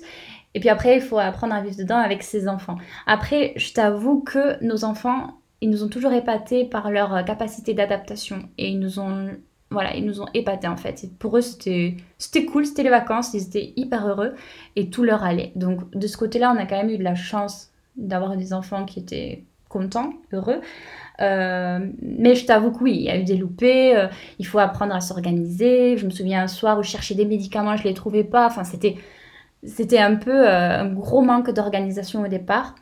Et 0.55 0.61
puis 0.61 0.69
après, 0.69 0.97
il 0.97 1.03
faut 1.03 1.19
apprendre 1.19 1.55
à 1.55 1.61
vivre 1.61 1.77
dedans 1.77 1.99
avec 1.99 2.23
ses 2.23 2.49
enfants. 2.49 2.79
Après, 3.07 3.53
je 3.57 3.73
t'avoue 3.73 4.21
que 4.21 4.63
nos 4.65 4.85
enfants, 4.85 5.39
ils 5.61 5.69
nous 5.69 5.83
ont 5.83 5.89
toujours 5.89 6.13
épatés 6.13 6.65
par 6.65 6.91
leur 6.91 7.15
euh, 7.15 7.23
capacité 7.25 7.75
d'adaptation. 7.75 8.49
Et 8.57 8.69
ils 8.69 8.79
nous 8.79 9.01
ont, 9.01 9.31
voilà, 9.71 9.95
ils 9.97 10.07
nous 10.07 10.23
ont 10.23 10.29
épatés 10.33 10.69
en 10.69 10.77
fait. 10.77 11.05
pour 11.19 11.37
eux, 11.37 11.43
c'était 11.43 12.45
cool, 12.47 12.65
c'était 12.65 12.85
les 12.85 12.91
vacances, 12.91 13.35
ils 13.35 13.43
étaient 13.43 13.73
hyper 13.77 14.07
heureux 14.07 14.35
et 14.77 14.89
tout 14.89 15.03
leur 15.03 15.25
allait. 15.25 15.53
Donc 15.57 15.91
de 15.95 16.07
ce 16.07 16.17
côté-là, 16.17 16.55
on 16.57 16.59
a 16.59 16.65
quand 16.65 16.77
même 16.77 16.91
eu 16.91 16.99
de 16.99 17.05
la 17.05 17.17
chance 17.17 17.73
d'avoir 17.97 18.37
des 18.37 18.53
enfants 18.53 18.85
qui 18.85 19.01
étaient 19.01 19.45
contents, 19.69 20.13
heureux. 20.33 20.61
Euh, 21.21 21.79
mais 22.03 22.35
je 22.35 22.47
t'avoue 22.47 22.73
que 22.73 22.83
oui, 22.83 22.95
il 22.95 23.03
y 23.03 23.11
a 23.11 23.19
eu 23.19 23.25
des 23.25 23.37
loupés, 23.37 23.97
euh, 23.97 24.09
il 24.39 24.47
faut 24.47 24.59
apprendre 24.59 24.95
à 24.95 25.01
s'organiser. 25.01 25.97
Je 25.97 26.07
me 26.07 26.11
souviens 26.11 26.43
un 26.43 26.49
soir 26.49 26.79
où 26.79 26.83
je 26.83 26.89
cherchais 26.91 27.15
des 27.15 27.25
médicaments, 27.25 27.77
je 27.77 27.83
ne 27.85 27.89
les 27.89 27.95
trouvais 27.95 28.25
pas. 28.25 28.47
Enfin, 28.47 28.65
c'était, 28.65 28.97
c'était 29.65 29.99
un 29.99 30.17
peu 30.17 30.49
euh, 30.49 30.81
un 30.81 30.87
gros 30.93 31.23
manque 31.23 31.51
d'organisation 31.51 32.23
au 32.23 32.29
départ. 32.29 32.75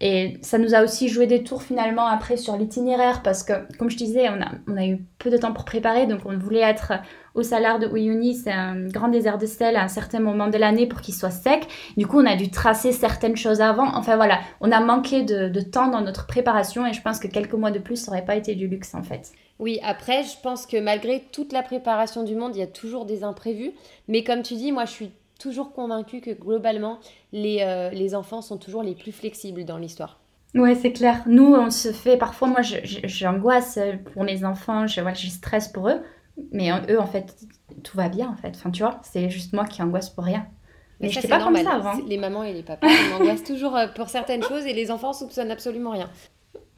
Et 0.00 0.38
ça 0.42 0.58
nous 0.58 0.74
a 0.74 0.82
aussi 0.82 1.08
joué 1.08 1.26
des 1.26 1.44
tours 1.44 1.62
finalement 1.62 2.06
après 2.06 2.36
sur 2.36 2.56
l'itinéraire 2.56 3.22
parce 3.22 3.42
que, 3.42 3.52
comme 3.78 3.90
je 3.90 3.96
disais, 3.96 4.28
on 4.28 4.40
a, 4.42 4.52
on 4.68 4.76
a 4.76 4.86
eu 4.86 5.06
peu 5.18 5.30
de 5.30 5.36
temps 5.38 5.52
pour 5.52 5.64
préparer, 5.64 6.06
donc 6.06 6.20
on 6.26 6.36
voulait 6.36 6.60
être 6.60 6.94
au 7.34 7.42
salaire 7.42 7.78
de 7.78 7.88
Uyuni, 7.88 8.34
c'est 8.34 8.52
un 8.52 8.86
grand 8.86 9.08
désert 9.08 9.38
de 9.38 9.46
sel 9.46 9.76
à 9.76 9.82
un 9.82 9.88
certain 9.88 10.20
moment 10.20 10.46
de 10.48 10.56
l'année 10.56 10.86
pour 10.86 11.00
qu'il 11.00 11.14
soit 11.14 11.30
sec. 11.30 11.66
Du 11.96 12.06
coup, 12.06 12.20
on 12.20 12.26
a 12.26 12.36
dû 12.36 12.50
tracer 12.50 12.92
certaines 12.92 13.36
choses 13.36 13.60
avant. 13.60 13.94
Enfin 13.96 14.16
voilà, 14.16 14.40
on 14.60 14.70
a 14.70 14.80
manqué 14.80 15.22
de, 15.22 15.60
temps 15.60 15.88
dans 15.88 16.00
notre 16.00 16.26
préparation 16.26 16.86
et 16.86 16.92
je 16.92 17.02
pense 17.02 17.18
que 17.18 17.26
quelques 17.26 17.54
mois 17.54 17.70
de 17.70 17.78
plus, 17.78 17.96
ça 17.96 18.10
n'aurait 18.10 18.24
pas 18.24 18.36
été 18.36 18.54
du 18.54 18.68
luxe 18.68 18.94
en 18.94 19.02
fait. 19.02 19.32
Oui, 19.58 19.80
après, 19.82 20.22
je 20.22 20.40
pense 20.42 20.66
que 20.66 20.80
malgré 20.80 21.24
toute 21.32 21.52
la 21.52 21.62
préparation 21.62 22.22
du 22.22 22.34
monde, 22.34 22.54
il 22.54 22.60
y 22.60 22.62
a 22.62 22.68
toujours 22.68 23.04
des 23.04 23.24
imprévus. 23.24 23.72
Mais 24.08 24.22
comme 24.22 24.42
tu 24.42 24.54
dis, 24.54 24.72
moi, 24.72 24.84
je 24.84 24.92
suis 24.92 25.10
toujours 25.40 25.72
convaincue 25.72 26.20
que 26.20 26.30
globalement, 26.30 26.98
les, 27.32 27.58
euh, 27.62 27.90
les 27.90 28.14
enfants 28.14 28.42
sont 28.42 28.58
toujours 28.58 28.82
les 28.82 28.94
plus 28.94 29.12
flexibles 29.12 29.64
dans 29.64 29.78
l'histoire. 29.78 30.20
Ouais, 30.54 30.76
c'est 30.76 30.92
clair. 30.92 31.22
Nous, 31.26 31.52
on 31.52 31.70
se 31.70 31.90
fait 31.90 32.16
parfois, 32.16 32.46
moi, 32.46 32.60
j'angoisse 32.62 33.78
pour 34.12 34.22
mes 34.22 34.44
enfants, 34.44 34.86
je, 34.86 35.00
je 35.14 35.28
stresse 35.28 35.66
pour 35.66 35.88
eux. 35.88 36.00
Mais 36.52 36.70
eux, 36.88 37.00
en 37.00 37.06
fait, 37.06 37.34
tout 37.82 37.96
va 37.96 38.08
bien, 38.08 38.28
en 38.28 38.36
fait. 38.36 38.52
Enfin, 38.54 38.70
tu 38.70 38.82
vois, 38.82 39.00
c'est 39.02 39.30
juste 39.30 39.52
moi 39.52 39.64
qui 39.64 39.82
angoisse 39.82 40.10
pour 40.10 40.24
rien. 40.24 40.46
Mais, 41.00 41.10
je 41.10 41.20
pas 41.26 41.38
normal. 41.38 41.64
comme 41.64 41.72
ça 41.72 41.76
avant. 41.76 42.04
Les 42.06 42.18
mamans 42.18 42.44
et 42.44 42.52
les 42.52 42.62
papas, 42.62 42.86
angoissent 43.18 43.44
toujours 43.44 43.76
euh, 43.76 43.86
pour 43.88 44.08
certaines 44.08 44.42
choses 44.42 44.64
et 44.66 44.72
les 44.72 44.90
enfants 44.90 45.12
soupçonnent 45.12 45.50
absolument 45.50 45.90
rien. 45.90 46.08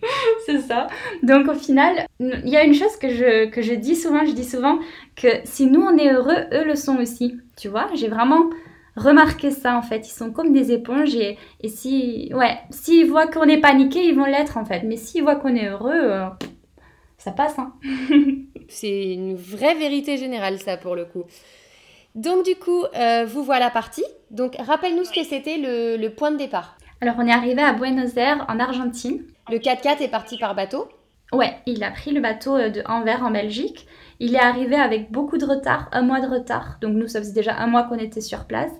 c'est 0.47 0.61
ça. 0.61 0.89
Donc 1.23 1.49
au 1.49 1.55
final, 1.55 2.07
il 2.21 2.49
y 2.49 2.57
a 2.57 2.65
une 2.65 2.75
chose 2.75 2.97
que 2.97 3.09
je, 3.09 3.47
que 3.47 3.63
je 3.63 3.75
dis 3.75 3.97
souvent, 3.97 4.25
je 4.27 4.33
dis 4.33 4.45
souvent 4.45 4.79
que 5.15 5.29
si 5.45 5.67
nous 5.67 5.81
on 5.81 5.97
est 5.97 6.13
heureux, 6.13 6.47
eux 6.53 6.65
le 6.65 6.75
sont 6.77 6.97
aussi. 6.97 7.39
Tu 7.57 7.69
vois, 7.69 7.89
j'ai 7.95 8.09
vraiment 8.09 8.51
remarqué 8.97 9.51
ça 9.51 9.77
en 9.77 9.83
fait. 9.83 10.07
Ils 10.09 10.13
sont 10.13 10.33
comme 10.33 10.53
des 10.53 10.73
éponges 10.73 11.15
et, 11.15 11.39
et 11.63 11.69
si, 11.69 12.31
ouais, 12.35 12.59
s'ils 12.71 13.09
voient 13.09 13.27
qu'on 13.27 13.45
est 13.45 13.61
paniqué, 13.61 14.05
ils 14.07 14.15
vont 14.15 14.25
l'être 14.25 14.57
en 14.57 14.65
fait. 14.65 14.83
Mais 14.85 14.97
s'ils 14.97 15.23
voient 15.23 15.37
qu'on 15.37 15.55
est 15.55 15.69
heureux, 15.69 15.93
euh, 15.95 16.27
ça 17.27 17.33
passe. 17.33 17.59
Hein. 17.59 17.73
C'est 18.69 19.13
une 19.13 19.35
vraie 19.35 19.75
vérité 19.75 20.17
générale, 20.17 20.61
ça, 20.61 20.77
pour 20.77 20.95
le 20.95 21.05
coup. 21.05 21.25
Donc, 22.15 22.45
du 22.45 22.55
coup, 22.55 22.85
euh, 22.95 23.25
vous 23.27 23.43
voilà 23.43 23.69
parti. 23.69 24.05
Donc, 24.31 24.57
rappelle-nous 24.59 25.05
ce 25.05 25.13
que 25.13 25.25
c'était 25.25 25.57
le, 25.59 26.09
point 26.09 26.31
de 26.31 26.37
départ. 26.37 26.79
Alors, 27.01 27.17
on 27.19 27.27
est 27.27 27.33
arrivé 27.33 27.61
à 27.63 27.73
Buenos 27.73 28.17
Aires, 28.17 28.47
en 28.49 28.61
Argentine. 28.61 29.25
Le 29.51 29.59
4x4 29.59 30.03
est 30.03 30.09
parti 30.09 30.39
par 30.39 30.55
bateau 30.55 30.89
Ouais, 31.33 31.57
il 31.67 31.83
a 31.83 31.91
pris 31.91 32.13
le 32.13 32.21
bateau 32.21 32.57
euh, 32.57 32.71
de 32.71 32.83
Anvers, 32.87 33.25
en 33.25 33.33
Belgique. 33.33 33.89
Il 34.21 34.37
est 34.37 34.41
arrivé 34.41 34.77
avec 34.77 35.11
beaucoup 35.11 35.37
de 35.37 35.45
retard, 35.45 35.89
un 35.91 36.03
mois 36.03 36.21
de 36.21 36.29
retard. 36.29 36.79
Donc, 36.81 36.95
nous, 36.95 37.09
ça 37.09 37.19
faisait 37.19 37.33
déjà 37.33 37.57
un 37.57 37.67
mois 37.67 37.83
qu'on 37.83 37.99
était 37.99 38.21
sur 38.21 38.45
place. 38.45 38.73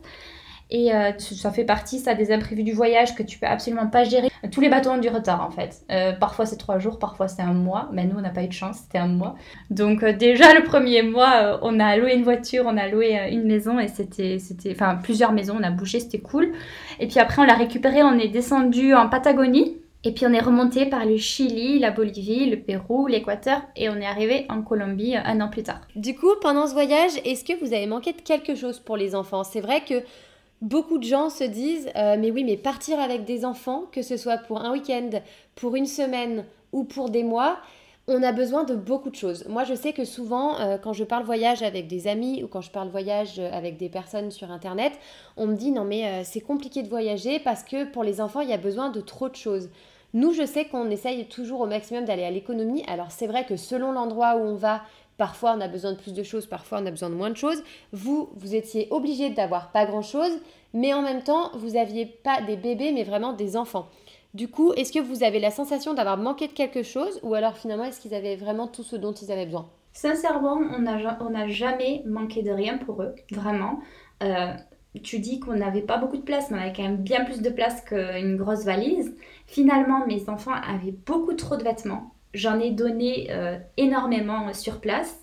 Et 0.71 0.93
euh, 0.93 1.13
ça 1.19 1.53
fait 1.53 1.65
partie, 1.65 1.99
ça, 2.01 2.15
des 2.15 2.33
imprévus 2.33 2.65
du 2.65 2.73
voyage 2.73 3.15
que 3.15 3.23
tu 3.23 3.39
peux 3.39 3.47
absolument 3.47 3.87
pas 3.87 4.03
gérer. 4.03 4.31
Tous 4.51 4.61
les 4.61 4.69
bateaux 4.69 4.91
ont 4.91 4.99
du 4.99 5.09
retard, 5.09 5.47
en 5.47 5.51
fait. 5.51 5.83
Euh, 5.93 6.13
parfois, 6.13 6.45
c'est 6.45 6.57
trois 6.57 6.79
jours, 6.79 6.99
parfois, 6.99 7.29
c'est 7.29 7.43
un 7.43 7.55
mois. 7.55 7.89
Mais 7.93 8.05
nous, 8.05 8.17
on 8.17 8.21
n'a 8.21 8.31
pas 8.31 8.43
eu 8.43 8.49
de 8.49 8.53
chance, 8.53 8.79
c'était 8.83 8.99
un 8.99 9.07
mois. 9.07 9.37
Donc, 9.71 10.03
euh, 10.03 10.13
déjà, 10.13 10.55
le 10.55 10.65
premier 10.65 11.03
mois, 11.03 11.61
on 11.63 11.79
a 11.79 11.97
loué 11.97 12.15
une 12.15 12.25
voiture, 12.25 12.65
on 12.67 12.77
a 12.77 12.89
loué 12.89 13.17
une 13.31 13.45
maison 13.45 13.79
et 13.79 13.89
c'était, 13.89 14.39
c'était, 14.39 14.73
enfin, 14.73 14.99
plusieurs 15.01 15.33
maisons, 15.33 15.57
on 15.59 15.63
a 15.63 15.71
bougé, 15.71 16.01
c'était 16.01 16.19
cool. 16.19 16.53
Et 16.99 17.07
puis 17.07 17.21
après, 17.21 17.43
on 17.43 17.45
l'a 17.45 17.55
récupéré, 17.55 18.03
on 18.03 18.19
est 18.19 18.29
descendu 18.29 18.95
en 18.95 19.09
Patagonie. 19.09 19.77
Et 20.05 20.13
puis 20.13 20.25
on 20.25 20.33
est 20.33 20.41
remonté 20.41 20.87
par 20.87 21.05
le 21.05 21.17
Chili, 21.17 21.81
la 21.81 21.91
Bolivie, 21.91 22.49
le 22.49 22.59
Pérou, 22.59 23.09
l'Équateur 23.09 23.63
et 23.75 23.89
on 23.89 23.97
est 23.97 24.07
arrivé 24.07 24.47
en 24.49 24.63
Colombie 24.63 25.17
un 25.17 25.41
an 25.41 25.49
plus 25.49 25.65
tard. 25.65 25.81
Du 25.97 26.15
coup, 26.15 26.31
pendant 26.41 26.69
ce 26.69 26.75
voyage, 26.75 27.11
est-ce 27.25 27.45
que 27.45 27.59
vous 27.59 27.73
avez 27.73 27.89
manqué 27.89 28.13
de 28.13 28.21
quelque 28.21 28.55
chose 28.55 28.79
pour 28.79 28.97
les 28.97 29.17
enfants? 29.17 29.43
C'est 29.43 29.61
vrai 29.61 29.81
que 29.81 29.95
Beaucoup 30.63 30.99
de 30.99 31.05
gens 31.05 31.29
se 31.29 31.45
disent 31.45 31.91
euh, 31.97 32.17
mais 32.19 32.31
oui 32.31 32.43
mais 32.43 32.57
partir 32.57 32.99
avec 32.99 33.25
des 33.25 33.45
enfants 33.45 33.85
que 33.93 34.03
ce 34.03 34.17
soit 34.17 34.39
pour 34.39 34.61
un 34.61 34.73
week-end, 34.73 35.11
pour 35.55 35.77
une 35.77 35.87
semaine 35.87 36.45
ou 36.73 36.85
pour 36.85 37.11
des 37.11 37.25
mois, 37.25 37.59
on 38.09 38.23
a 38.23 38.33
besoin 38.33 38.65
de 38.65 38.75
beaucoup 38.75 39.11
de 39.11 39.17
choses. 39.17 39.47
Moi 39.49 39.65
je 39.65 39.75
sais 39.75 39.93
que 39.93 40.05
souvent 40.05 40.59
euh, 40.59 40.79
quand 40.79 40.95
je 40.95 41.05
parle 41.05 41.25
voyage 41.25 41.63
avec 41.63 41.89
des 41.89 42.09
amis 42.09 42.43
ou 42.43 42.49
quand 42.49 42.63
je 42.63 42.71
parle 42.71 42.89
voyage 42.89 43.39
avec 43.39 43.77
des 43.77 43.91
personnes 43.91 44.31
sur 44.31 44.51
internet, 44.51 44.93
on 45.37 45.47
me 45.47 45.57
dit 45.57 45.73
non 45.73 45.85
mais 45.85 46.07
euh, 46.07 46.23
c'est 46.25 46.41
compliqué 46.41 46.83
de 46.83 46.89
voyager 46.89 47.39
parce 47.39 47.63
que 47.63 47.85
pour 47.85 48.03
les 48.03 48.23
enfants 48.23 48.41
il 48.41 48.49
y 48.49 48.55
a 48.55 48.59
besoin 48.59 48.89
de 48.89 49.03
trop 49.03 49.29
de 49.29 49.37
choses. 49.37 49.69
Nous, 50.15 50.33
je 50.33 50.47
sais 50.47 50.65
qu'on 50.65 50.89
essaye 50.89 51.27
toujours 51.27 51.61
au 51.61 51.67
maximum 51.67 52.07
d'aller 52.07 52.25
à 52.25 52.31
l'économie. 52.31 52.83
Alors 52.89 53.11
c'est 53.11 53.27
vrai 53.27 53.45
que 53.45 53.57
selon 53.57 53.93
l'endroit 53.93 54.37
où 54.37 54.41
on 54.41 54.55
va, 54.55 54.81
parfois 55.19 55.55
on 55.57 55.61
a 55.61 55.69
besoin 55.69 55.93
de 55.93 55.99
plus 55.99 56.13
de 56.13 56.23
choses, 56.23 56.47
parfois 56.47 56.81
on 56.81 56.87
a 56.87 56.91
besoin 56.91 57.11
de 57.11 57.15
moins 57.15 57.31
de 57.31 57.37
choses. 57.37 57.63
Vous, 57.93 58.31
vous 58.37 58.55
étiez 58.55 58.89
obligé 58.91 59.31
d'avoir 59.31 59.73
pas 59.73 59.87
grand-chose, 59.87 60.33
mais 60.75 60.93
en 60.95 61.03
même 61.03 61.23
temps, 61.23 61.51
vous 61.55 61.71
n'aviez 61.71 62.07
pas 62.07 62.41
des 62.43 62.57
bébés, 62.57 62.93
mais 62.93 63.05
vraiment 63.05 63.33
des 63.33 63.57
enfants. 63.57 63.89
Du 64.35 64.49
coup, 64.49 64.73
est-ce 64.75 64.93
que 64.93 64.99
vous 64.99 65.25
avez 65.25 65.41
la 65.41 65.51
sensation 65.51 65.95
d'avoir 65.95 66.19
manqué 66.19 66.47
de 66.47 66.53
quelque 66.53 66.83
chose 66.83 67.21
ou 67.23 67.35
alors 67.35 67.57
finalement 67.57 67.85
est-ce 67.85 68.01
qu'ils 68.01 68.15
avaient 68.15 68.37
vraiment 68.37 68.69
tout 68.69 68.83
ce 68.83 68.97
dont 68.97 69.13
ils 69.13 69.33
avaient 69.33 69.47
besoin? 69.47 69.71
Sincèrement, 69.93 70.59
on 70.77 70.81
n'a 70.81 71.19
on 71.21 71.49
jamais 71.49 72.03
manqué 72.05 72.43
de 72.43 72.51
rien 72.51 72.77
pour 72.77 73.03
eux, 73.03 73.15
vraiment. 73.31 73.81
Euh, 74.23 74.53
tu 75.03 75.21
dis 75.21 75.41
qu'on 75.41 75.55
n'avait 75.55 75.83
pas 75.83 75.97
beaucoup 75.97 76.19
de 76.19 76.23
place, 76.23 76.51
mais 76.51 76.59
on 76.59 76.61
avait 76.61 76.73
quand 76.75 76.83
même 76.83 76.99
bien 76.99 77.25
plus 77.25 77.41
de 77.41 77.49
place 77.49 77.81
qu'une 77.83 78.37
grosse 78.37 78.65
valise. 78.65 79.17
Finalement, 79.47 80.07
mes 80.07 80.29
enfants 80.29 80.53
avaient 80.53 80.93
beaucoup 80.93 81.33
trop 81.33 81.57
de 81.57 81.65
vêtements. 81.65 82.13
J'en 82.35 82.61
ai 82.61 82.71
donné 82.71 83.29
euh, 83.31 83.59
énormément 83.77 84.53
sur 84.53 84.81
place. 84.81 85.21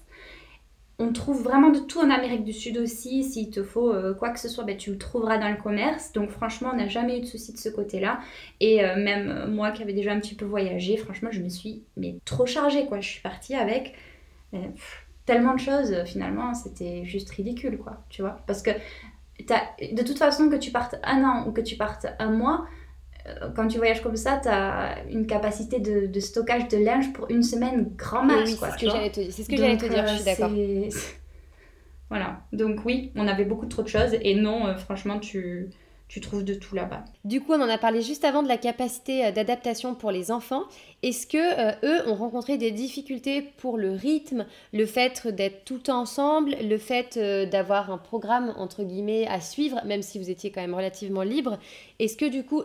On 0.99 1.11
trouve 1.11 1.41
vraiment 1.43 1.69
de 1.69 1.79
tout 1.79 1.99
en 1.99 2.09
Amérique 2.09 2.43
du 2.43 2.53
Sud 2.53 2.77
aussi. 2.77 3.23
S'il 3.23 3.49
te 3.49 3.63
faut 3.63 3.91
euh, 3.91 4.13
quoi 4.13 4.29
que 4.29 4.39
ce 4.39 4.47
soit, 4.47 4.63
ben, 4.63 4.77
tu 4.77 4.91
le 4.91 4.97
trouveras 4.97 5.37
dans 5.37 5.49
le 5.49 5.57
commerce. 5.57 6.11
Donc 6.13 6.29
franchement, 6.29 6.69
on 6.73 6.77
n'a 6.77 6.87
jamais 6.87 7.17
eu 7.17 7.21
de 7.21 7.25
souci 7.25 7.51
de 7.51 7.57
ce 7.57 7.69
côté-là. 7.69 8.19
Et 8.59 8.83
euh, 8.83 8.95
même 8.95 9.51
moi 9.51 9.71
qui 9.71 9.81
avais 9.81 9.93
déjà 9.93 10.11
un 10.11 10.19
petit 10.19 10.35
peu 10.35 10.45
voyagé, 10.45 10.97
franchement, 10.97 11.29
je 11.31 11.41
me 11.41 11.49
suis 11.49 11.83
mais 11.97 12.15
trop 12.25 12.45
chargée. 12.45 12.85
quoi. 12.85 12.99
Je 13.01 13.09
suis 13.09 13.21
partie 13.21 13.55
avec 13.55 13.95
tellement 15.25 15.55
de 15.55 15.59
choses. 15.59 16.03
Finalement, 16.05 16.53
c'était 16.53 17.05
juste 17.05 17.29
ridicule. 17.31 17.77
quoi. 17.79 18.03
Tu 18.09 18.21
vois 18.21 18.43
Parce 18.45 18.61
que 18.61 18.71
de 19.39 20.03
toute 20.03 20.17
façon, 20.17 20.49
que 20.49 20.55
tu 20.55 20.71
partes 20.71 20.95
un 21.03 21.23
an 21.23 21.47
ou 21.47 21.51
que 21.51 21.61
tu 21.61 21.75
partes 21.75 22.07
un 22.19 22.31
mois, 22.31 22.65
euh, 22.65 22.82
quand 23.55 23.67
tu 23.67 23.77
voyages 23.77 24.01
comme 24.01 24.17
ça, 24.17 24.39
tu 24.41 24.49
as 24.49 24.97
une 25.09 25.25
capacité 25.25 25.79
de, 25.79 26.19
stockage 26.19 26.67
de 26.67 26.77
linge 26.77 27.13
pour 27.13 27.29
une 27.29 27.43
semaine 27.43 27.91
grand 27.95 28.23
max. 28.23 28.51
Oui, 28.51 28.57
c'est 28.59 28.71
ce 28.71 28.77
que 28.77 28.89
j'allais 28.89 29.11
te 29.11 29.19
dire, 29.21 29.31
c'est 29.31 29.43
ce 29.43 29.49
que 29.49 29.57
j'allais 29.57 29.77
te 29.77 29.85
dire, 29.85 30.07
je 30.07 30.15
suis 30.15 30.25
d'accord. 30.25 30.51
Euh, 30.53 30.89
voilà, 32.09 32.41
donc 32.51 32.83
oui, 32.85 33.11
on 33.15 33.27
avait 33.27 33.45
beaucoup 33.45 33.65
trop 33.65 33.81
de 33.81 33.87
choses 33.87 34.15
et 34.21 34.35
non, 34.35 34.67
euh, 34.67 34.75
franchement, 34.75 35.19
tu, 35.19 35.69
tu 36.13 36.21
trouves 36.21 36.43
de 36.43 36.53
tout 36.53 36.75
là-bas. 36.75 37.05
Du 37.25 37.41
coup, 37.41 37.53
on 37.53 37.61
en 37.61 37.67
a 37.67 37.79
parlé 37.79 38.03
juste 38.03 38.23
avant 38.23 38.43
de 38.43 38.47
la 38.47 38.57
capacité 38.57 39.25
euh, 39.25 39.31
d'adaptation 39.31 39.95
pour 39.95 40.11
les 40.11 40.29
enfants. 40.29 40.61
Est-ce 41.01 41.25
que 41.25 41.37
euh, 41.37 41.73
eux 41.83 42.07
ont 42.07 42.13
rencontré 42.13 42.59
des 42.59 42.69
difficultés 42.69 43.41
pour 43.57 43.79
le 43.79 43.93
rythme, 43.93 44.45
le 44.73 44.85
fait 44.85 45.27
d'être 45.27 45.65
tout 45.65 45.73
le 45.73 45.79
temps 45.79 46.01
ensemble, 46.01 46.55
le 46.61 46.77
fait 46.77 47.17
euh, 47.17 47.47
d'avoir 47.47 47.89
un 47.89 47.97
programme 47.97 48.53
entre 48.57 48.83
guillemets 48.83 49.25
à 49.27 49.41
suivre, 49.41 49.81
même 49.85 50.03
si 50.03 50.19
vous 50.19 50.29
étiez 50.29 50.51
quand 50.51 50.61
même 50.61 50.75
relativement 50.75 51.23
libre? 51.23 51.57
Est-ce 51.97 52.15
que 52.15 52.29
du 52.29 52.43
coup, 52.43 52.61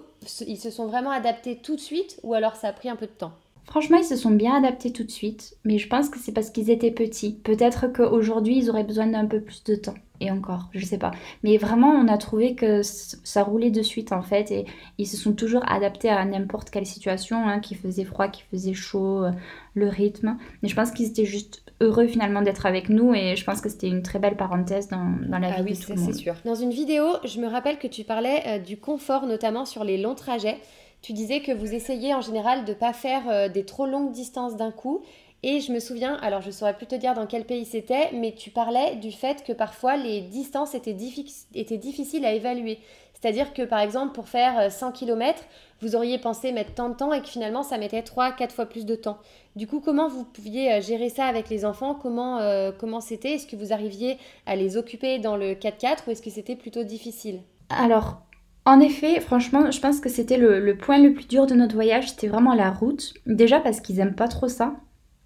ils 0.47 0.59
se 0.59 0.71
sont 0.71 0.87
vraiment 0.87 1.11
adaptés 1.11 1.57
tout 1.57 1.75
de 1.75 1.81
suite 1.81 2.21
ou 2.25 2.35
alors 2.35 2.55
ça 2.55 2.69
a 2.69 2.73
pris 2.75 2.91
un 2.91 2.97
peu 2.97 3.07
de 3.07 3.13
temps? 3.13 3.33
Franchement, 3.65 3.97
ils 3.97 4.05
se 4.05 4.17
sont 4.17 4.31
bien 4.31 4.57
adaptés 4.57 4.93
tout 4.93 5.05
de 5.05 5.11
suite, 5.11 5.57
mais 5.65 5.79
je 5.79 5.89
pense 5.89 6.11
que 6.11 6.19
c'est 6.19 6.33
parce 6.33 6.51
qu'ils 6.51 6.69
étaient 6.69 6.91
petits. 6.91 7.33
Peut-être 7.45 7.87
qu'aujourd'hui, 7.87 8.59
ils 8.59 8.69
auraient 8.69 8.85
besoin 8.85 9.07
d'un 9.07 9.25
peu 9.25 9.41
plus 9.41 9.65
de 9.65 9.75
temps. 9.75 9.95
Et 10.21 10.31
encore, 10.31 10.69
je 10.73 10.85
sais 10.85 10.99
pas. 10.99 11.13
Mais 11.43 11.57
vraiment, 11.59 11.91
on 11.91 12.09
a 12.09 12.19
trouvé 12.19 12.55
que 12.55 12.83
ça 12.83 13.43
roulait 13.43 13.71
de 13.71 13.83
suite 13.83 14.13
en 14.13 14.23
fait, 14.23 14.51
et 14.51 14.67
ils 14.99 15.07
se 15.07 15.17
sont 15.17 15.33
toujours 15.33 15.63
adaptés 15.71 16.09
à 16.09 16.25
n'importe 16.25 16.71
quelle 16.71 16.87
situation, 16.87 17.47
hein, 17.47 17.61
qui 17.61 17.75
faisait 17.75 18.05
froid, 18.05 18.29
qui 18.29 18.43
faisait 18.51 18.75
chaud, 18.75 19.25
euh, 19.25 19.31
le 19.75 19.89
rythme. 19.89 20.37
Mais 20.63 20.69
je 20.69 20.75
pense 20.75 20.91
qu'ils 20.91 21.07
étaient 21.07 21.25
juste 21.25 21.63
heureux 21.81 22.09
finalement 22.09 22.43
d'être 22.43 22.67
avec 22.67 22.89
nous, 22.89 23.15
et 23.15 23.37
je 23.37 23.45
pense 23.45 23.61
que 23.61 23.69
c'était 23.69 23.89
une 23.89 24.03
très 24.03 24.19
belle 24.19 24.37
parenthèse 24.37 24.89
dans, 24.89 25.15
dans 25.29 25.39
la 25.39 25.55
ah 25.57 25.63
vie 25.63 25.75
de 25.75 25.81
tout 25.81 25.93
le 25.93 26.01
monde. 26.01 26.15
sûr. 26.15 26.35
Dans 26.45 26.57
une 26.57 26.71
vidéo, 26.71 27.05
je 27.25 27.41
me 27.41 27.47
rappelle 27.47 27.79
que 27.79 27.87
tu 27.87 28.05
parlais 28.05 28.43
euh, 28.47 28.59
du 28.59 28.77
confort, 28.77 29.27
notamment 29.27 29.65
sur 29.65 29.85
les 29.85 29.99
longs 29.99 30.17
trajets. 30.17 30.59
Tu 31.01 31.13
disais 31.13 31.41
que 31.41 31.53
vous 31.53 31.75
essayez 31.75 32.13
en 32.13 32.21
général 32.21 32.65
de 32.65 32.73
ne 32.73 32.77
pas 32.77 32.93
faire 32.93 33.23
euh, 33.29 33.49
des 33.49 33.65
trop 33.65 33.87
longues 33.87 34.11
distances 34.11 34.57
d'un 34.57 34.73
coup. 34.73 35.03
Et 35.43 35.61
je 35.61 35.73
me 35.73 35.79
souviens, 35.79 36.15
alors 36.17 36.43
je 36.43 36.49
ne 36.49 36.53
saurais 36.53 36.75
plus 36.75 36.87
te 36.87 36.97
dire 36.97 37.15
dans 37.15 37.27
quel 37.27 37.45
pays 37.45 37.65
c'était, 37.65 38.11
mais 38.13 38.33
tu 38.33 38.51
parlais 38.51 38.97
du 38.97 39.13
fait 39.13 39.45
que 39.45 39.53
parfois 39.53 39.97
les 39.97 40.21
distances 40.21 40.75
étaient, 40.75 40.93
difficiles 40.93 42.25
à 42.25 42.33
évaluer. 42.33 42.81
C'est-à-dire 43.15 43.53
que 43.53 43.63
par 43.63 43.81
exemple, 43.81 44.15
pour 44.15 44.29
faire 44.29 44.71
100 44.71 44.89
euh, 44.89 44.91
km, 44.93 45.43
vous 45.81 45.95
auriez 45.95 46.19
pensé 46.19 46.53
mettre 46.53 46.75
tant 46.75 46.89
de 46.89 46.95
temps 46.95 47.13
et 47.13 47.21
que 47.21 47.29
finalement 47.29 47.63
ça 47.63 47.79
mettait 47.79 48.01
3-4 48.01 48.51
fois 48.51 48.67
plus 48.67 48.85
de 48.85 48.95
temps. 48.95 49.19
Du 49.57 49.67
coup, 49.67 49.81
comment 49.81 50.09
vous 50.09 50.25
pouviez 50.25 50.73
euh, 50.73 50.81
gérer 50.81 51.09
ça 51.09 51.27
avec 51.27 51.49
les 51.49 51.65
enfants? 51.65 51.95
Comment 51.95 52.39
comment 52.79 53.01
c'était? 53.01 53.35
Est-ce 53.35 53.47
que 53.47 53.57
vous 53.57 53.73
arriviez 53.73 54.19
à 54.47 54.57
les 54.57 54.77
occuper 54.77 55.19
dans 55.19 55.37
le 55.37 55.55
4x4 55.55 55.99
ou 56.07 56.11
est-ce 56.11 56.23
que 56.23 56.31
c'était 56.31 56.57
plutôt 56.57 56.83
difficile? 56.83 57.43
Alors, 57.71 58.23
en 58.69 58.81
effet, 58.81 59.19
franchement, 59.21 59.71
je 59.71 59.81
pense 59.81 59.99
que 59.99 60.11
c'était 60.11 60.37
le, 60.37 60.77
point 60.77 60.99
le 60.99 61.15
plus 61.15 61.27
dur 61.27 61.47
de 61.47 61.55
notre 61.55 61.75
voyage, 61.75 62.11
c'était 62.11 62.29
vraiment 62.29 62.53
la 62.53 62.71
route. 62.71 63.15
Déjà 63.25 63.61
parce 63.61 63.81
qu'ils 63.81 63.99
aiment 63.99 64.15
pas 64.15 64.29
trop 64.29 64.47
ça, 64.47 64.75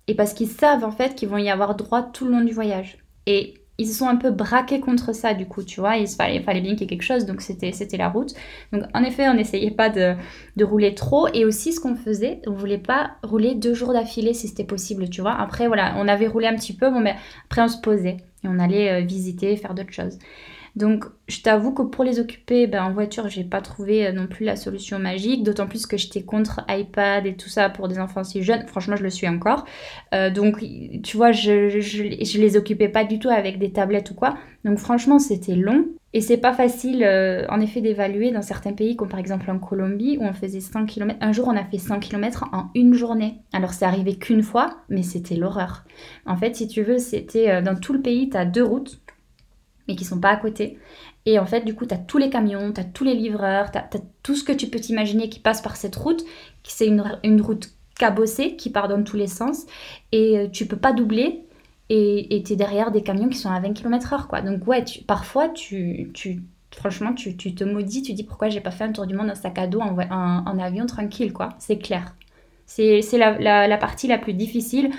et 0.09 0.15
parce 0.15 0.35
qu'ils 0.35 0.49
savent 0.49 0.85
en 0.85 0.91
fait 0.91 1.15
qu'ils 1.15 1.29
vont 1.29 1.39
y 1.39 1.51
avoir 1.51 1.75
droit 1.77 2.03
tout 2.03 2.25
le 2.25 2.33
long 2.33 2.45
du 2.45 2.53
voyage. 2.53 2.99
Et 3.27 3.55
ils 3.79 3.87
se 3.87 3.99
sont 3.99 4.09
un 4.09 4.17
peu 4.17 4.31
braqués 4.31 4.81
contre 4.81 5.15
ça 5.15 5.35
du 5.35 5.47
coup, 5.47 5.63
tu 5.63 5.81
vois, 5.81 5.97
il 5.97 6.07
fallait, 6.07 6.41
fallait 6.43 6.61
bien 6.61 6.73
qu'il 6.73 6.83
y 6.83 6.85
ait 6.85 6.89
quelque 6.89 7.03
chose, 7.03 7.25
donc 7.25 7.41
c'était, 7.41 7.73
c'était 7.73 7.97
la 7.97 8.09
route. 8.09 8.35
Donc 8.73 8.85
en 8.95 9.03
effet, 9.03 9.29
on 9.29 9.35
n'essayait 9.35 9.71
pas 9.71 9.89
de, 9.89 10.15
de, 10.57 10.65
rouler 10.65 10.95
trop, 10.95 11.27
et 11.33 11.45
aussi 11.45 11.73
ce 11.73 11.81
qu'on 11.81 11.97
faisait, 11.97 12.41
on 12.47 12.53
voulait 12.53 12.79
pas 12.79 13.13
rouler 13.23 13.55
deux 13.55 13.75
jours 13.75 13.93
d'affilée 13.93 14.35
si 14.35 14.49
c'était 14.49 14.65
possible, 14.65 15.09
tu 15.09 15.21
vois. 15.21 15.35
Après 15.35 15.67
voilà, 15.67 15.95
on 15.99 16.07
avait 16.07 16.27
roulé 16.27 16.47
un 16.47 16.55
petit 16.55 16.75
peu, 16.75 16.91
bon 16.91 17.01
mais 17.01 17.17
après 17.47 17.63
on 17.63 17.69
se 17.69 17.79
posait, 17.79 18.19
et 18.45 18.49
on 18.49 18.59
allait 18.59 19.03
euh, 19.03 19.05
visiter, 19.05 19.57
faire 19.57 19.75
d'autres 19.75 19.93
choses. 19.93 20.19
Donc, 20.75 21.05
je 21.29 21.43
t'avoue 21.43 21.73
que 21.73 21.83
pour 21.83 22.03
les 22.03 22.19
occuper, 22.19 22.67
ben, 22.67 22.83
en 22.83 22.93
voiture, 22.93 23.29
j'ai 23.29 23.45
pas 23.45 23.61
trouvé 23.61 24.07
euh, 24.07 24.13
non 24.13 24.27
plus 24.27 24.47
la 24.47 24.57
solution 24.57 24.99
magique, 24.99 25.43
d'autant 25.43 25.67
plus 25.67 25.87
que 25.87 25.99
j'étais 25.99 26.23
contre 26.23 26.65
iPad 26.69 27.27
et 27.27 27.37
tout 27.37 27.51
ça 27.51 27.69
pour 27.69 27.89
des 27.89 27.99
enfants 27.99 28.25
si 28.25 28.43
jeunes. 28.43 28.67
Franchement, 28.67 28.97
je 28.97 29.03
le 29.03 29.11
suis 29.11 29.29
encore. 29.29 29.67
Euh, 30.15 30.31
donc, 30.31 30.65
tu 31.03 31.17
vois, 31.17 31.33
je, 31.33 32.39
les 32.39 32.57
occupais 32.57 32.89
pas 32.89 33.05
du 33.05 33.19
tout 33.19 33.29
avec 33.29 33.59
des 33.59 33.71
tablettes 33.71 34.11
ou 34.13 34.15
quoi. 34.15 34.39
Donc, 34.65 34.79
franchement, 34.79 35.19
c'était 35.19 35.57
long. 35.57 35.87
Et 36.15 36.21
c'est 36.21 36.37
pas 36.37 36.53
facile, 36.53 37.05
euh, 37.05 37.47
en 37.49 37.61
effet, 37.61 37.81
d'évaluer 37.81 38.33
dans 38.33 38.43
certains 38.43 38.75
pays, 38.75 38.97
comme 38.97 39.09
par 39.09 39.19
exemple 39.19 39.51
en 39.51 39.59
Colombie, 39.59 40.19
où 40.21 40.25
on 40.25 40.35
faisait 40.35 40.61
100 40.61 40.85
km. 40.87 41.19
Un 41.23 41.33
jour, 41.33 41.49
on 41.49 41.57
a 41.57 41.65
fait 41.65 41.79
100 41.79 42.01
km 42.01 42.45
en 42.53 42.71
une 42.75 42.95
journée. 42.95 43.41
Alors, 43.53 43.73
c'est 43.73 43.87
arrivé 43.87 44.17
qu'une 44.17 44.43
fois, 44.43 44.79
mais 44.89 45.03
c'était 45.03 45.37
l'horreur. 45.37 45.85
En 46.27 46.37
fait, 46.37 46.57
si 46.57 46.69
tu 46.69 46.83
veux, 46.83 46.99
c'était 46.99 47.63
dans 47.63 47.77
tout 47.77 47.95
le 47.95 48.03
pays, 48.03 48.29
tu 48.29 48.37
as 48.37 48.45
deux 48.45 48.65
routes 48.65 49.02
mais 49.89 49.97
qui 49.97 50.05
sont 50.05 50.21
pas 50.21 50.31
à 50.31 50.37
côté. 50.37 50.79
Et 51.27 51.39
en 51.39 51.47
fait, 51.47 51.65
du 51.65 51.75
coup, 51.75 51.87
tu 51.87 51.95
as 51.95 51.99
tous 51.99 52.19
les 52.19 52.31
camions, 52.31 52.73
tu 52.73 52.81
as 52.81 52.85
tous 52.85 53.05
les 53.05 53.15
livreurs, 53.15 53.71
tu 53.71 53.79
as, 53.79 53.89
tout 54.23 54.35
ce 54.35 54.45
que 54.45 54.53
tu 54.53 54.67
peux 54.67 54.81
t'imaginer 54.81 55.29
qui 55.29 55.39
passe 55.41 55.63
par 55.63 55.77
cette 55.77 55.97
route. 55.97 56.25
C'est 56.65 56.87
une, 56.87 57.05
une, 57.23 57.41
route 57.41 57.71
cabossée 57.99 58.57
qui 58.57 58.71
part 58.71 58.89
dans 58.89 59.03
tous 59.05 59.17
les 59.17 59.29
sens. 59.29 59.67
Et 60.11 60.39
euh, 60.39 60.49
tu 60.49 60.67
peux 60.67 60.77
pas 60.77 60.93
doubler. 60.93 61.45
Et 61.95 62.43
tu 62.47 62.55
es 62.55 62.57
derrière 62.57 62.91
des 62.91 63.03
camions 63.03 63.29
qui 63.29 63.37
sont 63.37 63.51
à 63.51 63.61
20 63.61 63.75
km/h. 63.75 64.45
Donc, 64.45 64.67
ouais, 64.67 64.83
tu, 64.83 65.03
parfois, 65.03 65.51
tu, 65.51 66.11
tu, 66.15 66.41
franchement, 66.75 67.13
tu, 67.13 67.37
tu, 67.37 67.55
te 67.55 67.65
maudis. 67.65 68.03
Tu 68.03 68.15
dis 68.15 68.25
pourquoi 68.25 68.49
j'ai 68.49 68.63
pas 68.63 68.71
fait 68.71 68.85
un 68.85 68.93
tour 68.93 69.07
du 69.07 69.15
monde 69.15 69.31
en 69.31 69.35
sac 69.35 69.59
à 69.59 69.67
dos 69.67 69.81
en, 69.81 69.99
en, 69.99 70.59
avion 70.59 70.87
tranquille. 70.87 71.35
quoi. 71.35 71.51
C'est 71.59 71.77
clair. 71.77 72.17
C'est 72.65 73.03
la, 73.13 73.39
la, 73.39 73.69
la 73.69 73.77
partie 73.77 74.07
la 74.07 74.17
plus 74.17 74.33
difficile 74.33 74.91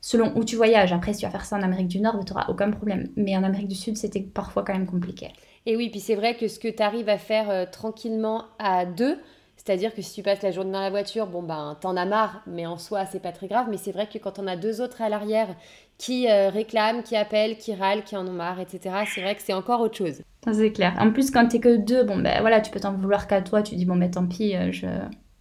selon 0.00 0.32
où 0.36 0.44
tu 0.44 0.56
voyages. 0.56 0.92
Après, 0.92 1.12
si 1.12 1.20
tu 1.20 1.26
vas 1.26 1.30
faire 1.30 1.44
ça 1.44 1.56
en 1.56 1.62
Amérique 1.62 1.88
du 1.88 2.00
Nord, 2.00 2.18
tu 2.24 2.32
n'auras 2.32 2.46
aucun 2.48 2.70
problème. 2.70 3.08
Mais 3.16 3.36
en 3.36 3.44
Amérique 3.44 3.68
du 3.68 3.74
Sud, 3.74 3.96
c'était 3.96 4.20
parfois 4.20 4.64
quand 4.64 4.72
même 4.72 4.86
compliqué. 4.86 5.28
Et 5.66 5.76
oui, 5.76 5.90
puis 5.90 6.00
c'est 6.00 6.14
vrai 6.14 6.36
que 6.36 6.48
ce 6.48 6.58
que 6.58 6.68
tu 6.68 6.82
arrives 6.82 7.08
à 7.08 7.18
faire 7.18 7.50
euh, 7.50 7.66
tranquillement 7.70 8.44
à 8.58 8.86
deux, 8.86 9.18
c'est-à-dire 9.62 9.94
que 9.94 10.00
si 10.00 10.14
tu 10.14 10.22
passes 10.22 10.40
la 10.40 10.52
journée 10.52 10.72
dans 10.72 10.80
la 10.80 10.88
voiture, 10.88 11.26
bon 11.26 11.42
ben 11.42 11.76
t'en 11.82 11.94
as 11.96 12.06
marre, 12.06 12.40
mais 12.46 12.64
en 12.64 12.78
soi 12.78 13.04
c'est 13.04 13.20
pas 13.20 13.32
très 13.32 13.46
grave. 13.46 13.66
Mais 13.70 13.76
c'est 13.76 13.92
vrai 13.92 14.08
que 14.08 14.16
quand 14.16 14.38
on 14.38 14.46
a 14.46 14.56
deux 14.56 14.80
autres 14.80 15.02
à 15.02 15.10
l'arrière 15.10 15.54
qui 15.98 16.30
euh, 16.30 16.48
réclament, 16.48 17.02
qui 17.02 17.14
appellent, 17.14 17.58
qui 17.58 17.74
râlent, 17.74 18.02
qui 18.02 18.16
en 18.16 18.26
ont 18.26 18.32
marre, 18.32 18.58
etc. 18.58 19.04
C'est 19.06 19.20
vrai 19.20 19.34
que 19.34 19.42
c'est 19.42 19.52
encore 19.52 19.82
autre 19.82 19.98
chose. 19.98 20.22
C'est 20.50 20.72
clair. 20.72 20.96
En 20.98 21.12
plus 21.12 21.30
quand 21.30 21.46
t'es 21.46 21.60
que 21.60 21.76
deux, 21.76 22.04
bon 22.04 22.16
ben 22.16 22.40
voilà, 22.40 22.62
tu 22.62 22.70
peux 22.70 22.80
t'en 22.80 22.94
vouloir 22.94 23.26
qu'à 23.26 23.42
toi. 23.42 23.62
Tu 23.62 23.74
dis 23.74 23.84
bon 23.84 23.96
ben 23.96 24.10
tant 24.10 24.26
pis, 24.26 24.56
euh, 24.56 24.72
je 24.72 24.86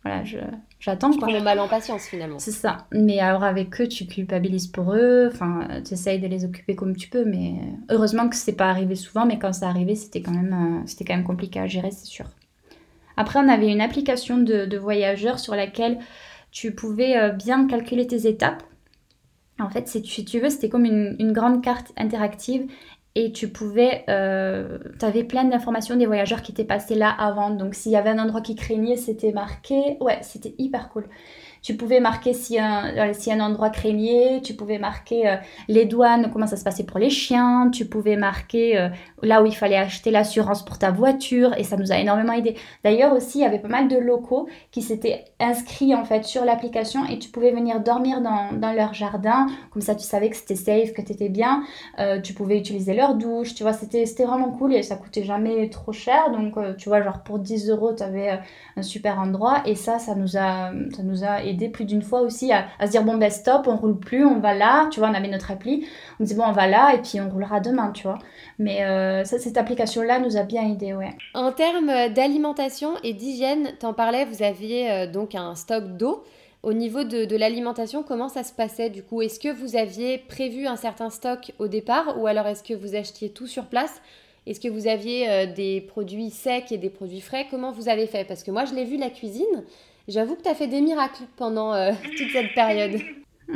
voilà, 0.04 0.24
je, 0.24 0.38
j'attends. 0.80 1.12
Tu 1.12 1.20
prends 1.20 1.32
mon 1.32 1.42
mal 1.42 1.60
en 1.60 1.68
patience 1.68 2.06
finalement. 2.06 2.40
C'est 2.40 2.52
ça. 2.52 2.88
Mais 2.94 3.20
alors 3.20 3.44
avec 3.44 3.82
eux, 3.82 3.88
tu 3.88 4.06
culpabilises 4.06 4.68
pour 4.68 4.94
eux. 4.94 5.30
Enfin, 5.32 5.68
tu 5.86 5.94
essayes 5.94 6.20
de 6.20 6.28
les 6.28 6.46
occuper 6.46 6.76
comme 6.76 6.96
tu 6.96 7.10
peux. 7.10 7.26
Mais 7.26 7.56
heureusement 7.90 8.30
que 8.30 8.36
c'est 8.36 8.56
pas 8.56 8.70
arrivé 8.70 8.96
souvent. 8.96 9.26
Mais 9.26 9.38
quand 9.40 9.52
ça 9.52 9.68
arrivait, 9.68 9.96
c'était 9.96 10.22
quand 10.22 10.32
même, 10.32 10.54
euh, 10.54 10.88
c'était 10.88 11.04
quand 11.04 11.16
même 11.16 11.26
compliqué 11.26 11.60
à 11.60 11.68
gérer, 11.68 11.92
c'est 11.92 12.06
sûr. 12.06 12.26
Après, 13.18 13.40
on 13.40 13.50
avait 13.50 13.70
une 13.70 13.82
application 13.82 14.38
de, 14.38 14.66
de 14.66 14.78
voyageurs 14.78 15.40
sur 15.40 15.54
laquelle 15.54 16.00
tu 16.52 16.74
pouvais 16.74 17.18
euh, 17.18 17.32
bien 17.32 17.68
calculer 17.68 18.08
tes 18.08 18.28
étapes. 18.28 18.64
En 19.60 19.70
fait, 19.70 19.90
si 19.90 20.02
tu 20.24 20.40
veux, 20.40 20.50
c'était 20.50 20.70
comme 20.70 20.86
une, 20.86 21.18
une, 21.20 21.34
grande 21.34 21.62
carte 21.62 21.92
interactive 21.98 22.66
et 23.16 23.32
tu 23.32 23.50
pouvais, 23.50 24.06
euh, 24.10 24.78
tu 25.00 25.06
avais 25.06 25.24
plein 25.24 25.44
d'informations 25.44 25.96
des 25.96 26.06
voyageurs 26.06 26.42
qui 26.42 26.52
étaient 26.52 26.64
passés 26.64 26.96
là 26.96 27.10
avant. 27.10 27.50
Donc 27.50 27.76
s'il 27.76 27.92
y 27.92 27.96
avait 27.96 28.10
un 28.12 28.20
endroit 28.20 28.42
qui 28.42 28.56
craignait, 28.56 28.98
c'était 28.98 29.32
marqué. 29.32 29.98
Ouais, 30.00 30.20
c'était 30.22 30.56
hyper 30.58 30.90
cool. 30.90 31.08
Tu 31.62 31.76
pouvais 31.76 32.00
marquer 32.00 32.34
si 32.34 32.60
un, 32.60 33.14
si 33.14 33.32
un 33.32 33.40
endroit 33.40 33.70
craignait, 33.70 34.42
tu 34.42 34.54
pouvais 34.54 34.78
marquer 34.78 35.38
les 35.68 35.86
douanes, 35.86 36.30
comment 36.32 36.48
ça 36.48 36.58
se 36.58 36.64
passait 36.64 36.86
pour 36.86 37.00
les 37.00 37.10
chiens, 37.10 37.70
tu 37.72 37.86
pouvais 37.86 38.16
marquer 38.16 38.90
là 39.22 39.42
où 39.42 39.46
il 39.46 39.56
fallait 39.56 39.78
acheter 39.78 40.12
l'assurance 40.12 40.64
pour 40.64 40.78
ta 40.78 40.92
voiture 40.92 41.54
et 41.58 41.64
ça 41.64 41.78
nous 41.78 41.92
a 41.92 41.98
énormément 41.98 42.34
aidé. 42.34 42.56
D'ailleurs 42.84 43.14
aussi, 43.14 43.40
il 43.40 43.42
y 43.42 43.46
avait 43.46 43.60
pas 43.60 43.68
mal 43.68 43.88
de 43.88 43.98
locaux 43.98 44.48
qui 44.72 44.82
s'étaient 44.82 45.26
inscrits 45.40 45.94
en 45.96 46.06
fait 46.06 46.24
sur 46.24 46.46
l'application 46.46 47.06
et 47.06 47.20
tu 47.20 47.30
pouvais 47.30 47.52
venir 47.52 47.82
dormir 47.82 48.22
dans, 48.22 48.54
dans 48.54 48.74
leur 48.74 48.94
jardin, 48.94 49.48
comme 49.72 49.82
ça 49.82 49.96
tu 49.96 50.06
savais 50.06 50.30
que 50.30 50.38
c'était 50.38 50.56
safe, 50.56 50.94
que 50.94 51.02
tu 51.02 51.12
étais 51.12 51.30
bien, 51.30 51.64
tu 52.24 52.34
pouvais 52.34 52.58
utiliser 52.58 52.94
leur 52.94 53.16
douche, 53.16 53.54
tu 53.56 53.64
vois, 53.64 53.74
c'était 53.74 54.06
vraiment 54.26 54.52
cool 54.52 54.74
et 54.74 54.84
ça 54.84 54.96
coûtait 54.96 55.24
jamais 55.24 55.70
trop 55.70 55.92
cher, 55.92 56.32
donc 56.32 56.58
tu 56.78 56.90
vois, 56.90 57.02
genre 57.02 57.24
pour 57.24 57.40
10 57.40 57.70
euros, 57.70 57.94
tu 57.94 58.04
avais 58.04 58.40
un 58.76 58.82
super 58.82 59.20
endroit. 59.20 59.62
Et 59.66 59.76
ça, 59.76 60.00
ça 60.00 60.16
nous 60.16 60.38
a, 60.38 60.72
ça 60.96 61.04
nous 61.04 61.24
a 61.24 61.44
aidé 61.50 61.70
plus 61.70 61.86
d'une 61.86 62.02
fois 62.02 62.22
aussi 62.22 62.52
à, 62.52 62.68
se 62.86 62.92
dire 62.92 63.04
bon 63.04 63.18
ben 63.18 63.30
stop, 63.30 63.68
on 63.68 63.76
roule 63.76 64.00
plus, 64.00 64.26
on 64.26 64.40
va 64.40 64.54
là, 64.54 64.88
tu 64.92 65.00
vois, 65.00 65.10
on 65.10 65.14
avait 65.14 65.28
notre 65.28 65.52
appli, 65.52 65.86
on 66.20 66.24
disait 66.24 66.36
bon 66.36 66.46
on 66.48 66.52
va 66.52 66.68
là 66.68 66.94
et 66.94 67.02
puis 67.02 67.20
on 67.20 67.30
roulera 67.30 67.60
demain, 67.60 67.92
tu 67.92 68.04
vois. 68.04 68.20
Mais 68.58 68.86
euh, 68.86 69.24
cette 69.26 69.58
application-là 69.58 70.20
nous 70.20 70.38
a 70.38 70.44
bien 70.44 70.64
aidé, 70.70 70.94
ouais. 70.94 71.16
En 71.34 71.52
termes 71.52 72.14
d'alimentation 72.14 72.92
et 73.04 73.14
d'hygiène, 73.14 73.72
t'en 73.80 73.94
parlais, 73.94 74.26
vous 74.26 74.44
aviez 74.44 74.92
euh, 74.92 75.08
donc 75.08 75.36
un 75.36 75.56
stock 75.56 75.98
d'eau. 75.98 76.24
Au 76.62 76.74
niveau 76.74 77.06
de, 77.06 77.24
de 77.24 77.36
l'alimentation, 77.38 78.04
comment 78.04 78.28
ça 78.28 78.44
se 78.44 78.52
passait 78.52 78.90
du 78.90 79.02
coup? 79.02 79.22
Est-ce 79.22 79.40
que 79.40 79.48
vous 79.48 79.78
aviez 79.78 80.18
prévu 80.18 80.68
un 80.68 80.76
certain 80.76 81.10
stock 81.10 81.54
au 81.58 81.70
départ 81.70 82.20
ou 82.20 82.28
alors 82.28 82.48
est-ce 82.48 82.64
que 82.64 82.74
vous 82.74 82.96
achetiez 82.96 83.30
tout 83.30 83.48
sur 83.48 83.68
place? 83.68 84.02
Est-ce 84.46 84.60
que 84.60 84.68
vous 84.68 84.88
aviez 84.88 85.30
euh, 85.30 85.46
des 85.46 85.80
produits 85.80 86.32
secs 86.32 86.72
et 86.72 86.78
des 86.78 86.90
produits 86.90 87.22
frais? 87.22 87.46
Comment 87.52 87.72
vous 87.72 87.88
avez 87.88 88.08
fait? 88.08 88.26
Parce 88.26 88.44
que 88.44 88.52
moi, 88.52 88.66
je 88.66 88.74
l'ai 88.74 88.84
vu 88.84 88.98
la 88.98 89.10
cuisine. 89.10 89.64
J'avoue 90.10 90.36
que 90.36 90.42
tu 90.42 90.50
as 90.50 90.56
fait 90.56 90.68
des 90.68 90.82
miracles 90.82 91.24
pendant 91.38 91.74
euh, 91.74 91.94
toute 92.18 92.32
cette 92.32 92.54
période. 92.54 93.00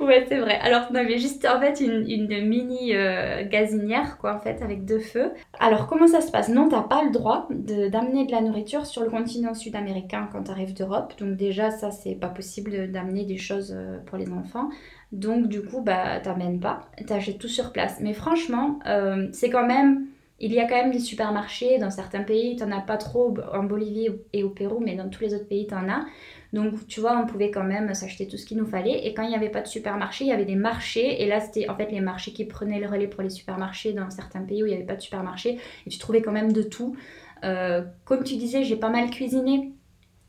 ouais, 0.00 0.24
c'est 0.28 0.38
vrai. 0.38 0.58
Alors, 0.62 0.86
on 0.90 0.94
avait 0.94 1.18
juste 1.18 1.46
en 1.46 1.60
fait 1.60 1.80
une, 1.80 2.48
mini 2.48 2.94
euh, 2.94 3.44
gazinière, 3.46 4.16
quoi, 4.18 4.36
en 4.36 4.40
fait, 4.40 4.62
avec 4.62 4.86
deux 4.86 5.00
feux. 5.00 5.32
Alors, 5.58 5.86
comment 5.86 6.06
ça 6.06 6.20
se 6.20 6.30
passe? 6.30 6.48
Non, 6.48 6.68
t'as 6.68 6.82
pas 6.82 7.02
le 7.04 7.10
droit 7.10 7.48
d'amener 7.50 8.24
de, 8.24 8.32
la 8.32 8.40
nourriture 8.40 8.86
sur 8.86 9.02
le 9.02 9.10
continent 9.10 9.52
sud-américain 9.52 10.28
quand 10.32 10.44
tu 10.44 10.50
arrives 10.50 10.74
d'Europe. 10.74 11.12
Donc, 11.18 11.36
déjà, 11.36 11.70
ça, 11.70 11.90
c'est 11.90 12.14
pas 12.14 12.28
possible 12.28 12.90
d'amener 12.90 13.24
des 13.24 13.36
choses 13.36 13.76
pour 14.06 14.16
les 14.16 14.30
enfants. 14.30 14.70
Donc 15.12 15.48
du 15.48 15.62
coup, 15.62 15.80
bah 15.80 16.20
t'amènes 16.20 16.60
pas, 16.60 16.82
t'achètes 17.06 17.38
tout 17.38 17.48
sur 17.48 17.72
place. 17.72 17.98
Mais 18.00 18.12
franchement, 18.12 18.78
euh, 18.86 19.28
c'est 19.32 19.48
quand 19.48 19.66
même, 19.66 20.06
il 20.40 20.52
y 20.52 20.60
a 20.60 20.68
quand 20.68 20.76
même 20.76 20.92
des 20.92 21.00
supermarchés 21.00 21.78
dans 21.78 21.90
certains 21.90 22.22
pays, 22.22 22.56
t'en 22.56 22.70
as 22.70 22.80
pas 22.80 22.96
trop 22.96 23.34
en 23.52 23.64
Bolivie 23.64 24.08
et 24.32 24.44
au 24.44 24.50
Pérou, 24.50 24.80
mais 24.80 24.94
dans 24.94 25.08
tous 25.08 25.22
les 25.22 25.34
autres 25.34 25.48
pays 25.48 25.66
t'en 25.66 25.88
as. 25.88 26.04
Donc 26.52 26.86
tu 26.86 27.00
vois, 27.00 27.18
on 27.18 27.26
pouvait 27.26 27.50
quand 27.50 27.64
même 27.64 27.92
s'acheter 27.94 28.26
tout 28.26 28.36
ce 28.36 28.46
qu'il 28.46 28.56
nous 28.56 28.66
fallait. 28.66 29.06
Et 29.06 29.14
quand 29.14 29.22
il 29.22 29.30
n'y 29.30 29.34
avait 29.34 29.50
pas 29.50 29.60
de 29.60 29.66
supermarché, 29.66 30.24
il 30.24 30.28
y 30.28 30.32
avait 30.32 30.44
des 30.44 30.54
marchés. 30.54 31.22
Et 31.22 31.26
là, 31.26 31.40
c'était 31.40 31.68
en 31.68 31.76
fait 31.76 31.90
les 31.90 32.00
marchés 32.00 32.32
qui 32.32 32.44
prenaient 32.44 32.80
le 32.80 32.86
relais 32.86 33.08
pour 33.08 33.22
les 33.22 33.30
supermarchés 33.30 33.92
dans 33.92 34.10
certains 34.10 34.42
pays 34.42 34.62
où 34.62 34.66
il 34.66 34.70
n'y 34.70 34.76
avait 34.76 34.86
pas 34.86 34.96
de 34.96 35.02
supermarché. 35.02 35.58
Et 35.86 35.90
tu 35.90 35.98
trouvais 35.98 36.22
quand 36.22 36.32
même 36.32 36.52
de 36.52 36.62
tout. 36.62 36.96
Euh, 37.44 37.82
comme 38.04 38.24
tu 38.24 38.36
disais, 38.36 38.64
j'ai 38.64 38.76
pas 38.76 38.90
mal 38.90 39.10
cuisiné. 39.10 39.72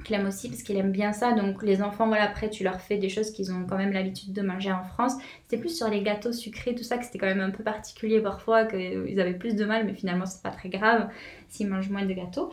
Clem 0.04 0.26
aussi 0.28 0.50
parce 0.50 0.64
qu'il 0.64 0.78
aime 0.78 0.92
bien 0.92 1.12
ça. 1.12 1.34
Donc 1.34 1.62
les 1.62 1.82
enfants, 1.82 2.08
voilà, 2.08 2.24
après 2.24 2.50
tu 2.50 2.64
leur 2.64 2.80
fais 2.80 2.98
des 2.98 3.10
choses 3.10 3.32
qu'ils 3.32 3.52
ont 3.52 3.66
quand 3.68 3.78
même 3.78 3.92
l'habitude 3.92 4.32
de 4.34 4.42
manger 4.42 4.72
en 4.72 4.84
France. 4.84 5.14
C'était 5.44 5.60
plus 5.60 5.76
sur 5.76 5.90
les 5.90 6.02
gâteaux 6.02 6.32
sucrés, 6.32 6.74
tout 6.74 6.84
ça, 6.84 6.98
que 6.98 7.06
c'était 7.06 7.20
quand 7.20 7.28
même 7.28 7.42
un 7.42 7.52
peu 7.52 7.64
particulier 7.64 8.22
parfois, 8.22 8.66
qu'ils 8.66 9.20
avaient 9.20 9.38
plus 9.38 9.56
de 9.56 9.66
mal, 9.66 9.86
mais 9.86 9.94
finalement 9.94 10.26
c'est 10.26 10.42
pas 10.42 10.52
très 10.52 10.70
grave 10.70 11.10
s'ils 11.50 11.68
mangent 11.68 11.90
moins 11.90 12.06
de 12.06 12.14
gâteaux. 12.14 12.50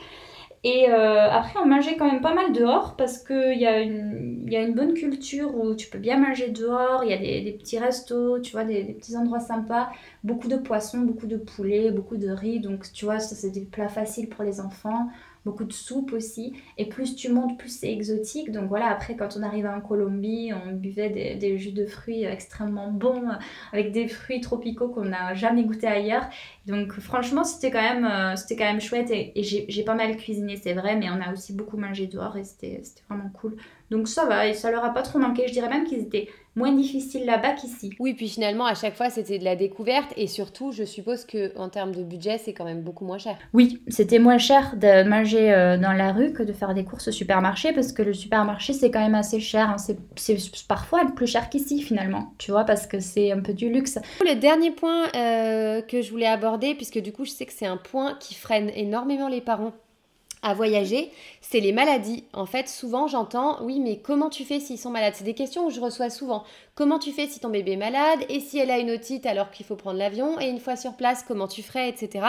Et 0.64 0.90
euh, 0.90 1.30
après, 1.30 1.58
on 1.60 1.66
mangeait 1.66 1.96
quand 1.96 2.10
même 2.10 2.20
pas 2.20 2.34
mal 2.34 2.52
dehors 2.52 2.96
parce 2.96 3.18
qu'il 3.18 3.58
y, 3.58 3.66
a 3.66 3.80
une, 3.80 4.46
y 4.50 4.56
a 4.56 4.62
une 4.62 4.74
bonne 4.74 4.94
culture 4.94 5.56
où 5.56 5.74
tu 5.74 5.88
peux 5.88 5.98
bien 5.98 6.18
manger 6.18 6.50
dehors. 6.50 7.04
Il 7.04 7.10
y 7.10 7.12
a 7.12 7.18
des, 7.18 7.52
petits 7.52 7.78
restos, 7.78 8.40
tu 8.40 8.52
vois, 8.52 8.64
des, 8.64 8.82
des, 8.82 8.92
petits 8.92 9.16
endroits 9.16 9.40
sympas. 9.40 9.90
Beaucoup 10.24 10.48
de 10.48 10.56
poissons, 10.56 10.98
beaucoup 10.98 11.26
de 11.26 11.36
poulet, 11.36 11.90
beaucoup 11.90 12.16
de 12.16 12.28
riz. 12.28 12.60
Donc, 12.60 12.92
tu 12.92 13.04
vois, 13.04 13.20
ça, 13.20 13.34
c'est 13.34 13.50
des 13.50 13.64
plats 13.64 13.88
faciles 13.88 14.28
pour 14.28 14.44
les 14.44 14.60
enfants 14.60 15.08
beaucoup 15.46 15.64
de 15.64 15.72
soupe 15.72 16.12
aussi. 16.12 16.54
Et 16.76 16.86
plus 16.86 17.14
tu 17.14 17.30
montes, 17.30 17.56
plus 17.56 17.70
c'est 17.70 17.90
exotique. 17.90 18.50
Donc 18.50 18.68
voilà, 18.68 18.88
après, 18.88 19.16
quand 19.16 19.36
on 19.38 19.42
arrivait 19.42 19.68
en 19.68 19.80
Colombie, 19.80 20.50
on 20.52 20.72
buvait 20.72 21.36
des, 21.36 21.58
jus 21.58 21.70
de 21.70 21.86
fruits 21.86 22.24
extrêmement 22.24 22.90
bons, 22.90 23.28
avec 23.72 23.92
des 23.92 24.08
fruits 24.08 24.40
tropicaux 24.40 24.88
qu'on 24.88 25.04
n'a 25.04 25.34
jamais 25.34 25.64
goûté 25.64 25.86
ailleurs. 25.86 26.28
Donc 26.66 26.92
franchement, 26.98 27.44
c'était 27.44 27.70
quand, 27.70 27.80
même, 27.80 28.04
euh, 28.04 28.34
quand 28.50 28.64
même 28.64 28.80
chouette. 28.80 29.10
Et, 29.10 29.32
j'ai 29.42 29.84
pas 29.84 29.94
mal 29.94 30.16
cuisiné, 30.46 30.60
c'est 30.62 30.74
vrai, 30.74 30.96
mais 30.96 31.08
on 31.10 31.20
a 31.20 31.32
aussi 31.32 31.52
beaucoup 31.52 31.76
mangé 31.76 32.06
dehors 32.06 32.36
et 32.36 32.44
c'était 32.44 32.80
vraiment 33.08 33.30
cool. 33.40 33.56
Donc 33.90 34.08
ça 34.08 34.24
va, 34.24 34.46
et 34.46 34.54
ça 34.54 34.70
leur 34.70 34.84
a 34.84 34.92
pas 34.92 35.02
trop 35.02 35.18
manqué. 35.18 35.46
Je 35.46 35.52
dirais 35.52 35.68
même 35.68 35.84
qu'ils 35.84 36.00
étaient 36.00 36.28
moins 36.56 36.72
difficiles 36.72 37.24
là-bas 37.24 37.52
qu'ici. 37.52 37.92
Oui, 38.00 38.14
puis 38.14 38.28
finalement, 38.28 38.64
à 38.64 38.74
chaque 38.74 38.96
fois, 38.96 39.10
c'était 39.10 39.38
de 39.38 39.44
la 39.44 39.54
découverte. 39.54 40.12
Et 40.16 40.26
surtout, 40.26 40.72
je 40.72 40.84
suppose 40.84 41.24
que 41.24 41.56
en 41.56 41.68
termes 41.68 41.94
de 41.94 42.02
budget, 42.02 42.38
c'est 42.38 42.52
quand 42.52 42.64
même 42.64 42.80
beaucoup 42.80 43.04
moins 43.04 43.18
cher. 43.18 43.36
Oui, 43.52 43.82
c'était 43.88 44.18
moins 44.18 44.38
cher 44.38 44.74
de 44.76 45.08
manger 45.08 45.52
euh, 45.52 45.76
dans 45.76 45.92
la 45.92 46.12
rue 46.12 46.32
que 46.32 46.42
de 46.42 46.52
faire 46.52 46.74
des 46.74 46.84
courses 46.84 47.08
au 47.08 47.12
supermarché, 47.12 47.72
parce 47.72 47.92
que 47.92 48.02
le 48.02 48.14
supermarché, 48.14 48.72
c'est 48.72 48.90
quand 48.90 49.00
même 49.00 49.14
assez 49.14 49.38
cher. 49.38 49.70
Hein. 49.70 49.76
C'est 49.78 50.66
parfois 50.66 51.04
plus 51.14 51.28
cher 51.28 51.48
qu'ici, 51.48 51.82
finalement, 51.82 52.32
tu 52.38 52.50
vois, 52.50 52.64
parce 52.64 52.86
que 52.86 52.98
c'est 52.98 53.30
un 53.30 53.40
peu 53.40 53.52
du 53.52 53.68
luxe. 53.68 53.98
Le 54.24 54.34
dernier 54.34 54.72
point 54.72 55.06
euh, 55.14 55.82
que 55.82 56.02
je 56.02 56.10
voulais 56.10 56.26
aborder, 56.26 56.74
puisque 56.74 56.98
du 56.98 57.12
coup, 57.12 57.24
je 57.24 57.30
sais 57.30 57.46
que 57.46 57.52
c'est 57.52 57.66
un 57.66 57.76
point 57.76 58.16
qui 58.18 58.34
freine 58.34 58.70
énormément 58.74 59.28
les 59.28 59.40
parents 59.40 59.72
à 60.46 60.54
voyager, 60.54 61.10
c'est 61.40 61.58
les 61.58 61.72
maladies. 61.72 62.22
En 62.32 62.46
fait, 62.46 62.68
souvent 62.68 63.08
j'entends, 63.08 63.62
oui, 63.64 63.80
mais 63.80 63.98
comment 63.98 64.30
tu 64.30 64.44
fais 64.44 64.60
s'ils 64.60 64.78
sont 64.78 64.90
malades? 64.90 65.14
C'est 65.16 65.24
des 65.24 65.34
questions 65.34 65.66
que 65.66 65.74
je 65.74 65.80
reçois 65.80 66.08
souvent. 66.08 66.44
Comment 66.76 67.00
tu 67.00 67.10
fais 67.10 67.26
si 67.26 67.40
ton 67.40 67.48
bébé 67.48 67.72
est 67.72 67.76
malade? 67.76 68.20
Et 68.28 68.38
si 68.38 68.58
elle 68.58 68.70
a 68.70 68.78
une 68.78 68.92
otite 68.92 69.26
alors 69.26 69.50
qu'il 69.50 69.66
faut 69.66 69.74
prendre 69.74 69.98
l'avion? 69.98 70.38
Et 70.38 70.46
une 70.46 70.60
fois 70.60 70.76
sur 70.76 70.94
place, 70.94 71.24
comment 71.26 71.48
tu 71.48 71.62
ferais? 71.62 71.88
Etc. 71.88 72.24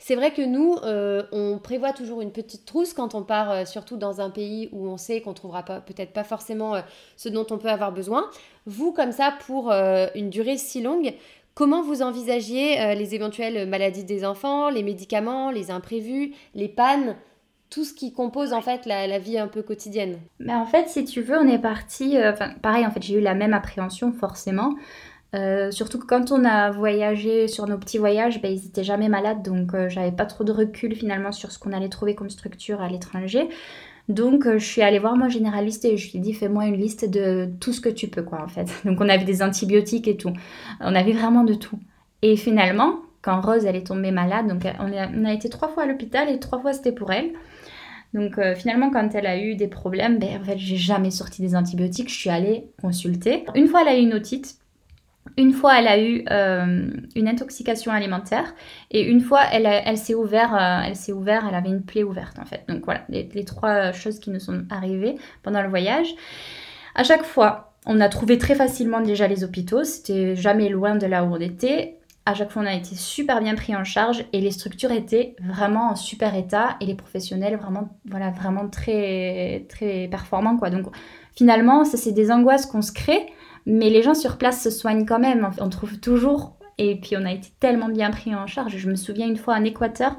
C'est 0.00 0.16
vrai 0.16 0.32
que 0.32 0.42
nous, 0.42 0.74
euh, 0.82 1.22
on 1.30 1.58
prévoit 1.58 1.92
toujours 1.92 2.22
une 2.22 2.32
petite 2.32 2.64
trousse 2.64 2.92
quand 2.94 3.14
on 3.14 3.22
part, 3.22 3.52
euh, 3.52 3.64
surtout 3.64 3.96
dans 3.96 4.20
un 4.20 4.30
pays 4.30 4.68
où 4.72 4.88
on 4.88 4.96
sait 4.96 5.20
qu'on 5.20 5.32
trouvera 5.32 5.62
peut-être 5.62 6.12
pas 6.12 6.24
forcément 6.24 6.74
euh, 6.74 6.80
ce 7.16 7.28
dont 7.28 7.46
on 7.50 7.58
peut 7.58 7.68
avoir 7.68 7.92
besoin. 7.92 8.28
Vous, 8.66 8.90
comme 8.90 9.12
ça, 9.12 9.32
pour 9.46 9.70
une 9.70 10.30
durée 10.30 10.58
si 10.58 10.82
longue, 10.82 11.14
Comment 11.54 11.82
vous 11.82 12.00
envisagiez 12.00 12.94
les 12.94 13.14
éventuelles 13.14 13.68
maladies 13.68 14.04
des 14.04 14.24
enfants, 14.24 14.70
les 14.70 14.82
médicaments, 14.82 15.50
les 15.50 15.70
imprévus, 15.70 16.32
les 16.54 16.68
pannes? 16.68 17.14
Tout 17.72 17.84
ce 17.84 17.94
qui 17.94 18.12
compose 18.12 18.52
en 18.52 18.60
fait 18.60 18.84
la, 18.84 19.18
vie 19.18 19.38
un 19.38 19.48
peu 19.48 19.62
quotidienne. 19.62 20.18
Mais 20.38 20.52
en 20.52 20.66
fait, 20.66 20.90
si 20.90 21.06
tu 21.06 21.22
veux, 21.22 21.38
on 21.38 21.48
est 21.48 21.58
parti. 21.58 22.18
Euh, 22.18 22.32
pareil, 22.60 22.86
en 22.86 22.90
fait, 22.90 23.02
j'ai 23.02 23.14
eu 23.14 23.20
la 23.20 23.34
même 23.34 23.54
appréhension 23.54 24.12
forcément. 24.12 24.74
Euh, 25.34 25.70
surtout 25.70 25.98
que 25.98 26.04
quand 26.04 26.30
on 26.32 26.44
a 26.44 26.70
voyagé 26.70 27.48
sur 27.48 27.66
nos 27.66 27.78
petits 27.78 27.96
voyages, 27.96 28.42
ben, 28.42 28.52
ils 28.52 28.62
n'étaient 28.62 28.84
jamais 28.84 29.08
malades, 29.08 29.42
donc 29.42 29.72
euh, 29.72 29.88
j'avais 29.88 30.12
pas 30.12 30.26
trop 30.26 30.44
de 30.44 30.52
recul 30.52 30.94
finalement 30.94 31.32
sur 31.32 31.50
ce 31.50 31.58
qu'on 31.58 31.72
allait 31.72 31.88
trouver 31.88 32.14
comme 32.14 32.28
structure 32.28 32.82
à 32.82 32.90
l'étranger. 32.90 33.48
Donc 34.10 34.44
je 34.46 34.64
suis 34.64 34.82
allée 34.82 34.98
voir 34.98 35.16
mon 35.16 35.30
généraliste 35.30 35.86
et 35.86 35.96
je 35.96 36.10
lui 36.10 36.18
ai 36.18 36.20
dit 36.20 36.34
fais-moi 36.34 36.66
une 36.66 36.76
liste 36.76 37.08
de 37.08 37.48
tout 37.60 37.72
ce 37.72 37.80
que 37.80 37.88
tu 37.88 38.08
peux 38.08 38.22
quoi 38.22 38.42
en 38.42 38.48
fait. 38.48 38.66
Donc 38.84 39.00
on 39.00 39.08
avait 39.08 39.24
des 39.24 39.42
antibiotiques 39.42 40.08
et 40.08 40.18
tout. 40.18 40.32
On 40.80 40.94
avait 40.94 41.12
vraiment 41.12 41.44
de 41.44 41.54
tout. 41.54 41.78
Et 42.20 42.36
finalement, 42.36 42.96
quand 43.22 43.40
Rose 43.40 43.64
elle 43.64 43.76
est 43.76 43.86
tombée 43.86 44.10
malade, 44.10 44.48
donc 44.48 44.62
on 44.80 44.90
on 44.92 45.24
a 45.24 45.32
été 45.32 45.48
trois 45.48 45.68
fois 45.68 45.84
à 45.84 45.86
l'hôpital 45.86 46.28
et 46.28 46.40
trois 46.40 46.58
fois 46.60 46.72
c'était 46.74 46.92
pour 46.92 47.10
elle. 47.12 47.30
Donc 48.14 48.38
euh, 48.38 48.54
finalement, 48.54 48.90
quand 48.90 49.14
elle 49.14 49.26
a 49.26 49.38
eu 49.38 49.54
des 49.54 49.68
problèmes, 49.68 50.18
ben, 50.18 50.40
en 50.40 50.44
fait, 50.44 50.58
j'ai 50.58 50.76
jamais 50.76 51.10
sorti 51.10 51.42
des 51.42 51.54
antibiotiques. 51.56 52.10
Je 52.10 52.14
suis 52.14 52.30
allée 52.30 52.66
consulter. 52.80 53.44
Une 53.54 53.68
fois, 53.68 53.82
elle 53.82 53.88
a 53.88 53.96
eu 53.96 54.02
une 54.02 54.14
otite. 54.14 54.56
Une 55.38 55.52
fois, 55.52 55.78
elle 55.78 55.86
a 55.86 55.98
eu 55.98 56.24
euh, 56.30 56.90
une 57.14 57.28
intoxication 57.28 57.92
alimentaire 57.92 58.54
et 58.90 59.02
une 59.02 59.20
fois, 59.20 59.42
elle, 59.52 59.96
s'est 59.96 60.14
ouverte, 60.14 60.52
euh, 60.52 60.80
elle 60.84 60.96
s'est 60.96 61.12
ouverte, 61.12 61.44
elle 61.48 61.54
avait 61.54 61.70
une 61.70 61.84
plaie 61.84 62.02
ouverte 62.02 62.38
en 62.40 62.44
fait. 62.44 62.64
Donc 62.68 62.84
voilà, 62.84 63.04
les, 63.08 63.28
les, 63.32 63.44
trois 63.44 63.92
choses 63.92 64.18
qui 64.18 64.30
nous 64.30 64.40
sont 64.40 64.64
arrivées 64.68 65.14
pendant 65.42 65.62
le 65.62 65.68
voyage. 65.68 66.08
À 66.96 67.04
chaque 67.04 67.22
fois, 67.22 67.72
on 67.86 68.00
a 68.00 68.08
trouvé 68.08 68.36
très 68.36 68.56
facilement 68.56 69.00
déjà 69.00 69.26
les 69.28 69.44
hôpitaux. 69.44 69.84
C'était 69.84 70.36
jamais 70.36 70.68
loin 70.68 70.96
de 70.96 71.06
là 71.06 71.24
où 71.24 71.34
on 71.34 71.40
était 71.40 71.98
à 72.24 72.34
chaque 72.34 72.50
fois 72.50 72.62
on 72.62 72.66
a 72.66 72.74
été 72.74 72.94
super 72.94 73.40
bien 73.40 73.54
pris 73.54 73.74
en 73.74 73.84
charge 73.84 74.24
et 74.32 74.40
les 74.40 74.50
structures 74.50 74.92
étaient 74.92 75.34
vraiment 75.40 75.90
en 75.90 75.96
super 75.96 76.34
état 76.34 76.76
et 76.80 76.86
les 76.86 76.94
professionnels 76.94 77.56
vraiment 77.56 77.88
voilà 78.04 78.30
vraiment 78.30 78.68
très 78.68 79.66
très 79.68 80.08
performants 80.08 80.56
quoi 80.56 80.70
donc 80.70 80.86
finalement 81.34 81.84
ça 81.84 81.96
c'est 81.96 82.12
des 82.12 82.30
angoisses 82.30 82.66
qu'on 82.66 82.82
se 82.82 82.92
crée 82.92 83.26
mais 83.66 83.90
les 83.90 84.02
gens 84.02 84.14
sur 84.14 84.38
place 84.38 84.62
se 84.62 84.70
soignent 84.70 85.06
quand 85.06 85.18
même 85.18 85.50
on 85.58 85.68
trouve 85.68 85.98
toujours 85.98 86.56
et 86.78 86.96
puis 87.00 87.16
on 87.16 87.24
a 87.24 87.32
été 87.32 87.48
tellement 87.58 87.88
bien 87.88 88.10
pris 88.10 88.34
en 88.34 88.46
charge 88.46 88.76
je 88.76 88.88
me 88.88 88.96
souviens 88.96 89.26
une 89.26 89.36
fois 89.36 89.54
en 89.54 89.64
Équateur 89.64 90.16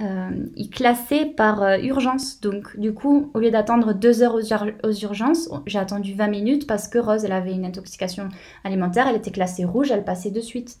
euh, 0.00 0.30
ils 0.56 0.70
classaient 0.70 1.26
par 1.26 1.62
euh, 1.62 1.76
urgence. 1.78 2.40
Donc, 2.40 2.78
du 2.78 2.94
coup, 2.94 3.30
au 3.34 3.38
lieu 3.40 3.50
d'attendre 3.50 3.92
deux 3.92 4.22
heures 4.22 4.34
aux, 4.34 4.88
aux 4.88 4.92
urgences, 4.92 5.50
j'ai 5.66 5.78
attendu 5.78 6.14
20 6.14 6.28
minutes 6.28 6.66
parce 6.66 6.88
que 6.88 6.98
Rose, 6.98 7.26
elle 7.26 7.32
avait 7.32 7.52
une 7.52 7.66
intoxication 7.66 8.30
alimentaire, 8.64 9.06
elle 9.06 9.16
était 9.16 9.30
classée 9.30 9.66
rouge, 9.66 9.90
elle 9.90 10.04
passait 10.04 10.30
de 10.30 10.40
suite. 10.40 10.78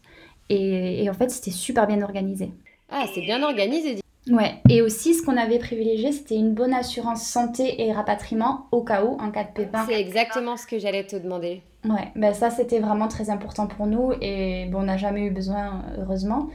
Et, 0.48 1.08
en 1.08 1.14
fait, 1.14 1.30
c'était 1.30 1.50
super 1.50 1.86
bien 1.86 2.02
organisé. 2.02 2.52
Ah, 2.90 3.04
c'est 3.14 3.22
bien 3.22 3.42
organisé. 3.42 4.00
Ouais, 4.30 4.54
et 4.68 4.82
aussi 4.82 5.14
ce 5.14 5.22
qu'on 5.24 5.36
avait 5.36 5.58
privilégié, 5.58 6.12
c'était 6.12 6.36
une 6.36 6.54
bonne 6.54 6.72
assurance 6.72 7.24
santé 7.24 7.82
et 7.82 7.92
rapatriement 7.92 8.66
au 8.70 8.82
cas 8.82 9.04
où, 9.04 9.16
en 9.20 9.32
cas 9.32 9.42
de 9.42 9.52
pépin. 9.52 9.84
C'est 9.88 10.00
exactement 10.00 10.56
ce 10.56 10.66
que 10.66 10.78
j'allais 10.78 11.04
te 11.04 11.16
demander. 11.16 11.62
Ouais, 11.84 12.12
ben 12.14 12.32
ça 12.32 12.50
c'était 12.50 12.78
vraiment 12.78 13.08
très 13.08 13.30
important 13.30 13.66
pour 13.66 13.88
nous 13.88 14.12
et 14.20 14.66
bon, 14.70 14.82
on 14.82 14.84
n'a 14.84 14.96
jamais 14.96 15.22
eu 15.22 15.30
besoin, 15.32 15.82
heureusement. 15.98 16.48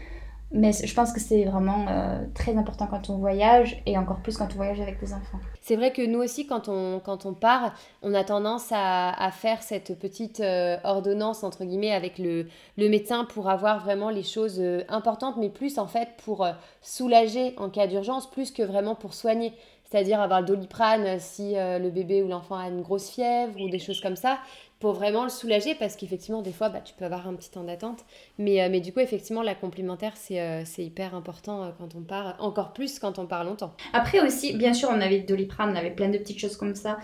Mais 0.52 0.72
je 0.72 0.94
pense 0.94 1.12
que 1.12 1.20
c'est 1.20 1.44
vraiment 1.44 1.88
euh, 1.90 2.24
très 2.34 2.56
important 2.56 2.88
quand 2.88 3.10
on 3.10 3.18
voyage 3.18 3.82
et 3.86 3.98
encore 3.98 4.22
plus 4.22 4.38
quand 4.38 4.48
on 4.54 4.56
voyage 4.56 4.80
avec 4.80 4.98
des 5.00 5.14
enfants. 5.14 5.40
C'est 5.62 5.76
vrai 5.76 5.92
que 5.92 6.02
nous 6.02 6.20
aussi, 6.20 6.48
quand 6.48 6.70
on, 6.70 7.02
quand 7.04 7.26
on 7.26 7.34
part, 7.34 7.74
on 8.02 8.14
a 8.14 8.24
tendance 8.24 8.70
à, 8.72 9.30
faire 9.34 9.62
cette 9.62 10.00
petite 10.00 10.40
euh, 10.40 10.78
ordonnance, 10.86 11.44
entre 11.44 11.66
guillemets, 11.66 11.92
avec 11.92 12.18
le, 12.18 12.48
le, 12.78 12.88
médecin 12.90 13.26
pour 13.26 13.50
avoir 13.50 13.84
vraiment 13.84 14.10
les 14.10 14.24
choses 14.24 14.60
euh, 14.62 14.84
importantes, 14.88 15.36
mais 15.38 15.50
plus 15.50 15.78
en 15.78 15.88
fait 15.88 16.10
pour 16.24 16.48
soulager 16.82 17.54
en 17.58 17.70
cas 17.70 17.88
d'urgence, 17.88 18.30
plus 18.30 18.52
que 18.52 18.64
vraiment 18.64 18.96
pour 18.96 19.14
soigner. 19.14 19.52
C'est-à-dire 19.90 20.20
avoir 20.20 20.42
le 20.42 20.48
doliprane 20.48 21.20
si 21.20 21.54
le 21.56 21.90
bébé 21.90 22.22
ou 22.22 22.28
l'enfant 22.28 22.58
a 22.58 22.68
une 22.68 22.82
grosse 22.82 23.10
fièvre 23.10 23.60
ou 23.62 23.70
des 23.70 23.80
choses 23.80 24.02
comme 24.02 24.16
ça 24.16 24.40
pour 24.80 24.94
vraiment 24.94 25.24
le 25.24 25.30
soulager 25.30 25.76
parce 25.76 25.96
qu'effectivement 25.96 26.42
des 26.42 26.52
fois 26.52 26.70
bah, 26.70 26.82
tu 26.82 26.94
peux 26.94 27.06
avoir 27.06 27.28
un 27.28 27.34
petit 27.34 27.50
temps 27.50 27.64
d'attente. 27.64 28.06
Mais, 28.38 28.62
euh, 28.62 28.70
mais 28.70 28.80
du 28.80 28.94
coup 28.94 29.00
effectivement 29.00 29.42
la 29.42 29.56
complémentaire 29.56 30.14
c'est 30.16 30.40
euh, 30.40 30.64
hyper 30.78 31.16
important 31.16 31.64
euh, 31.64 31.70
quand 31.78 31.96
on 31.96 32.02
part 32.02 32.36
encore 32.40 32.74
plus 32.74 33.00
quand 33.00 33.20
on 33.20 33.26
part 33.26 33.44
longtemps. 33.44 33.74
Après 33.94 34.20
aussi 34.20 34.56
bien 34.56 34.74
sûr 34.74 34.90
on 34.92 35.02
avait 35.02 35.20
Doliprane 35.20 35.72
on 35.72 35.76
avait 35.76 35.92
plein 35.92 36.10
de 36.10 36.18
petites 36.18 36.40
choses 36.40 36.58
comme 36.58 36.76
ça 36.76 36.98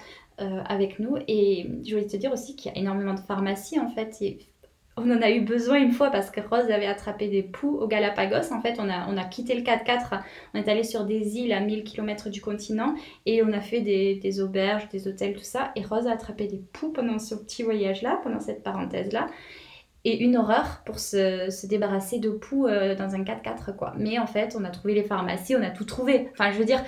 avec 0.67 1.00
nous. 1.00 1.15
Et 1.28 1.69
je 1.86 1.91
voulais 1.93 2.08
te 2.08 2.17
dire 2.17 2.34
aussi 2.34 2.56
qu'il 2.56 2.72
y 2.72 2.76
a 2.76 2.78
énormément 2.78 3.13
de 3.13 3.19
pharmacies 3.19 3.80
en 3.80 3.88
fait 3.88 4.19
on 4.95 5.10
en 5.10 5.21
a 5.21 5.32
eu 5.32 5.41
besoin 5.41 5.77
une 5.77 5.91
fois 5.91 6.12
parce 6.12 6.29
que 6.29 6.39
Rose 6.39 6.69
avait 6.69 6.86
attrapé 6.86 7.27
des 7.27 7.41
poux 7.41 7.77
au 7.77 7.88
Galapagos. 7.88 8.53
En 8.53 8.62
fait, 8.62 8.75
on 8.79 8.89
a, 8.89 9.23
quitté 9.25 9.56
le 9.56 9.62
4x4, 9.62 10.21
on 10.53 10.60
est 10.60 10.67
allé 10.67 10.84
sur 10.84 11.06
des 11.06 11.38
îles 11.38 11.53
à 11.53 11.60
1000 11.60 11.84
km 11.84 12.29
du 12.29 12.41
continent 12.41 12.93
et 13.25 13.43
on 13.43 13.51
a 13.53 13.62
fait 13.62 13.82
des, 13.82 14.15
des, 14.15 14.41
auberges, 14.41 14.88
des 14.89 15.08
hôtels, 15.08 15.34
tout 15.34 15.43
ça. 15.43 15.71
Et 15.75 15.84
Rose 15.84 16.08
a 16.08 16.12
attrapé 16.12 16.47
des 16.47 16.62
poux 16.73 16.91
pendant 16.91 17.17
ce 17.17 17.34
petit 17.34 17.63
voyage-là, 17.63 18.19
pendant 18.23 18.39
cette 18.39 18.62
parenthèse-là. 18.63 19.27
Et 20.06 20.21
une 20.21 20.36
horreur 20.36 20.82
pour 20.86 20.99
se, 20.99 21.49
se 21.49 21.65
débarrasser 21.65 22.19
de 22.19 22.29
poux 22.29 22.67
euh, 22.67 22.93
dans 22.93 23.15
un 23.15 23.23
4x4, 23.23 23.75
quoi. 23.75 23.93
Mais 23.97 24.19
en 24.19 24.27
fait, 24.27 24.56
on 24.60 24.63
a 24.65 24.69
trouvé 24.69 24.93
les 24.93 25.03
pharmacies, 25.03 25.56
on 25.56 25.63
a 25.63 25.69
tout 25.69 25.86
trouvé. 25.86 26.29
Enfin, 26.34 26.51
je 26.51 26.58
veux 26.58 26.65
dire, 26.65 26.84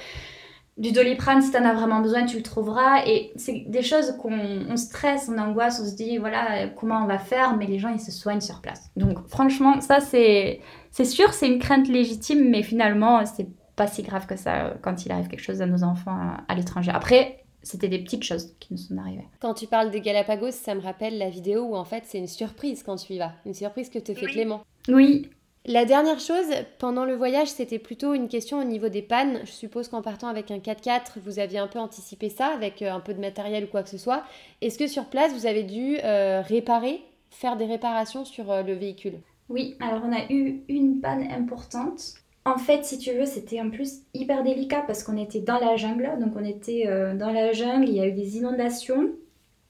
du 0.77 0.91
doliprane, 0.91 1.41
si 1.41 1.51
tu 1.51 1.57
en 1.57 1.63
as 1.63 1.73
vraiment 1.73 2.01
besoin, 2.01 2.25
tu 2.25 2.37
le 2.37 2.43
trouveras. 2.43 3.05
Et 3.07 3.31
c'est 3.35 3.63
des 3.67 3.81
choses 3.81 4.17
qu'on 4.17 4.75
stresse, 4.75 5.29
on 5.33 5.37
angoisse, 5.37 5.79
on 5.81 5.85
se 5.85 5.95
dit, 5.95 6.17
voilà, 6.17 6.67
comment 6.69 7.01
on 7.03 7.07
va 7.07 7.17
faire, 7.17 7.55
mais 7.55 7.65
les 7.65 7.79
gens, 7.79 7.89
ils 7.89 7.99
se 7.99 8.11
soignent 8.11 8.41
sur 8.41 8.61
place. 8.61 8.89
Donc, 8.97 9.25
franchement, 9.27 9.79
ça, 9.81 9.99
c'est 9.99 10.59
sûr, 11.03 11.33
c'est 11.33 11.47
une 11.47 11.59
crainte 11.59 11.87
légitime, 11.87 12.49
mais 12.49 12.61
finalement, 12.61 13.25
c'est 13.25 13.47
pas 13.75 13.87
si 13.87 14.03
grave 14.03 14.25
que 14.25 14.35
ça 14.35 14.75
quand 14.81 15.05
il 15.05 15.11
arrive 15.11 15.27
quelque 15.27 15.43
chose 15.43 15.61
à 15.61 15.65
nos 15.65 15.83
enfants 15.83 16.17
à, 16.47 16.55
l'étranger. 16.55 16.91
Après, 16.93 17.43
c'était 17.61 17.89
des 17.89 17.99
petites 17.99 18.23
choses 18.23 18.53
qui 18.59 18.73
nous 18.73 18.77
sont 18.77 18.97
arrivées. 18.97 19.27
Quand 19.41 19.53
tu 19.53 19.67
parles 19.67 19.91
des 19.91 20.01
Galapagos, 20.01 20.51
ça 20.51 20.75
me 20.75 20.81
rappelle 20.81 21.17
la 21.17 21.29
vidéo 21.29 21.63
où 21.63 21.75
en 21.75 21.85
fait 21.85 22.03
c'est 22.05 22.19
une 22.19 22.27
surprise 22.27 22.83
quand 22.83 22.95
tu 22.95 23.13
y 23.13 23.17
vas, 23.17 23.33
une 23.45 23.53
surprise 23.53 23.89
que 23.89 23.99
te 23.99 24.13
fait 24.13 24.27
Clément. 24.27 24.61
Oui, 24.87 25.29
la 25.67 25.85
dernière 25.85 26.19
chose, 26.19 26.45
pendant 26.77 27.05
le 27.05 27.15
voyage, 27.15 27.47
c'était 27.47 27.79
plutôt 27.79 28.13
une 28.13 28.27
question 28.27 28.59
au 28.59 28.63
niveau 28.63 28.87
des 28.87 29.01
pannes. 29.01 29.39
Je 29.45 29.51
suppose 29.51 29.87
qu'en 29.87 30.03
partant 30.03 30.27
avec 30.27 30.51
un 30.51 30.59
4x4, 30.59 31.19
vous 31.25 31.39
aviez 31.39 31.57
un 31.57 31.67
peu 31.67 31.79
anticipé 31.79 32.29
ça, 32.29 32.47
avec 32.47 32.83
euh, 32.83 32.91
un 32.91 32.99
peu 32.99 33.15
de 33.15 33.19
matériel 33.19 33.63
ou 33.63 33.67
quoi 33.67 33.81
que 33.81 33.89
ce 33.89 33.97
soit. 33.97 34.23
Est-ce 34.61 34.77
que 34.77 34.85
sur 34.85 35.05
place, 35.05 35.33
vous 35.33 35.47
avez 35.47 35.63
dû 35.63 35.97
euh, 36.03 36.41
réparer, 36.41 37.01
faire 37.31 37.57
des 37.57 37.65
réparations 37.65 38.25
sur 38.25 38.51
euh, 38.51 38.61
le 38.61 38.73
véhicule? 38.73 39.15
Oui, 39.49 39.75
alors 39.79 40.01
on 40.05 40.13
a 40.13 40.31
eu 40.31 40.61
une 40.69 41.01
panne 41.01 41.31
importante. 41.31 42.13
En 42.45 42.59
fait, 42.59 42.85
si 42.85 42.99
tu 42.99 43.13
veux, 43.13 43.25
c'était 43.25 43.59
en 43.59 43.71
plus 43.71 44.01
hyper 44.13 44.43
délicat 44.43 44.83
parce 44.85 45.03
qu'on 45.03 45.17
était 45.17 45.41
dans 45.41 45.57
la 45.57 45.77
jungle. 45.77 46.11
Donc 46.19 46.33
on 46.35 46.45
était 46.45 46.85
dans 47.15 47.31
la 47.31 47.53
jungle, 47.53 47.89
il 47.89 47.95
y 47.95 47.99
a 47.99 48.07
eu 48.07 48.11
des 48.11 48.37
inondations 48.37 49.09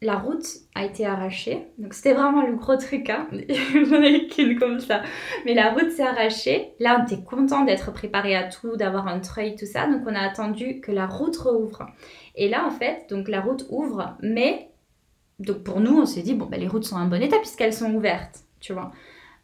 la 0.02 0.18
route 0.18 0.46
a 0.76 0.86
été 0.86 1.06
arrachée. 1.06 1.68
Donc 1.78 1.94
c'était 1.94 2.14
vraiment 2.14 2.46
le 2.46 2.56
gros 2.56 2.76
truc, 2.78 3.10
hein. 3.10 3.28
J'en 3.32 4.02
ai 4.02 4.28
qu'une 4.28 4.60
comme 4.60 4.80
ça. 4.80 5.02
Mais 5.46 5.54
la 5.54 5.72
route 5.72 5.92
s'est 5.92 6.04
arrachée. 6.04 6.74
Là, 6.80 7.00
on 7.00 7.06
était 7.06 7.24
content 7.24 7.64
d'être 7.64 7.92
préparé 7.92 8.36
à 8.36 8.48
tout, 8.48 8.76
d'avoir 8.76 9.08
un 9.08 9.20
treuil, 9.20 9.56
tout 9.56 9.66
ça. 9.66 9.88
Donc 9.88 10.02
on 10.06 10.14
a 10.14 10.20
attendu 10.20 10.82
que 10.82 10.92
la 10.92 11.08
route 11.08 11.38
rouvre. 11.38 11.88
Et 12.36 12.50
là, 12.50 12.66
en 12.66 12.72
fait, 12.72 13.08
donc 13.10 13.30
la 13.30 13.42
route 13.42 13.66
ouvre, 13.70 14.18
mais 14.22 14.70
donc 15.40 15.64
pour 15.64 15.80
nous, 15.80 15.98
on 15.98 16.06
s'est 16.06 16.22
dit 16.22 16.34
bon, 16.34 16.46
ben, 16.46 16.60
les 16.60 16.68
routes 16.68 16.86
sont 16.86 16.98
en 16.98 17.06
bon 17.06 17.22
état 17.22 17.38
puisqu'elles 17.38 17.74
sont 17.74 17.94
ouvertes, 17.94 18.44
tu 18.60 18.74
vois. 18.74 18.92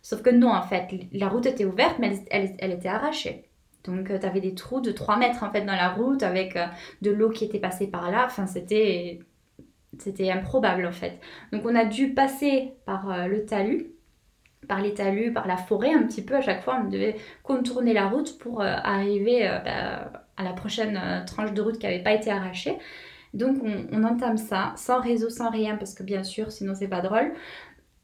Sauf 0.01 0.21
que 0.21 0.29
non, 0.29 0.49
en 0.49 0.63
fait, 0.63 0.89
la 1.11 1.29
route 1.29 1.45
était 1.45 1.65
ouverte, 1.65 1.97
mais 1.99 2.23
elle, 2.31 2.71
était 2.71 2.89
arrachée. 2.89 3.45
Donc, 3.83 4.09
euh, 4.09 4.19
tu 4.19 4.25
avais 4.25 4.41
des 4.41 4.55
trous 4.55 4.81
de 4.81 4.91
3 4.91 5.17
mètres 5.17 5.43
en 5.43 5.51
fait 5.51 5.61
dans 5.61 5.75
la 5.75 5.89
route 5.89 6.23
avec 6.23 6.55
euh, 6.55 6.65
de 7.01 7.11
l'eau 7.11 7.29
qui 7.29 7.45
était 7.45 7.59
passée 7.59 7.87
par 7.87 8.11
là. 8.11 8.25
Enfin, 8.25 8.47
c'était 8.47 9.19
c'était 9.99 10.31
improbable 10.31 10.85
en 10.85 10.91
fait. 10.91 11.19
Donc 11.51 11.63
on 11.65 11.75
a 11.75 11.85
dû 11.85 12.13
passer 12.13 12.73
par 12.85 13.11
euh, 13.11 13.27
le 13.27 13.45
talus, 13.45 13.87
par 14.67 14.81
les 14.81 14.93
talus, 14.93 15.33
par 15.33 15.47
la 15.47 15.57
forêt 15.57 15.93
un 15.93 16.03
petit 16.03 16.23
peu 16.23 16.35
à 16.35 16.41
chaque 16.41 16.63
fois. 16.63 16.81
On 16.85 16.89
devait 16.89 17.15
contourner 17.43 17.93
la 17.93 18.07
route 18.07 18.37
pour 18.39 18.61
euh, 18.61 18.65
arriver 18.83 19.47
euh, 19.47 19.59
bah, 19.59 20.25
à 20.37 20.43
la 20.43 20.53
prochaine 20.53 20.99
tranche 21.27 21.53
de 21.53 21.61
route 21.61 21.77
qui 21.77 21.85
n'avait 21.85 22.03
pas 22.03 22.13
été 22.13 22.31
arrachée. 22.31 22.77
Donc 23.33 23.57
on, 23.63 24.03
entame 24.03 24.37
ça 24.37 24.73
sans 24.75 24.99
réseau, 24.99 25.29
sans 25.29 25.49
rien 25.49 25.77
parce 25.77 25.93
que 25.93 26.03
bien 26.03 26.23
sûr 26.23 26.51
sinon 26.51 26.73
c'est 26.75 26.89
pas 26.89 27.01
drôle. 27.01 27.33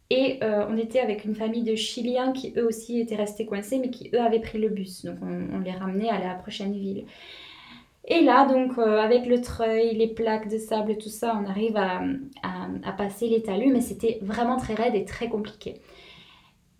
Et 0.09 0.39
on 0.41 0.77
était 0.77 1.01
avec 1.01 1.25
une 1.25 1.35
famille 1.35 1.63
de 1.63 1.75
Chiliens 1.75 2.31
qui 2.31 2.53
eux 2.55 2.65
aussi 2.65 3.01
étaient 3.01 3.17
restés 3.17 3.45
coincés 3.45 3.77
mais 3.77 3.89
qui 3.89 4.09
eux 4.13 4.21
avaient 4.21 4.39
pris 4.39 4.57
le 4.57 4.69
bus. 4.69 5.03
Donc 5.03 5.17
on, 5.21 5.57
on 5.57 5.59
les 5.59 5.71
ramenait 5.71 6.09
à 6.09 6.19
la 6.19 6.35
prochaine 6.35 6.71
ville. 6.71 7.05
Et 8.09 8.21
là, 8.21 8.45
donc, 8.45 8.77
euh, 8.77 8.99
avec 8.99 9.25
le 9.25 9.41
treuil, 9.41 9.93
les 9.95 10.07
plaques 10.07 10.49
de 10.49 10.57
sable, 10.57 10.97
tout 10.97 11.09
ça, 11.09 11.37
on 11.41 11.45
arrive 11.45 11.75
à, 11.75 12.01
passer 12.97 13.27
les 13.27 13.43
talus, 13.43 13.71
mais 13.71 13.81
c'était 13.81 14.19
vraiment 14.21 14.57
très 14.57 14.73
raide 14.73 14.95
et 14.95 15.03
très 15.03 15.27
compliqué. 15.27 15.81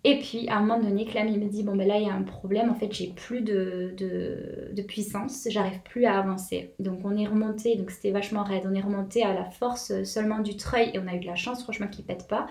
Et 0.04 0.18
puis, 0.20 0.48
à 0.48 0.56
un 0.56 0.60
moment 0.60 0.80
donné, 0.80 1.04
Clam, 1.04 1.28
me 1.28 1.48
dit, 1.48 1.62
bon, 1.64 1.76
ben 1.76 1.86
là, 1.86 1.98
il 1.98 2.06
y 2.06 2.10
a 2.10 2.14
un 2.14 2.22
problème, 2.22 2.70
en 2.70 2.74
fait, 2.74 2.90
j'ai 2.92 3.08
plus 3.08 3.42
de, 3.42 3.94
de, 3.98 4.82
puissance, 4.82 5.46
j'arrive 5.50 5.80
plus 5.82 6.06
à 6.06 6.18
avancer. 6.18 6.72
Donc, 6.78 7.00
on 7.04 7.14
est 7.16 7.26
remonté, 7.26 7.76
donc 7.76 7.90
c'était 7.90 8.10
vachement 8.10 8.42
raide, 8.42 8.62
on 8.66 8.74
est 8.74 8.80
remonté 8.80 9.22
à 9.22 9.34
la 9.34 9.44
force 9.44 10.02
seulement 10.04 10.38
du 10.38 10.56
treuil, 10.56 10.90
et 10.94 10.98
on 10.98 11.06
a 11.06 11.14
eu 11.14 11.20
de 11.20 11.26
la 11.26 11.34
chance, 11.34 11.62
franchement, 11.62 11.88
qu'il 11.88 12.06
pète 12.06 12.26
pas. 12.26 12.46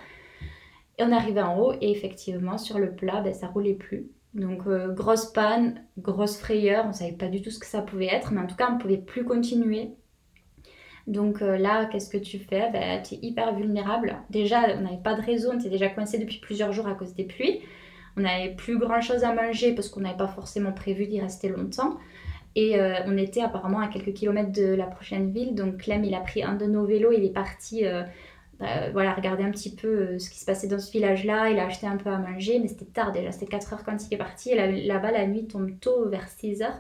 Et 1.00 1.04
on 1.04 1.12
arrivé 1.12 1.42
en 1.42 1.60
haut, 1.60 1.74
et 1.82 1.90
effectivement, 1.90 2.60
sur 2.60 2.78
le 2.78 2.92
plat, 2.92 3.22
ben, 3.22 3.34
ça 3.34 3.48
roulait 3.48 3.74
plus. 3.74 4.12
Donc 4.38 4.68
euh, 4.68 4.94
grosse 4.94 5.26
panne, 5.26 5.82
grosse 5.98 6.38
frayeur, 6.38 6.86
on 6.86 6.90
ne 6.90 6.94
savait 6.94 7.14
pas 7.14 7.28
du 7.28 7.42
tout 7.42 7.50
ce 7.50 7.58
que 7.58 7.66
ça 7.66 7.82
pouvait 7.82 8.06
être, 8.06 8.32
mais 8.32 8.40
en 8.40 8.46
tout 8.46 8.56
cas 8.56 8.70
on 8.70 8.76
ne 8.76 8.80
pouvait 8.80 8.98
plus 8.98 9.26
continuer. 9.26 9.90
Donc 11.08 11.42
euh, 11.42 11.58
là, 11.58 11.86
qu'est-ce 11.86 12.10
que 12.10 12.18
tu 12.18 12.38
fais? 12.38 12.70
Ben, 12.72 13.02
Tu 13.02 13.16
es 13.16 13.20
hyper 13.24 13.56
vulnérable. 13.56 14.18
Déjà, 14.30 14.62
on 14.78 14.82
n'avait 14.82 15.02
pas 15.04 15.16
de 15.16 15.22
réseau, 15.22 15.50
on 15.54 15.60
était 15.60 15.70
déjà 15.70 15.90
coincé 15.90 16.20
depuis 16.20 16.40
plusieurs 16.40 16.72
jours 16.72 16.88
à 16.88 16.94
cause 16.94 17.16
des 17.16 17.24
pluies. 17.24 17.62
On 18.16 18.22
n'avait 18.22 18.54
plus 18.54 18.78
grand-chose 18.78 19.24
à 19.24 19.34
manger 19.34 19.74
parce 19.74 19.90
qu'on 19.90 20.02
n'avait 20.02 20.18
pas 20.18 20.28
forcément 20.28 20.72
prévu 20.72 21.08
d'y 21.08 21.20
rester 21.20 21.50
longtemps. 21.50 21.98
Et 22.56 22.80
euh, 22.80 22.96
on 23.08 23.18
était 23.18 23.42
apparemment 23.42 23.80
à 23.80 23.88
quelques 23.88 24.14
kilomètres 24.14 24.52
de 24.52 24.76
la 24.76 24.86
prochaine 24.86 25.32
ville. 25.32 25.56
Donc 25.56 25.78
Clem, 25.78 26.04
il 26.04 26.14
a 26.14 26.20
pris 26.20 26.44
un 26.44 26.56
de 26.56 26.66
nos 26.66 26.86
vélos, 26.86 27.12
il 27.12 27.26
est 27.26 27.34
parti 27.34 27.86
euh, 28.62 28.90
voilà, 28.92 29.14
regarder 29.14 29.44
un 29.44 29.52
petit 29.52 29.76
peu 29.76 29.88
euh, 29.88 30.20
ce 30.20 30.30
qui 30.30 30.40
se 30.40 30.46
passait 30.46 30.68
dans 30.68 30.80
ce 30.80 30.92
village-là. 30.92 31.50
Il 31.50 31.60
a 31.60 31.66
acheté 31.66 31.86
un 31.88 31.98
peu 31.98 32.10
à 32.10 32.18
manger, 32.18 32.60
mais 32.60 32.68
c'était 32.68 32.86
tard 32.86 33.12
déjà, 33.12 33.32
c'était 33.32 33.46
4 33.46 33.74
heures 33.74 33.84
quand 33.84 33.98
il 34.08 34.14
est 34.14 34.18
parti. 34.18 34.56
Là-bas, 34.56 35.12
la 35.12 35.28
nuit 35.28 35.48
tombe 35.48 35.80
tôt, 35.80 36.10
vers 36.10 36.28
6 36.28 36.62
heures. 36.62 36.80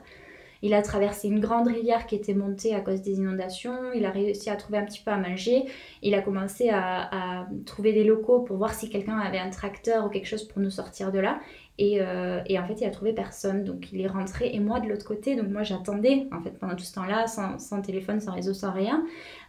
Il 0.63 0.73
a 0.73 0.81
traversé 0.81 1.27
une 1.27 1.39
grande 1.39 1.67
rivière 1.67 2.07
qui 2.07 2.15
était 2.15 2.33
montée 2.33 2.73
à 2.73 2.81
cause 2.81 3.03
des 3.03 3.19
inondations. 3.19 3.91
Il 3.93 4.05
a 4.05 4.09
réussi 4.09 4.49
à 4.49 4.55
trouver 4.55 4.79
un 4.79 4.85
petit 4.85 5.03
peu 5.03 5.11
à 5.11 5.17
manger. 5.17 5.65
Il 6.01 6.15
a 6.15 6.21
commencé 6.23 6.69
à, 6.69 7.41
à 7.41 7.47
trouver 7.67 7.93
des 7.93 8.03
locaux 8.03 8.39
pour 8.39 8.57
voir 8.57 8.73
si 8.73 8.89
quelqu'un 8.89 9.19
avait 9.19 9.37
un 9.37 9.51
tracteur 9.51 10.05
ou 10.05 10.09
quelque 10.09 10.25
chose 10.25 10.47
pour 10.47 10.59
nous 10.59 10.71
sortir 10.71 11.11
de 11.11 11.19
là. 11.19 11.39
Euh, 11.79 12.41
et, 12.47 12.57
en 12.57 12.65
fait, 12.65 12.81
il 12.81 12.85
a 12.85 12.89
trouvé 12.89 13.13
personne. 13.13 13.63
Donc, 13.63 13.91
il 13.91 14.01
est 14.01 14.07
rentré. 14.07 14.49
Et 14.53 14.59
moi, 14.59 14.79
de 14.79 14.87
l'autre 14.87 15.05
côté, 15.05 15.35
donc 15.35 15.49
moi, 15.49 15.63
j'attendais, 15.63 16.27
en 16.31 16.41
fait, 16.41 16.51
pendant 16.51 16.75
tout 16.75 16.83
ce 16.83 16.93
temps-là, 16.95 17.27
sans, 17.27 17.81
téléphone, 17.81 18.19
sans 18.19 18.33
réseau, 18.33 18.53
sans 18.53 18.71
rien, 18.71 19.05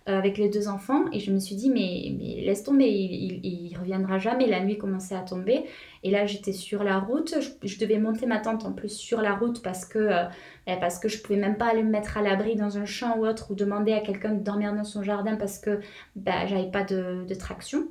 euh, 0.08 0.18
avec 0.18 0.36
les 0.36 0.50
deux 0.50 0.68
enfants. 0.68 1.04
Et 1.12 1.20
je 1.20 1.32
me 1.32 1.38
suis 1.38 1.54
dit, 1.54 1.70
mais, 1.70 2.42
laisse 2.44 2.64
tomber, 2.64 2.86
il, 2.86 3.40
il, 3.44 3.76
reviendra 3.78 4.18
jamais. 4.18 4.46
La 4.46 4.60
nuit 4.62 4.76
commençait 4.76 5.14
à 5.14 5.22
tomber. 5.22 5.64
Et 6.02 6.10
là, 6.10 6.26
j'étais 6.26 6.52
sur 6.52 6.84
la 6.84 6.98
route. 6.98 7.34
Je, 7.62 7.78
devais 7.78 7.98
monter 7.98 8.26
ma 8.26 8.38
tente 8.38 8.64
en 8.66 8.72
plus 8.72 8.92
sur 8.92 9.22
la 9.22 9.34
route 9.34 9.62
parce 9.62 9.86
que, 9.86 9.98
euh, 9.98 10.24
ben, 10.66 10.78
parce 10.78 10.98
que 10.98 11.08
je 11.08 11.22
pouvais 11.22 11.38
même 11.38 11.56
pas 11.56 11.66
aller 11.66 11.82
me 11.82 11.90
mettre 11.90 12.18
à 12.18 12.22
l'abri 12.22 12.56
dans 12.56 12.76
un 12.76 12.84
champ 12.84 13.16
ou 13.18 13.26
autre 13.26 13.50
ou 13.50 13.54
demander 13.54 13.94
à 13.94 14.00
quelqu'un 14.00 14.34
de 14.34 14.42
dormir 14.42 14.74
dans 14.74 14.84
son 14.84 15.02
jardin 15.02 15.36
parce 15.36 15.58
que 15.58 15.80
ben, 16.14 16.46
j'avais 16.46 16.70
pas 16.70 16.84
de, 16.84 17.24
de 17.26 17.34
traction. 17.34 17.88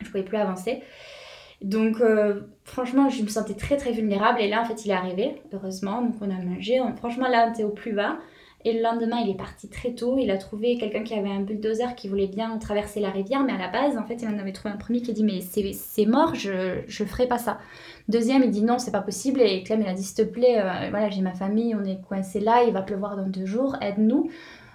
Je 0.00 0.06
pouvais 0.06 0.24
plus 0.24 0.38
avancer. 0.38 0.82
Donc, 1.62 2.00
euh, 2.00 2.40
franchement, 2.64 3.08
je 3.10 3.22
me 3.22 3.28
sentais 3.28 3.54
très 3.54 3.76
très 3.76 3.92
vulnérable. 3.92 4.40
Et 4.40 4.48
là, 4.48 4.62
en 4.62 4.64
fait, 4.64 4.84
il 4.84 4.90
est 4.90 4.94
arrivé, 4.94 5.42
heureusement. 5.52 6.02
Donc, 6.02 6.14
on 6.20 6.30
a 6.30 6.42
mangé. 6.42 6.80
franchement, 6.96 7.28
là, 7.28 7.46
on 7.48 7.52
était 7.52 7.64
au 7.64 7.70
plus 7.70 7.92
bas. 7.92 8.18
Et 8.64 8.74
le 8.74 8.82
lendemain, 8.82 9.16
il 9.24 9.30
est 9.30 9.36
parti 9.36 9.70
très 9.70 9.92
tôt. 9.92 10.18
Il 10.18 10.30
a 10.30 10.36
trouvé 10.36 10.76
quelqu'un 10.76 11.02
qui 11.02 11.14
avait 11.14 11.30
un 11.30 11.40
bulldozer 11.40 11.94
qui 11.94 12.08
voulait 12.08 12.26
bien 12.26 12.58
traverser 12.58 13.00
la 13.00 13.10
rivière. 13.10 13.42
Mais 13.42 13.52
à 13.52 13.58
la 13.58 13.68
base, 13.68 13.96
en 13.96 14.04
fait, 14.04 14.16
il 14.22 14.28
en 14.28 14.38
avait 14.38 14.52
trouvé 14.52 14.74
un 14.74 14.76
premier 14.76 15.00
qui 15.00 15.10
a 15.10 15.14
dit 15.14 15.24
Mais 15.24 15.40
c'est 15.40 16.06
mort, 16.06 16.34
je 16.34 16.52
ne 16.80 17.06
ferai 17.06 17.26
pas 17.26 17.38
ça. 17.38 17.58
Deuxième, 18.08 18.42
il 18.42 18.50
dit 18.50 18.62
Non, 18.62 18.78
c'est 18.78 18.90
pas 18.90 19.00
possible. 19.00 19.40
Et 19.40 19.62
Clem, 19.62 19.80
il 19.80 19.88
a 19.88 19.94
dit 19.94 20.02
S'il 20.02 20.26
te 20.26 20.30
plaît, 20.30 20.58
euh, 20.58 20.90
voilà, 20.90 21.08
j'ai 21.08 21.22
ma 21.22 21.32
famille, 21.32 21.74
on 21.74 21.84
est 21.84 22.00
coincé 22.06 22.40
là, 22.40 22.62
il 22.66 22.72
va 22.72 22.82
pleuvoir 22.82 23.16
dans 23.16 23.26
deux 23.28 23.46
jours, 23.46 23.76
aide-nous. 23.80 24.30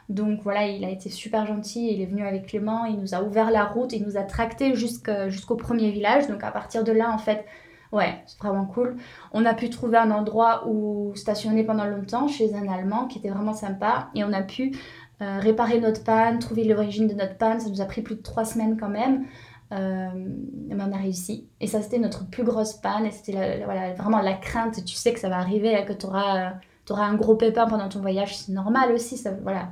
Donc 0.09 0.41
voilà, 0.43 0.67
il 0.67 0.85
a 0.85 0.89
été 0.89 1.09
super 1.09 1.47
gentil, 1.47 1.91
il 1.91 2.01
est 2.01 2.05
venu 2.05 2.25
avec 2.25 2.47
Clément, 2.47 2.85
il 2.85 2.99
nous 2.99 3.15
a 3.15 3.23
ouvert 3.23 3.49
la 3.49 3.65
route, 3.65 3.91
il 3.93 4.03
nous 4.03 4.17
a 4.17 4.23
tracté 4.23 4.75
jusqu'au 4.75 5.55
premier 5.55 5.91
village. 5.91 6.27
Donc 6.27 6.43
à 6.43 6.51
partir 6.51 6.83
de 6.83 6.91
là, 6.91 7.11
en 7.11 7.17
fait, 7.17 7.45
ouais, 7.91 8.21
c'est 8.27 8.37
vraiment 8.39 8.65
cool. 8.65 8.97
On 9.31 9.45
a 9.45 9.53
pu 9.53 9.69
trouver 9.69 9.97
un 9.97 10.11
endroit 10.11 10.67
où 10.67 11.13
stationner 11.15 11.63
pendant 11.63 11.85
longtemps 11.85 12.27
chez 12.27 12.53
un 12.53 12.67
Allemand 12.67 13.07
qui 13.07 13.19
était 13.19 13.29
vraiment 13.29 13.53
sympa. 13.53 14.09
Et 14.13 14.23
on 14.23 14.33
a 14.33 14.43
pu 14.43 14.75
euh, 15.21 15.39
réparer 15.39 15.79
notre 15.79 16.03
panne, 16.03 16.39
trouver 16.39 16.65
l'origine 16.65 17.07
de 17.07 17.13
notre 17.13 17.37
panne. 17.37 17.59
Ça 17.59 17.69
nous 17.69 17.81
a 17.81 17.85
pris 17.85 18.01
plus 18.01 18.15
de 18.15 18.21
trois 18.21 18.45
semaines 18.45 18.77
quand 18.79 18.89
même. 18.89 19.25
Euh, 19.71 20.09
mais 20.13 20.83
on 20.83 20.91
a 20.91 20.97
réussi. 20.97 21.47
Et 21.59 21.67
ça, 21.67 21.81
c'était 21.81 21.97
notre 21.97 22.29
plus 22.29 22.43
grosse 22.43 22.73
panne. 22.73 23.05
Et 23.05 23.11
c'était 23.11 23.63
voilà, 23.65 23.93
vraiment 23.93 24.19
la 24.19 24.33
crainte. 24.33 24.83
Tu 24.85 24.95
sais 24.95 25.13
que 25.13 25.19
ça 25.19 25.29
va 25.29 25.37
arriver, 25.37 25.83
que 25.87 25.93
tu 25.93 26.05
auras, 26.05 26.53
un 26.89 27.15
gros 27.15 27.35
pépin 27.35 27.65
pendant 27.65 27.89
ton 27.89 28.01
voyage. 28.01 28.37
C'est 28.37 28.51
normal 28.51 28.91
aussi. 28.91 29.17
Ça, 29.17 29.31
voilà, 29.41 29.69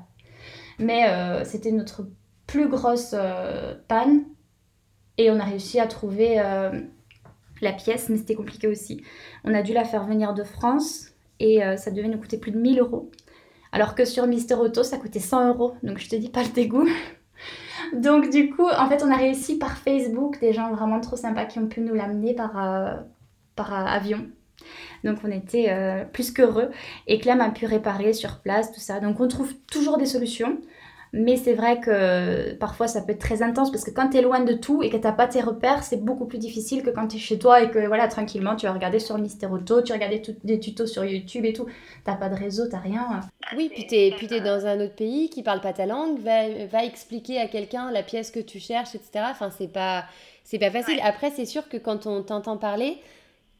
mais 0.79 1.09
euh, 1.09 1.43
c'était 1.45 1.71
notre 1.71 2.07
plus 2.47 2.67
grosse 2.67 3.13
euh, 3.13 3.75
panne. 3.87 4.23
Et 5.17 5.29
on 5.29 5.39
a 5.39 5.43
réussi 5.43 5.79
à 5.79 5.87
trouver 5.87 6.39
euh, 6.39 6.81
la 7.61 7.73
pièce, 7.73 8.09
mais 8.09 8.17
c'était 8.17 8.35
compliqué 8.35 8.67
aussi. 8.67 9.03
On 9.43 9.53
a 9.53 9.61
dû 9.61 9.73
la 9.73 9.83
faire 9.83 10.05
venir 10.05 10.33
de 10.33 10.43
France 10.43 11.09
et 11.39 11.59
ça 11.77 11.91
devait 11.91 12.07
nous 12.07 12.17
coûter 12.17 12.37
plus 12.37 12.51
de 12.51 12.57
1000 12.57 12.79
euros. 12.79 13.11
Alors 13.73 13.95
que 13.95 14.05
sur 14.05 14.27
Mister 14.27 14.55
Auto, 14.55 14.81
ça 14.81 14.97
coûtait 14.97 15.19
100 15.19 15.49
euros. 15.49 15.73
Donc 15.83 15.99
je 15.99 16.09
te 16.09 16.15
dis 16.15 16.29
pas 16.29 16.41
le 16.41 16.49
dégoût. 16.49 16.87
Donc 17.93 18.29
du 18.29 18.49
coup, 18.49 18.67
en 18.67 18.87
fait, 18.87 19.03
on 19.03 19.11
a 19.11 19.17
réussi 19.17 19.57
par 19.57 19.77
Facebook, 19.77 20.39
des 20.39 20.53
gens 20.53 20.71
vraiment 20.73 21.01
trop 21.01 21.17
sympas 21.17 21.45
qui 21.45 21.59
ont 21.59 21.67
pu 21.67 21.81
nous 21.81 21.93
l'amener 21.93 22.33
par, 22.33 23.03
par 23.55 23.73
avion. 23.73 24.25
Donc 25.03 25.17
on 25.23 25.31
était 25.31 25.67
euh, 25.69 26.03
plus 26.05 26.31
qu'heureux. 26.31 26.69
Et 27.07 27.19
Clem 27.19 27.41
a 27.41 27.49
pu 27.49 27.65
réparer 27.65 28.13
sur 28.13 28.39
place, 28.39 28.71
tout 28.71 28.79
ça. 28.79 28.99
Donc 28.99 29.19
on 29.19 29.27
trouve 29.27 29.53
toujours 29.71 29.97
des 29.97 30.05
solutions. 30.05 30.57
Mais 31.15 31.37
c'est 31.37 31.53
vrai 31.53 31.79
que 31.79 32.55
parfois 32.55 32.87
ça 32.87 32.99
peut 32.99 33.11
être 33.11 33.19
très 33.19 33.43
intense 33.43 33.69
parce 33.71 33.83
que 33.83 33.91
quand 33.91 34.09
tu 34.09 34.17
es 34.17 34.21
loin 34.23 34.39
de 34.39 34.53
tout 34.53 34.81
et 34.81 34.89
que 34.89 34.97
tu 34.97 35.03
n'as 35.03 35.11
pas 35.11 35.27
tes 35.27 35.41
repères, 35.41 35.83
c'est 35.83 36.03
beaucoup 36.03 36.25
plus 36.25 36.39
difficile 36.39 36.81
que 36.81 36.89
quand 36.89 37.07
tu 37.07 37.17
es 37.17 37.19
chez 37.19 37.37
toi 37.37 37.61
et 37.61 37.69
que 37.69 37.85
voilà, 37.85 38.07
tranquillement 38.07 38.55
tu 38.55 38.65
vas 38.65 38.73
regarder 38.73 38.97
sur 38.97 39.19
Mister 39.19 39.45
Auto, 39.45 39.83
tu 39.83 39.89
vas 39.89 39.95
regarder 39.95 40.23
des 40.43 40.59
tutos 40.59 40.87
sur 40.87 41.05
YouTube 41.05 41.45
et 41.45 41.53
tout. 41.53 41.67
T'as 42.03 42.15
pas 42.15 42.29
de 42.29 42.35
réseau, 42.35 42.63
t'as 42.67 42.79
rien. 42.79 43.19
Oui, 43.55 43.69
puis 43.71 43.85
tu 43.85 43.93
es, 43.93 44.11
puis 44.17 44.27
es 44.33 44.41
dans 44.41 44.65
un 44.65 44.83
autre 44.83 44.95
pays 44.95 45.29
qui 45.29 45.43
parle 45.43 45.61
pas 45.61 45.71
ta 45.71 45.85
langue, 45.85 46.17
va, 46.17 46.65
va 46.65 46.83
expliquer 46.83 47.39
à 47.39 47.47
quelqu'un 47.47 47.91
la 47.91 48.01
pièce 48.01 48.31
que 48.31 48.39
tu 48.39 48.59
cherches, 48.59 48.95
etc. 48.95 49.25
Enfin, 49.29 49.51
c'est 49.55 49.71
pas, 49.71 50.05
c'est 50.43 50.57
pas 50.57 50.71
facile. 50.71 50.99
Après, 51.03 51.29
c'est 51.29 51.45
sûr 51.45 51.69
que 51.69 51.77
quand 51.77 52.07
on 52.07 52.23
t'entend 52.23 52.57
parler, 52.57 52.97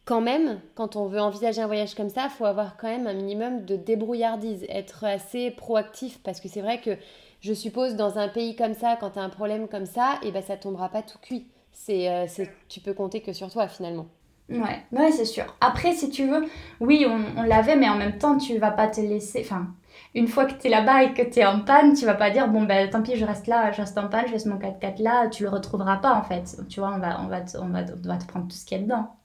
quand 0.05 0.21
même, 0.21 0.59
quand 0.75 0.95
on 0.95 1.07
veut 1.07 1.21
envisager 1.21 1.61
un 1.61 1.67
voyage 1.67 1.95
comme 1.95 2.09
ça, 2.09 2.25
il 2.25 2.29
faut 2.29 2.45
avoir 2.45 2.77
quand 2.77 2.87
même 2.87 3.07
un 3.07 3.13
minimum 3.13 3.65
de 3.65 3.75
débrouillardise, 3.75 4.65
être 4.69 5.05
assez 5.05 5.51
proactif, 5.51 6.19
parce 6.23 6.41
que 6.41 6.49
c'est 6.49 6.61
vrai 6.61 6.81
que 6.81 6.97
je 7.39 7.53
suppose 7.53 7.95
dans 7.95 8.17
un 8.17 8.27
pays 8.27 8.55
comme 8.55 8.73
ça, 8.73 8.97
quand 8.99 9.11
tu 9.11 9.19
as 9.19 9.21
un 9.21 9.29
problème 9.29 9.67
comme 9.67 9.85
ça, 9.85 10.19
et 10.23 10.27
eh 10.27 10.31
ben 10.31 10.41
ça 10.41 10.57
tombera 10.57 10.89
pas 10.89 11.01
tout 11.01 11.17
cuit. 11.21 11.47
Euh, 11.89 12.25
c'est, 12.27 12.49
tu 12.69 12.79
peux 12.79 12.93
compter 12.93 13.21
que 13.21 13.33
sur 13.33 13.51
toi 13.51 13.67
finalement. 13.67 14.07
Ouais, 14.49 14.83
ouais 14.91 15.11
c'est 15.11 15.25
sûr. 15.25 15.45
Après, 15.61 15.93
si 15.93 16.09
tu 16.09 16.27
veux, 16.27 16.45
oui, 16.79 17.05
on, 17.07 17.43
l'avait, 17.43 17.75
mais 17.75 17.89
en 17.89 17.95
même 17.95 18.17
temps, 18.17 18.37
tu 18.37 18.57
vas 18.57 18.71
pas 18.71 18.87
te 18.87 19.01
laisser. 19.01 19.41
Enfin, 19.43 19.67
une 20.13 20.27
fois 20.27 20.45
que 20.45 20.53
tu 20.53 20.67
es 20.67 20.69
là-bas 20.69 21.03
et 21.03 21.13
que 21.13 21.21
tu 21.21 21.39
es 21.39 21.45
en 21.45 21.61
panne, 21.61 21.93
tu 21.93 22.05
vas 22.05 22.13
pas 22.13 22.29
dire 22.29 22.47
bon 22.49 22.63
ben 22.63 22.89
tant 22.89 23.01
pis, 23.01 23.15
je 23.15 23.25
reste 23.25 23.47
là, 23.47 23.71
je 23.71 23.81
reste 23.81 23.97
en 23.97 24.09
panne, 24.09 24.27
je 24.27 24.33
laisse 24.33 24.45
mon 24.45 24.57
4x4 24.57 25.01
là, 25.01 25.27
tu 25.27 25.43
le 25.43 25.49
retrouveras 25.49 25.97
pas 25.97 26.13
en 26.13 26.23
fait. 26.23 26.57
Tu 26.69 26.79
vois, 26.81 26.93
on 26.93 26.99
va, 26.99 27.21
on 27.21 27.27
va, 27.27 27.39
on 27.61 27.69
va 27.69 27.83
te 27.83 28.27
prendre 28.27 28.47
tout 28.47 28.55
ce 28.55 28.65
qu'il 28.65 28.77
y 28.77 28.81
a 28.81 28.83
dedans. 28.83 29.15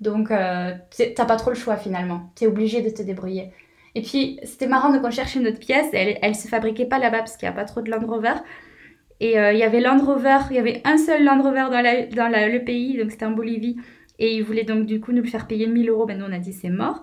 Donc, 0.00 0.30
euh, 0.30 0.72
t'as 1.14 1.24
pas 1.24 1.36
trop 1.36 1.50
le 1.50 1.56
choix 1.56 1.76
finalement. 1.76 2.30
T'es 2.34 2.46
obligé 2.46 2.82
de 2.82 2.90
te 2.90 3.02
débrouiller. 3.02 3.52
Et 3.94 4.02
puis, 4.02 4.40
c'était 4.42 4.66
marrant, 4.66 4.92
donc 4.92 5.02
on 5.04 5.10
cherchait 5.10 5.40
notre 5.40 5.60
pièce. 5.60 5.86
Elle, 5.92 6.18
elle 6.20 6.34
se 6.34 6.48
fabriquait 6.48 6.86
pas 6.86 6.98
là-bas 6.98 7.18
parce 7.18 7.36
qu'il 7.36 7.48
n'y 7.48 7.54
a 7.54 7.56
pas 7.56 7.64
trop 7.64 7.80
de 7.80 7.90
Land 7.90 8.06
Rover. 8.06 8.34
Et 9.20 9.38
euh, 9.38 9.52
il 9.52 9.58
y 9.58 9.62
avait 9.62 9.80
Land 9.80 10.04
Rover, 10.04 10.38
il 10.50 10.56
y 10.56 10.58
avait 10.58 10.80
un 10.84 10.98
seul 10.98 11.24
Land 11.24 11.42
Rover 11.42 11.66
dans, 11.70 11.80
le 11.80 12.64
pays, 12.64 12.98
donc 12.98 13.10
c'était 13.10 13.26
en 13.26 13.30
Bolivie. 13.30 13.76
Et 14.18 14.36
ils 14.36 14.42
voulaient 14.42 14.64
donc 14.64 14.86
du 14.86 15.00
coup 15.00 15.12
nous 15.12 15.22
le 15.22 15.28
faire 15.28 15.46
payer 15.46 15.66
1000 15.66 15.88
euros. 15.88 16.06
Ben 16.06 16.18
nous, 16.18 16.24
on 16.24 16.32
a 16.32 16.38
dit 16.38 16.52
c'est 16.52 16.70
mort. 16.70 17.02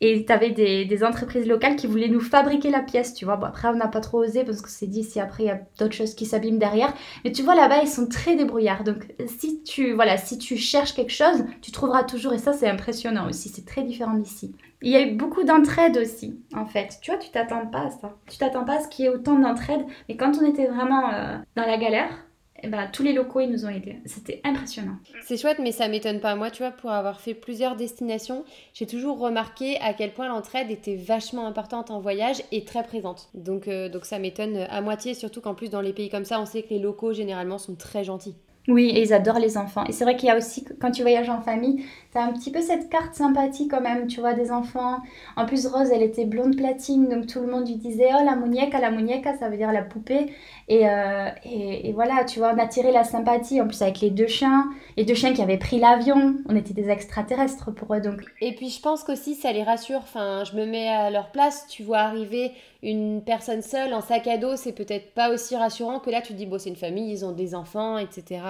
Et 0.00 0.26
tu 0.26 0.32
avais 0.32 0.50
des, 0.50 1.04
entreprises 1.04 1.46
locales 1.46 1.76
qui 1.76 1.86
voulaient 1.86 2.08
nous 2.08 2.20
fabriquer 2.20 2.70
la 2.70 2.80
pièce, 2.80 3.14
tu 3.14 3.24
vois. 3.24 3.36
Bon, 3.36 3.46
après, 3.46 3.68
on 3.68 3.74
n'a 3.76 3.88
pas 3.88 4.00
trop 4.00 4.18
osé 4.18 4.44
parce 4.44 4.60
que 4.60 4.68
c'est 4.68 4.86
dit 4.86 5.02
si 5.02 5.20
après 5.20 5.44
il 5.44 5.46
y 5.46 5.50
a 5.50 5.60
d'autres 5.78 5.94
choses 5.94 6.14
qui 6.14 6.26
s'abîment 6.26 6.58
derrière. 6.58 6.92
Mais 7.24 7.32
tu 7.32 7.42
vois, 7.42 7.54
là-bas, 7.54 7.80
ils 7.82 7.88
sont 7.88 8.06
très 8.06 8.36
débrouillards. 8.36 8.84
Donc, 8.84 9.06
si 9.26 9.62
tu, 9.62 9.92
voilà, 9.94 10.18
si 10.18 10.38
tu 10.38 10.56
cherches 10.56 10.94
quelque 10.94 11.12
chose, 11.12 11.44
tu 11.62 11.72
trouveras 11.72 12.04
toujours. 12.04 12.34
Et 12.34 12.38
ça, 12.38 12.52
c'est 12.52 12.68
impressionnant 12.68 13.28
aussi. 13.28 13.48
C'est 13.48 13.64
très 13.64 13.82
différent 13.82 14.14
d'ici. 14.14 14.54
Il 14.82 14.90
y 14.90 14.96
a 14.96 15.00
eu 15.00 15.14
beaucoup 15.14 15.44
d'entraide 15.44 15.96
aussi, 15.96 16.38
en 16.54 16.66
fait. 16.66 16.98
Tu 17.00 17.10
vois, 17.10 17.18
tu 17.18 17.30
t'attends 17.30 17.66
pas 17.66 17.86
à 17.86 17.90
ça. 17.90 18.14
Tu 18.28 18.36
t'attends 18.36 18.64
pas 18.64 18.78
à 18.78 18.82
ce 18.82 18.88
qu'il 18.88 19.06
y 19.06 19.08
ait 19.08 19.10
autant 19.10 19.38
d'entraide. 19.38 19.86
Mais 20.08 20.16
quand 20.16 20.32
on 20.38 20.46
était 20.46 20.66
vraiment 20.66 21.10
euh, 21.14 21.38
dans 21.56 21.64
la 21.64 21.78
galère, 21.78 22.25
eh 22.62 22.68
ben, 22.68 22.88
tous 22.92 23.02
les 23.02 23.12
locaux, 23.12 23.40
ils 23.40 23.50
nous 23.50 23.66
ont 23.66 23.68
aidés. 23.68 23.96
C'était 24.04 24.40
impressionnant. 24.44 24.96
C'est 25.22 25.36
chouette, 25.36 25.58
mais 25.58 25.72
ça 25.72 25.88
m'étonne 25.88 26.20
pas. 26.20 26.34
Moi, 26.36 26.50
tu 26.50 26.62
vois, 26.62 26.72
pour 26.72 26.90
avoir 26.90 27.20
fait 27.20 27.34
plusieurs 27.34 27.76
destinations, 27.76 28.44
j'ai 28.72 28.86
toujours 28.86 29.18
remarqué 29.18 29.78
à 29.80 29.92
quel 29.92 30.12
point 30.12 30.28
l'entraide 30.28 30.70
était 30.70 30.96
vachement 30.96 31.46
importante 31.46 31.90
en 31.90 32.00
voyage 32.00 32.42
et 32.52 32.64
très 32.64 32.82
présente. 32.82 33.28
Donc, 33.34 33.68
euh, 33.68 33.88
donc 33.88 34.04
ça 34.04 34.18
m'étonne 34.18 34.66
à 34.70 34.80
moitié, 34.80 35.14
surtout 35.14 35.40
qu'en 35.40 35.54
plus, 35.54 35.70
dans 35.70 35.80
les 35.80 35.92
pays 35.92 36.08
comme 36.08 36.24
ça, 36.24 36.40
on 36.40 36.46
sait 36.46 36.62
que 36.62 36.70
les 36.70 36.78
locaux, 36.78 37.12
généralement, 37.12 37.58
sont 37.58 37.74
très 37.74 38.04
gentils. 38.04 38.36
Oui, 38.68 38.90
et 38.90 39.02
ils 39.02 39.12
adorent 39.12 39.38
les 39.38 39.56
enfants. 39.56 39.84
Et 39.84 39.92
c'est 39.92 40.02
vrai 40.02 40.16
qu'il 40.16 40.28
y 40.28 40.32
a 40.32 40.36
aussi, 40.36 40.64
quand 40.80 40.90
tu 40.90 41.02
voyages 41.02 41.28
en 41.28 41.40
famille, 41.40 41.84
tu 42.10 42.18
as 42.18 42.24
un 42.24 42.32
petit 42.32 42.50
peu 42.50 42.60
cette 42.60 42.88
carte 42.88 43.14
sympathie 43.14 43.68
quand 43.68 43.80
même, 43.80 44.08
tu 44.08 44.18
vois, 44.18 44.34
des 44.34 44.50
enfants. 44.50 44.98
En 45.36 45.46
plus, 45.46 45.66
Rose, 45.68 45.90
elle 45.92 46.02
était 46.02 46.24
blonde 46.24 46.56
platine, 46.56 47.08
donc 47.08 47.28
tout 47.28 47.40
le 47.40 47.46
monde 47.46 47.68
lui 47.68 47.76
disait, 47.76 48.08
oh 48.12 48.24
la 48.24 48.34
muñeca, 48.34 48.80
la 48.80 48.90
muñeca, 48.90 49.38
ça 49.38 49.48
veut 49.48 49.56
dire 49.56 49.70
la 49.70 49.82
poupée. 49.82 50.32
Et, 50.68 50.88
euh, 50.88 51.28
et, 51.44 51.92
voilà, 51.92 52.24
tu 52.24 52.40
vois, 52.40 52.52
on 52.52 52.58
a 52.58 52.66
tiré 52.66 52.90
la 52.90 53.04
sympathie, 53.04 53.60
en 53.60 53.68
plus 53.68 53.82
avec 53.82 54.00
les 54.00 54.10
deux 54.10 54.26
chiens, 54.26 54.68
les 54.96 55.04
deux 55.04 55.14
chiens 55.14 55.32
qui 55.32 55.40
avaient 55.40 55.58
pris 55.58 55.78
l'avion, 55.78 56.36
on 56.48 56.56
était 56.56 56.74
des 56.74 56.90
extraterrestres 56.90 57.72
pour 57.72 57.94
eux, 57.94 58.00
donc. 58.00 58.20
Et 58.40 58.52
puis 58.52 58.68
je 58.70 58.80
pense 58.80 59.04
qu'aussi, 59.04 59.36
ça 59.36 59.52
les 59.52 59.62
rassure, 59.62 59.98
enfin, 59.98 60.42
je 60.42 60.56
me 60.56 60.66
mets 60.66 60.88
à 60.88 61.10
leur 61.10 61.30
place, 61.30 61.66
tu 61.68 61.84
vois 61.84 61.98
arriver 61.98 62.50
une 62.82 63.22
personne 63.22 63.62
seule 63.62 63.94
en 63.94 64.00
sac 64.00 64.26
à 64.26 64.38
dos, 64.38 64.56
c'est 64.56 64.72
peut-être 64.72 65.14
pas 65.14 65.30
aussi 65.32 65.54
rassurant 65.56 66.00
que 66.00 66.10
là, 66.10 66.20
tu 66.20 66.32
te 66.32 66.38
dis, 66.38 66.46
bon, 66.46 66.58
c'est 66.58 66.70
une 66.70 66.76
famille, 66.76 67.12
ils 67.12 67.24
ont 67.24 67.32
des 67.32 67.54
enfants, 67.54 67.98
etc. 67.98 68.42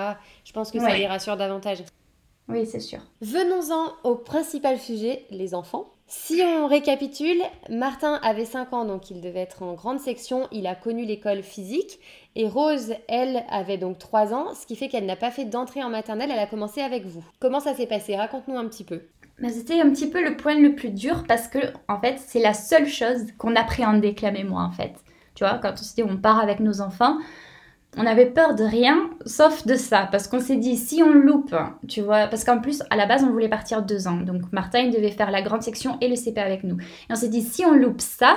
Je 0.45 0.53
pense 0.53 0.71
que 0.71 0.79
ça 0.81 0.97
les 0.97 1.07
rassure 1.07 1.37
davantage. 1.37 1.79
Oui, 2.49 2.65
c'est 2.65 2.81
sûr. 2.81 3.01
Venons-en 3.21 4.09
au 4.09 4.15
principal 4.15 4.79
sujet, 4.79 5.27
les 5.31 5.55
enfants. 5.55 5.96
Si 6.09 6.41
on 6.41 6.69
récapitule, 6.69 7.43
Martin 7.69 8.21
avait 8.23 8.45
5 8.45 8.73
ans, 8.73 8.85
donc 8.85 9.11
il 9.11 9.21
devait 9.21 9.41
être 9.41 9.65
en 9.65 9.75
grande 9.75 9.99
section, 9.99 10.47
il 10.53 10.69
a 10.69 10.77
connu 10.77 11.05
l'école 11.05 11.43
physique, 11.43 11.99
et 12.37 12.47
Rose, 12.47 12.95
elle, 13.09 13.45
avait 13.51 13.77
donc 13.77 13.99
3 13.99 14.33
ans, 14.33 14.55
ce 14.55 14.67
qui 14.67 14.77
fait 14.77 14.89
qu'elle 14.89 15.07
n'a 15.07 15.17
pas 15.17 15.33
fait 15.33 15.47
d'entrée 15.47 15.83
en 15.83 15.91
maternelle, 15.91 16.31
elle 16.33 16.39
a 16.39 16.47
commencé 16.47 16.81
avec 16.81 17.05
vous. 17.07 17.25
Comment 17.41 17.59
ça 17.59 17.75
s'est 17.75 17.89
passé? 17.89 18.15
Raconte-nous 18.17 18.57
un 18.57 18.69
petit 18.69 18.85
peu. 18.85 19.03
Mais 19.39 19.51
c'était 19.51 19.81
un 19.81 19.91
petit 19.91 20.09
peu 20.09 20.23
le 20.23 20.37
point 20.37 20.55
le 20.55 20.77
plus 20.77 20.91
dur 20.91 21.25
parce 21.27 21.49
que, 21.49 21.59
en 21.89 22.01
fait, 22.01 22.21
c'est 22.25 22.41
la 22.41 22.55
seule 22.55 22.87
chose 22.87 23.27
qu'on 23.37 23.57
appréhendait, 23.57 24.15
Clem 24.15 24.37
et 24.37 24.45
moi, 24.45 24.63
en 24.63 24.71
fait. 24.71 24.95
Tu 25.35 25.43
vois, 25.45 25.59
quand 25.59 25.73
on 25.73 25.77
s'est 25.77 25.97
dit 25.97 26.09
on 26.09 26.17
part 26.17 26.39
avec 26.39 26.61
nos 26.61 26.81
enfants, 26.81 27.19
on 27.97 28.07
avait 28.07 28.27
peur 28.27 28.55
de 28.55 28.65
rien 28.65 29.11
sauf 29.25 29.67
de 29.67 29.75
ça 29.75 30.09
parce 30.11 30.29
qu'on 30.29 30.41
s'est 30.41 30.57
dit 30.57 30.77
si 30.77 31.03
on 31.03 31.13
loupe, 31.13 31.55
tu 31.89 32.03
vois, 32.03 32.27
parce 32.27 32.45
qu'en 32.45 32.61
plus 32.61 32.83
à 32.91 32.97
la 32.97 33.07
base 33.07 33.25
on 33.25 33.31
voulait 33.31 33.49
partir 33.49 33.83
deux 33.83 34.07
ans, 34.07 34.17
donc 34.17 34.43
Martin 34.53 34.89
devait 34.89 35.11
faire 35.11 35.31
la 35.31 35.43
grande 35.43 35.63
section 35.63 35.99
et 36.01 36.09
le 36.09 36.17
CP 36.17 36.41
avec 36.41 36.65
nous. 36.65 36.77
Et 36.79 37.13
on 37.13 37.15
s'est 37.15 37.29
dit 37.29 37.43
si 37.43 37.65
on 37.65 37.73
loupe 37.75 38.01
ça, 38.01 38.37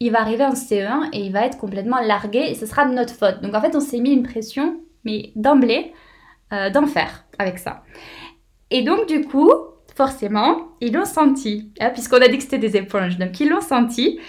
il 0.00 0.12
va 0.12 0.20
arriver 0.20 0.44
en 0.44 0.52
CE1 0.52 1.08
et 1.12 1.20
il 1.20 1.32
va 1.32 1.46
être 1.46 1.58
complètement 1.58 2.00
largué 2.00 2.50
et 2.50 2.54
ce 2.54 2.66
sera 2.66 2.86
de 2.86 2.92
notre 2.92 3.14
faute. 3.14 3.40
Donc 3.42 3.54
en 3.54 3.60
fait 3.60 3.74
on 3.74 3.80
s'est 3.80 4.00
mis 4.00 4.12
une 4.12 4.22
pression, 4.22 4.80
mais 5.04 5.32
d'emblée, 5.36 5.92
euh, 6.52 6.70
d'enfer 6.70 7.24
avec 7.38 7.58
ça. 7.58 7.82
Et 8.70 8.82
donc 8.82 9.06
du 9.08 9.22
coup, 9.22 9.50
forcément, 9.98 10.68
ils 10.80 10.92
l'ont 10.92 11.04
senti, 11.04 11.72
hein, 11.80 11.90
puisqu'on 11.90 12.18
a 12.22 12.28
dit 12.28 12.36
que 12.36 12.44
c'était 12.44 12.58
des 12.58 12.76
éponges, 12.76 13.18
donc 13.18 13.38
ils 13.40 13.48
l'ont 13.48 13.60
senti. 13.60 14.20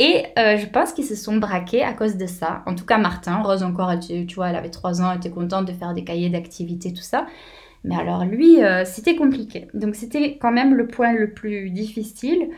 Et 0.00 0.24
euh, 0.38 0.56
je 0.56 0.66
pense 0.66 0.92
qu'ils 0.92 1.04
se 1.04 1.14
sont 1.14 1.36
braqués 1.36 1.82
à 1.84 1.92
cause 1.92 2.16
de 2.16 2.26
ça. 2.26 2.62
En 2.66 2.74
tout 2.74 2.84
cas, 2.84 2.98
Martin, 2.98 3.42
Rose 3.42 3.62
encore, 3.62 3.92
tu, 4.00 4.26
vois, 4.34 4.48
elle 4.50 4.56
avait 4.56 4.70
3 4.70 5.00
ans, 5.02 5.12
elle 5.12 5.18
était 5.18 5.30
contente 5.30 5.66
de 5.66 5.72
faire 5.72 5.94
des 5.94 6.04
cahiers 6.04 6.30
d'activité, 6.30 6.92
tout 6.92 7.02
ça. 7.02 7.26
Mais 7.84 7.96
alors 7.96 8.24
lui, 8.24 8.62
euh, 8.62 8.84
c'était 8.84 9.14
compliqué. 9.14 9.68
Donc 9.74 9.94
c'était 9.94 10.38
quand 10.38 10.52
même 10.52 10.74
le 10.74 10.86
point 10.88 11.12
le 11.12 11.32
plus 11.32 11.70
difficile. 11.70 12.50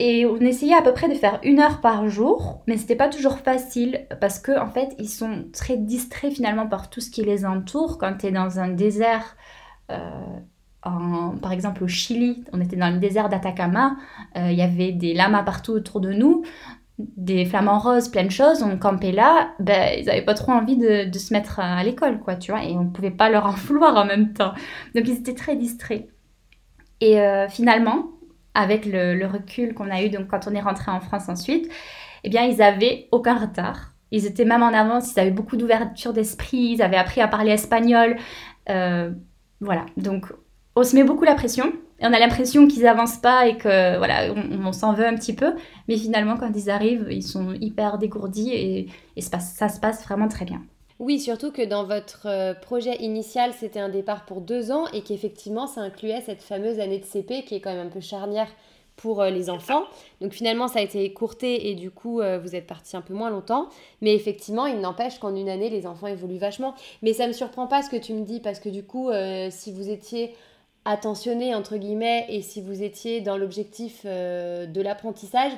Et 0.00 0.26
on 0.26 0.40
essayait 0.40 0.74
à 0.74 0.82
peu 0.82 0.92
près 0.92 1.08
de 1.08 1.14
faire 1.14 1.38
une 1.44 1.60
heure 1.60 1.80
par 1.80 2.08
jour, 2.08 2.62
mais 2.66 2.76
c'était 2.76 2.96
pas 2.96 3.08
toujours 3.08 3.38
facile 3.38 4.06
parce 4.20 4.40
que 4.40 4.58
en 4.58 4.68
fait 4.68 4.94
ils 4.98 5.08
sont 5.08 5.44
très 5.52 5.76
distraits 5.76 6.32
finalement 6.32 6.66
par 6.66 6.90
tout 6.90 7.00
ce 7.00 7.10
qui 7.10 7.22
les 7.22 7.46
entoure. 7.46 7.96
Quand 7.98 8.16
tu 8.18 8.26
es 8.26 8.32
dans 8.32 8.58
un 8.58 8.68
désert 8.68 9.36
euh, 9.92 10.10
par 11.40 11.52
exemple 11.52 11.84
au 11.84 11.88
Chili, 11.88 12.44
on 12.52 12.60
était 12.60 12.76
dans 12.76 12.90
le 12.90 12.98
désert 12.98 13.28
d'Atacama, 13.28 13.96
euh, 14.36 14.50
il 14.50 14.58
y 14.58 14.62
avait 14.62 14.92
des 14.92 15.14
lamas 15.14 15.42
partout 15.42 15.72
autour 15.72 16.00
de 16.00 16.12
nous. 16.12 16.44
des 16.98 17.44
flamants 17.44 17.78
roses, 17.80 18.08
plein 18.08 18.24
de 18.24 18.30
choses, 18.30 18.62
on 18.62 18.78
campait 18.78 19.10
là, 19.12 19.50
ben, 19.58 19.98
ils 19.98 20.06
n'avaient 20.06 20.24
pas 20.24 20.34
trop 20.34 20.52
envie 20.52 20.76
de, 20.76 21.10
se 21.18 21.32
mettre 21.32 21.58
à, 21.58 21.82
l'école, 21.82 22.20
quoi, 22.20 22.36
tu 22.36 22.52
vois, 22.52 22.62
et 22.62 22.72
on 22.72 22.84
ne 22.84 22.90
pouvait 22.90 23.10
pas 23.10 23.28
leur 23.30 23.46
en 23.46 23.50
vouloir 23.66 23.96
en 23.96 24.04
même 24.04 24.32
temps. 24.32 24.52
Donc 24.94 25.08
ils 25.08 25.18
étaient 25.18 25.34
très 25.34 25.56
distraits. 25.56 26.08
Et 27.00 27.20
euh, 27.20 27.48
finalement, 27.48 28.10
avec 28.54 28.86
le, 28.86 29.14
le 29.14 29.26
recul 29.26 29.74
qu'on 29.74 29.90
a 29.90 30.02
eu, 30.02 30.10
donc 30.10 30.28
quand 30.28 30.46
on 30.46 30.54
est 30.54 30.60
rentré 30.60 30.90
en 30.92 31.00
France 31.00 31.28
ensuite, 31.28 31.68
eh 32.24 32.30
bien, 32.30 32.44
ils 32.44 32.62
avaient 32.62 33.08
aucun 33.12 33.36
retard. 33.36 33.94
Ils 34.10 34.26
étaient 34.26 34.44
même 34.44 34.62
en 34.62 34.68
avance, 34.68 35.12
ils 35.12 35.20
avaient 35.20 35.30
beaucoup 35.30 35.56
d'ouverture 35.56 36.12
d'esprit, 36.12 36.74
ils 36.76 36.82
avaient 36.82 36.96
appris 36.96 37.20
à 37.20 37.28
parler 37.28 37.50
espagnol. 37.50 38.16
Euh, 38.70 39.10
voilà, 39.60 39.86
donc 39.96 40.26
on 40.76 40.84
se 40.84 40.94
met 40.94 41.04
beaucoup 41.04 41.24
la 41.24 41.34
pression 41.34 41.72
et 42.00 42.06
on 42.06 42.12
a 42.12 42.18
l'impression 42.18 42.66
qu'ils 42.66 42.86
avancent 42.86 43.18
pas 43.18 43.46
et 43.46 43.56
que 43.56 43.98
voilà, 43.98 44.32
on, 44.32 44.72
s'en 44.72 44.92
veut 44.92 45.06
un 45.06 45.14
petit 45.14 45.32
peu. 45.32 45.54
Mais 45.88 45.96
finalement, 45.96 46.36
quand 46.36 46.50
ils 46.54 46.68
arrivent, 46.70 47.06
ils 47.10 47.22
sont 47.22 47.54
hyper 47.54 47.98
dégourdis 47.98 48.52
et, 48.52 48.88
ça 49.20 49.38
se 49.40 49.80
passe 49.80 50.04
vraiment 50.04 50.28
très 50.28 50.44
bien. 50.44 50.60
Oui, 51.00 51.18
surtout 51.18 51.50
que 51.50 51.62
dans 51.62 51.84
votre 51.84 52.26
euh, 52.26 52.54
projet 52.54 52.96
initial, 53.02 53.52
c'était 53.52 53.80
un 53.80 53.88
départ 53.88 54.24
pour 54.26 54.40
deux 54.40 54.70
ans 54.70 54.86
et 54.92 55.02
qu'effectivement, 55.02 55.66
ça 55.66 55.80
incluait 55.80 56.20
cette 56.20 56.42
fameuse 56.42 56.78
année 56.78 57.00
de 57.00 57.04
CP 57.04 57.44
qui 57.44 57.56
est 57.56 57.60
quand 57.60 57.72
même 57.74 57.88
un 57.88 57.90
peu 57.90 58.00
charnière 58.00 58.48
pour 58.94 59.20
euh, 59.20 59.28
les 59.28 59.50
enfants. 59.50 59.82
Donc 60.20 60.32
finalement, 60.32 60.68
ça 60.68 60.78
a 60.78 60.82
été 60.82 61.12
courté 61.12 61.68
et 61.68 61.74
du 61.74 61.90
coup, 61.90 62.20
euh, 62.20 62.38
vous 62.38 62.54
êtes 62.54 62.68
parti 62.68 62.96
un 62.96 63.00
peu 63.00 63.12
moins 63.12 63.28
longtemps. 63.28 63.68
Mais 64.02 64.14
effectivement, 64.14 64.66
il 64.66 64.78
n'empêche 64.78 65.18
qu'en 65.18 65.34
une 65.34 65.48
année, 65.48 65.68
les 65.68 65.84
enfants 65.84 66.06
évoluent 66.06 66.38
vachement. 66.38 66.74
Mais 67.02 67.12
ça 67.12 67.24
ne 67.24 67.28
me 67.28 67.32
surprend 67.32 67.66
pas 67.66 67.82
ce 67.82 67.90
que 67.90 67.96
tu 67.96 68.12
me 68.12 68.24
dis 68.24 68.38
parce 68.38 68.60
que 68.60 68.68
du 68.68 68.84
coup, 68.84 69.10
si 69.50 69.72
vous 69.72 69.90
étiez 69.90 70.32
attentionné 70.84 71.54
entre 71.54 71.76
guillemets 71.76 72.26
et 72.28 72.42
si 72.42 72.60
vous 72.60 72.82
étiez 72.82 73.20
dans 73.20 73.36
l'objectif 73.36 74.02
euh, 74.04 74.66
de 74.66 74.80
l'apprentissage 74.80 75.52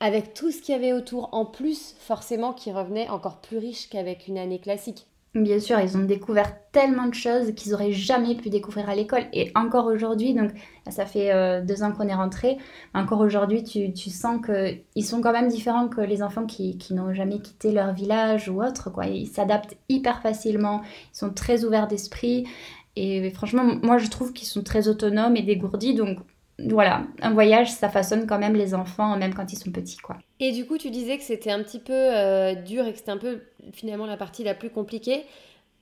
avec 0.00 0.32
tout 0.32 0.50
ce 0.50 0.62
qu'il 0.62 0.74
y 0.74 0.78
avait 0.78 0.92
autour 0.92 1.28
en 1.32 1.44
plus 1.44 1.94
forcément 1.98 2.52
qui 2.52 2.72
revenait 2.72 3.08
encore 3.08 3.40
plus 3.40 3.58
riche 3.58 3.88
qu'avec 3.90 4.28
une 4.28 4.38
année 4.38 4.58
classique. 4.58 5.06
Bien 5.36 5.60
sûr, 5.60 5.78
ils 5.78 5.96
ont 5.96 6.02
découvert 6.02 6.52
tellement 6.72 7.06
de 7.06 7.14
choses 7.14 7.54
qu'ils 7.54 7.72
auraient 7.72 7.92
jamais 7.92 8.34
pu 8.34 8.50
découvrir 8.50 8.90
à 8.90 8.96
l'école. 8.96 9.26
Et 9.32 9.52
encore 9.54 9.86
aujourd'hui, 9.86 10.34
donc 10.34 10.50
ça 10.88 11.06
fait 11.06 11.30
euh, 11.30 11.64
deux 11.64 11.84
ans 11.84 11.92
qu'on 11.92 12.08
est 12.08 12.14
rentré, 12.14 12.58
encore 12.94 13.20
aujourd'hui, 13.20 13.62
tu, 13.62 13.92
tu 13.92 14.10
sens 14.10 14.40
qu'ils 14.44 15.04
sont 15.04 15.20
quand 15.20 15.30
même 15.30 15.46
différents 15.46 15.86
que 15.86 16.00
les 16.00 16.24
enfants 16.24 16.46
qui, 16.46 16.78
qui 16.78 16.94
n'ont 16.94 17.14
jamais 17.14 17.38
quitté 17.38 17.70
leur 17.70 17.92
village 17.92 18.48
ou 18.48 18.60
autre. 18.60 18.90
Quoi. 18.90 19.06
Ils 19.06 19.28
s'adaptent 19.28 19.76
hyper 19.88 20.20
facilement, 20.20 20.82
ils 21.14 21.18
sont 21.18 21.30
très 21.30 21.64
ouverts 21.64 21.86
d'esprit. 21.86 22.48
Et 22.96 23.30
franchement, 23.30 23.64
moi, 23.82 23.98
je 23.98 24.08
trouve 24.08 24.32
qu'ils 24.32 24.48
sont 24.48 24.62
très 24.62 24.88
autonomes 24.88 25.36
et 25.36 25.42
dégourdis. 25.42 25.94
Donc, 25.94 26.18
voilà, 26.58 27.04
un 27.22 27.32
voyage, 27.32 27.70
ça 27.70 27.88
façonne 27.88 28.26
quand 28.26 28.38
même 28.38 28.54
les 28.54 28.74
enfants, 28.74 29.16
même 29.16 29.32
quand 29.32 29.52
ils 29.52 29.56
sont 29.56 29.70
petits, 29.70 29.96
quoi. 29.96 30.18
Et 30.40 30.52
du 30.52 30.66
coup, 30.66 30.76
tu 30.76 30.90
disais 30.90 31.16
que 31.16 31.22
c'était 31.22 31.50
un 31.50 31.62
petit 31.62 31.78
peu 31.78 31.94
euh, 31.94 32.54
dur 32.54 32.86
et 32.86 32.92
que 32.92 32.98
c'était 32.98 33.12
un 33.12 33.16
peu, 33.16 33.40
finalement, 33.72 34.06
la 34.06 34.16
partie 34.16 34.44
la 34.44 34.54
plus 34.54 34.70
compliquée. 34.70 35.24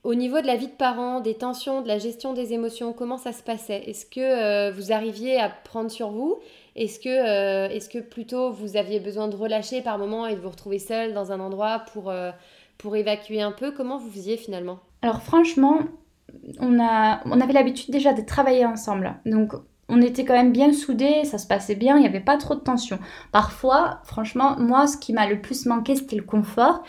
Au 0.03 0.15
niveau 0.15 0.39
de 0.39 0.47
la 0.47 0.55
vie 0.55 0.67
de 0.67 0.71
parents, 0.71 1.19
des 1.19 1.33
tensions, 1.33 1.81
de 1.81 1.87
la 1.89 1.97
gestion 1.97 2.31
des 2.31 2.53
émotions, 2.53 2.93
comment 2.93 3.17
ça 3.17 3.33
se 3.33 3.43
passait? 3.43 3.83
Est-ce 3.89 4.05
que 4.05 4.21
euh, 4.21 4.71
vous 4.71 4.93
arriviez 4.93 5.37
à 5.37 5.49
prendre 5.49 5.91
sur 5.91 6.11
vous? 6.11 6.39
Est-ce 6.77 7.01
que, 7.01 7.09
euh, 7.09 7.79
que 7.91 7.99
plutôt 7.99 8.51
vous 8.51 8.77
aviez 8.77 9.01
besoin 9.01 9.27
de 9.27 9.35
relâcher 9.35 9.81
par 9.81 9.97
moment 9.97 10.25
et 10.27 10.35
de 10.35 10.39
vous 10.39 10.49
retrouver 10.49 10.79
seul 10.79 11.13
dans 11.13 11.33
un 11.33 11.41
endroit 11.41 11.79
pour, 11.91 12.13
pour 12.77 12.95
évacuer 12.95 13.41
un 13.41 13.51
peu? 13.51 13.71
Comment 13.71 13.97
vous 13.97 14.09
faisiez 14.09 14.37
finalement? 14.37 14.79
Alors 15.01 15.21
franchement, 15.21 15.79
on, 16.59 16.79
a, 16.79 17.21
on 17.25 17.41
avait 17.41 17.53
l'habitude 17.53 17.91
déjà 17.91 18.13
de 18.13 18.21
travailler 18.21 18.65
ensemble. 18.65 19.15
Donc 19.25 19.53
on 19.89 20.01
était 20.01 20.23
quand 20.23 20.33
même 20.33 20.51
bien 20.51 20.71
soudés, 20.71 21.23
ça 21.23 21.39
se 21.39 21.47
passait 21.47 21.75
bien, 21.75 21.97
il 21.97 22.01
n'y 22.01 22.07
avait 22.07 22.19
pas 22.19 22.37
trop 22.37 22.53
de 22.53 22.59
tension. 22.59 22.99
Parfois, 23.31 24.01
franchement, 24.03 24.55
moi, 24.59 24.85
ce 24.85 24.97
qui 24.97 25.13
m'a 25.13 25.27
le 25.27 25.41
plus 25.41 25.65
manqué, 25.65 25.95
c'était 25.95 26.15
le 26.15 26.23
confort. 26.23 26.83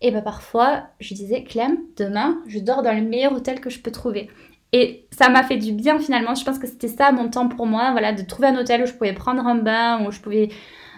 Et 0.00 0.12
ben 0.12 0.22
parfois, 0.22 0.84
je 1.00 1.14
disais, 1.14 1.42
Clem, 1.42 1.78
demain, 1.96 2.38
je 2.46 2.60
dors 2.60 2.82
dans 2.82 2.94
le 2.94 3.02
meilleur 3.02 3.32
hôtel 3.32 3.60
que 3.60 3.70
je 3.70 3.80
peux 3.80 3.90
trouver. 3.90 4.30
Et 4.72 5.06
ça 5.10 5.28
m'a 5.28 5.42
fait 5.42 5.56
du 5.56 5.72
bien 5.72 5.98
finalement. 5.98 6.34
Je 6.34 6.44
pense 6.44 6.58
que 6.58 6.66
c'était 6.66 6.88
ça 6.88 7.12
mon 7.12 7.28
temps 7.28 7.48
pour 7.48 7.66
moi, 7.66 7.90
voilà, 7.92 8.12
de 8.12 8.22
trouver 8.22 8.48
un 8.48 8.56
hôtel 8.56 8.82
où 8.82 8.86
je 8.86 8.92
pouvais 8.92 9.12
prendre 9.12 9.46
un 9.46 9.56
bain, 9.56 10.04
où 10.04 10.10
je 10.10 10.20
pouvais 10.20 10.48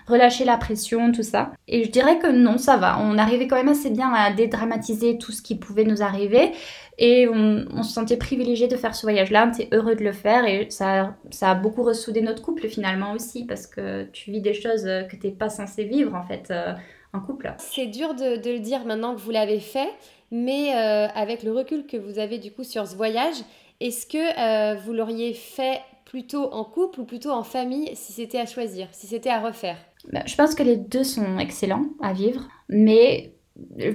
relâcher 0.07 0.45
la 0.45 0.57
pression, 0.57 1.13
tout 1.13 1.23
ça. 1.23 1.53
Et 1.69 1.85
je 1.85 1.91
dirais 1.91 2.19
que 2.19 2.29
non, 2.29 2.59
ça 2.59 2.77
va. 2.77 2.99
On 3.01 3.19
arrivait 3.19 3.47
quand 3.47 3.57
même 3.57 3.69
assez 3.69 3.91
bien 3.91 4.13
à 4.13 4.33
dédramatiser 4.33 5.19
tout 5.19 5.33
ce 5.33 5.43
qui 5.43 5.57
pouvait 5.57 5.85
nous 5.85 6.03
arriver. 6.03 6.53
Et 6.99 7.29
on, 7.29 7.83
se 7.83 7.93
sentait 7.93 8.17
privilégié 8.17 8.69
de 8.69 8.77
faire 8.77 8.95
ce 8.95 9.03
voyage-là, 9.03 9.47
on 9.47 9.53
était 9.53 9.75
heureux 9.77 9.95
de 9.97 10.03
le 10.03 10.13
faire 10.13 10.47
et 10.47 10.71
ça, 10.71 11.15
ça 11.31 11.51
a 11.51 11.55
beaucoup 11.55 11.83
ressoudé 11.83 12.23
notre 12.23 12.43
couple 12.43 12.69
finalement 12.69 13.13
aussi 13.13 13.45
parce 13.45 13.67
que 13.67 14.05
tu 14.13 14.31
vis 14.31 14.41
des 14.41 14.55
choses 14.55 14.85
que 14.85 15.17
tu 15.17 15.27
n'es 15.27 15.33
pas 15.33 15.51
censé 15.51 15.85
vivre 15.85 16.15
en 16.15 16.23
fait 16.23 16.51
euh, 16.51 16.73
en 17.13 17.21
couple. 17.21 17.53
C'est 17.59 17.87
dur 17.87 18.15
de, 18.15 18.51
le 18.51 18.61
dire 18.61 18.85
maintenant 18.85 19.15
que 19.15 19.21
vous 19.21 19.31
l'avez 19.31 19.61
fait, 19.61 19.91
mais 20.31 20.75
euh, 20.75 21.09
avec 21.15 21.43
le 21.43 21.53
recul 21.53 21.87
que 21.87 21.97
vous 21.97 22.19
avez 22.19 22.39
du 22.39 22.51
coup 22.51 22.65
sur 22.65 22.87
ce 22.87 22.97
voyage, 22.97 23.37
est-ce 23.81 24.07
que 24.07 24.17
euh, 24.17 24.75
vous 24.77 24.93
l'auriez 24.93 25.35
fait 25.35 25.81
plutôt 26.07 26.51
en 26.53 26.65
couple 26.65 27.01
ou 27.01 27.05
plutôt 27.05 27.31
en 27.31 27.43
famille 27.43 27.91
si 27.95 28.13
c'était 28.13 28.39
à 28.39 28.47
choisir, 28.47 28.89
si 28.93 29.07
c'était 29.07 29.31
à 29.31 29.41
refaire? 29.41 29.77
Bah, 30.13 30.23
Je 30.25 30.35
pense 30.35 30.55
que 30.55 30.63
les 30.63 30.77
deux 30.77 31.05
sont 31.05 31.39
excellents 31.39 31.87
à 32.01 32.13
vivre, 32.13 32.49
mais 32.69 33.36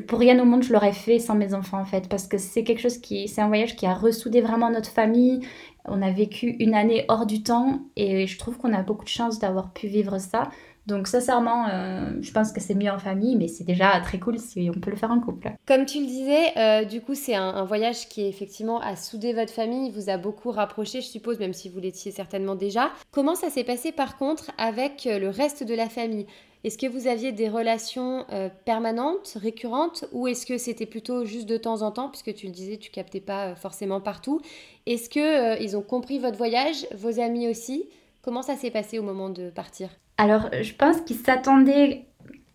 pour 0.07 0.19
rien 0.19 0.39
au 0.39 0.45
monde 0.45 0.63
je 0.63 0.73
l'aurais 0.73 0.93
fait 0.93 1.19
sans 1.19 1.35
mes 1.35 1.53
enfants 1.53 1.79
en 1.79 1.85
fait 1.85 2.09
parce 2.09 2.27
que 2.27 2.37
c'est 2.37 2.63
quelque 2.63 2.81
chose 2.81 2.97
qui 2.97 3.27
c'est 3.27 3.41
un 3.41 3.47
voyage 3.47 3.75
qui 3.75 3.85
a 3.85 3.93
ressoudé 3.93 4.41
vraiment 4.41 4.69
notre 4.69 4.89
famille 4.89 5.41
on 5.85 6.01
a 6.01 6.11
vécu 6.11 6.55
une 6.59 6.73
année 6.73 7.05
hors 7.09 7.25
du 7.25 7.43
temps 7.43 7.81
et 7.95 8.27
je 8.27 8.37
trouve 8.37 8.57
qu'on 8.57 8.73
a 8.73 8.81
beaucoup 8.81 9.03
de 9.03 9.09
chance 9.09 9.39
d'avoir 9.39 9.71
pu 9.73 9.87
vivre 9.87 10.19
ça 10.19 10.49
donc 10.87 11.07
sincèrement, 11.07 11.67
euh, 11.69 12.09
je 12.21 12.31
pense 12.31 12.51
que 12.51 12.59
c'est 12.59 12.73
mieux 12.73 12.89
en 12.89 12.97
famille, 12.97 13.35
mais 13.35 13.47
c'est 13.47 13.63
déjà 13.63 13.99
très 14.01 14.19
cool 14.19 14.39
si 14.39 14.69
on 14.75 14.79
peut 14.79 14.89
le 14.89 14.97
faire 14.97 15.11
en 15.11 15.19
couple. 15.19 15.51
Comme 15.67 15.85
tu 15.85 15.99
le 15.99 16.07
disais, 16.07 16.57
euh, 16.57 16.85
du 16.85 17.01
coup 17.01 17.13
c'est 17.13 17.35
un, 17.35 17.63
voyage 17.65 18.09
qui 18.09 18.25
effectivement 18.25 18.79
a 18.81 18.95
soudé 18.95 19.33
votre 19.33 19.53
famille, 19.53 19.91
vous 19.91 20.09
a 20.09 20.17
beaucoup 20.17 20.49
rapproché, 20.49 21.01
je 21.01 21.05
suppose, 21.05 21.39
même 21.39 21.53
si 21.53 21.69
vous 21.69 21.79
l'étiez 21.79 22.11
certainement 22.11 22.55
déjà. 22.55 22.89
Comment 23.11 23.35
ça 23.35 23.49
s'est 23.49 23.63
passé 23.63 23.91
par 23.91 24.17
contre 24.17 24.51
avec 24.57 25.05
euh, 25.05 25.19
le 25.19 25.29
reste 25.29 25.63
de 25.63 25.75
la 25.75 25.87
famille? 25.87 26.25
Est-ce 26.63 26.77
que 26.77 26.87
vous 26.87 27.07
aviez 27.07 27.31
des 27.31 27.49
relations 27.49 28.25
permanentes, 28.65 29.37
récurrentes, 29.41 30.05
ou 30.11 30.27
est-ce 30.27 30.45
que 30.45 30.57
c'était 30.57 30.85
plutôt 30.85 31.25
juste 31.25 31.47
de 31.47 31.57
temps 31.57 31.81
en 31.81 31.91
temps, 31.91 32.09
puisque 32.09 32.33
tu 32.33 32.45
le 32.47 32.51
disais, 32.51 32.77
tu 32.77 32.91
captais 32.91 33.19
pas 33.19 33.55
forcément 33.55 34.01
partout? 34.01 34.41
Est-ce 34.85 35.09
que 35.09 35.61
ils 35.61 35.75
ont 35.75 35.81
compris 35.81 36.19
votre 36.19 36.37
voyage, 36.37 36.85
vos 36.95 37.19
amis 37.19 37.47
aussi? 37.47 37.89
Comment 38.21 38.41
ça 38.41 38.55
s'est 38.55 38.71
passé 38.71 38.99
au 38.99 39.03
moment 39.03 39.29
de 39.29 39.49
partir? 39.49 39.89
Alors, 40.17 40.49
je 40.61 40.73
pense 40.75 41.01
qu'ils 41.01 41.17
s'attendaient 41.17 42.05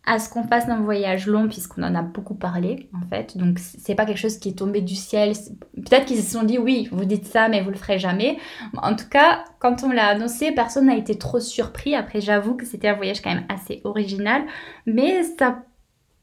à 0.07 0.21
ce 0.21 0.31
qu'on 0.31 0.45
fasse 0.45 0.69
un 0.69 0.81
voyage 0.81 1.27
long 1.27 1.49
puisqu'on 1.49 1.83
en 1.83 1.95
a 1.97 2.03
beaucoup 2.03 2.37
parlé 2.37 2.89
en 2.95 3.07
fait. 3.09 3.37
Donc 3.37 3.59
c'est 3.59 3.97
pas 3.97 4.07
quelque 4.07 4.21
chose 4.21 4.39
qui 4.39 4.51
est 4.51 4.59
tombé 4.59 4.81
du 4.81 4.95
ciel. 4.95 5.33
Peut-être 5.75 6.07
qu'ils 6.07 6.23
se 6.23 6.31
sont 6.31 6.45
dit 6.45 6.59
oui, 6.59 6.89
vous 6.93 7.05
dites 7.05 7.27
ça 7.27 7.49
mais 7.49 7.61
vous 7.61 7.71
le 7.71 7.77
ferez 7.77 7.99
jamais. 7.99 8.39
En 8.77 8.95
tout 8.95 9.09
cas, 9.09 9.45
quand 9.59 9.83
on 9.83 9.91
l'a 9.91 10.07
annoncé, 10.07 10.53
personne 10.53 10.87
n'a 10.87 10.97
été 10.97 11.19
trop 11.19 11.41
surpris. 11.41 11.97
Après 11.97 12.21
j'avoue 12.21 12.55
que 12.55 12.65
c'était 12.65 12.89
un 12.89 12.95
voyage 12.95 13.21
quand 13.21 13.35
même 13.35 13.47
assez 13.49 13.81
original, 13.83 14.43
mais 14.87 15.25
ça 15.25 15.51
n'a 15.51 15.63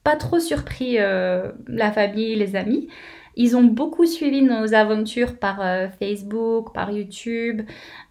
pas 0.04 0.16
trop 0.16 0.40
surpris 0.40 0.96
euh, 1.00 1.52
la 1.68 1.92
famille, 1.92 2.36
les 2.36 2.56
amis. 2.56 2.88
Ils 3.36 3.56
ont 3.56 3.64
beaucoup 3.64 4.06
suivi 4.06 4.42
nos 4.42 4.74
aventures 4.74 5.38
par 5.38 5.62
euh, 5.62 5.88
Facebook, 6.00 6.74
par 6.74 6.92
YouTube. 6.92 7.64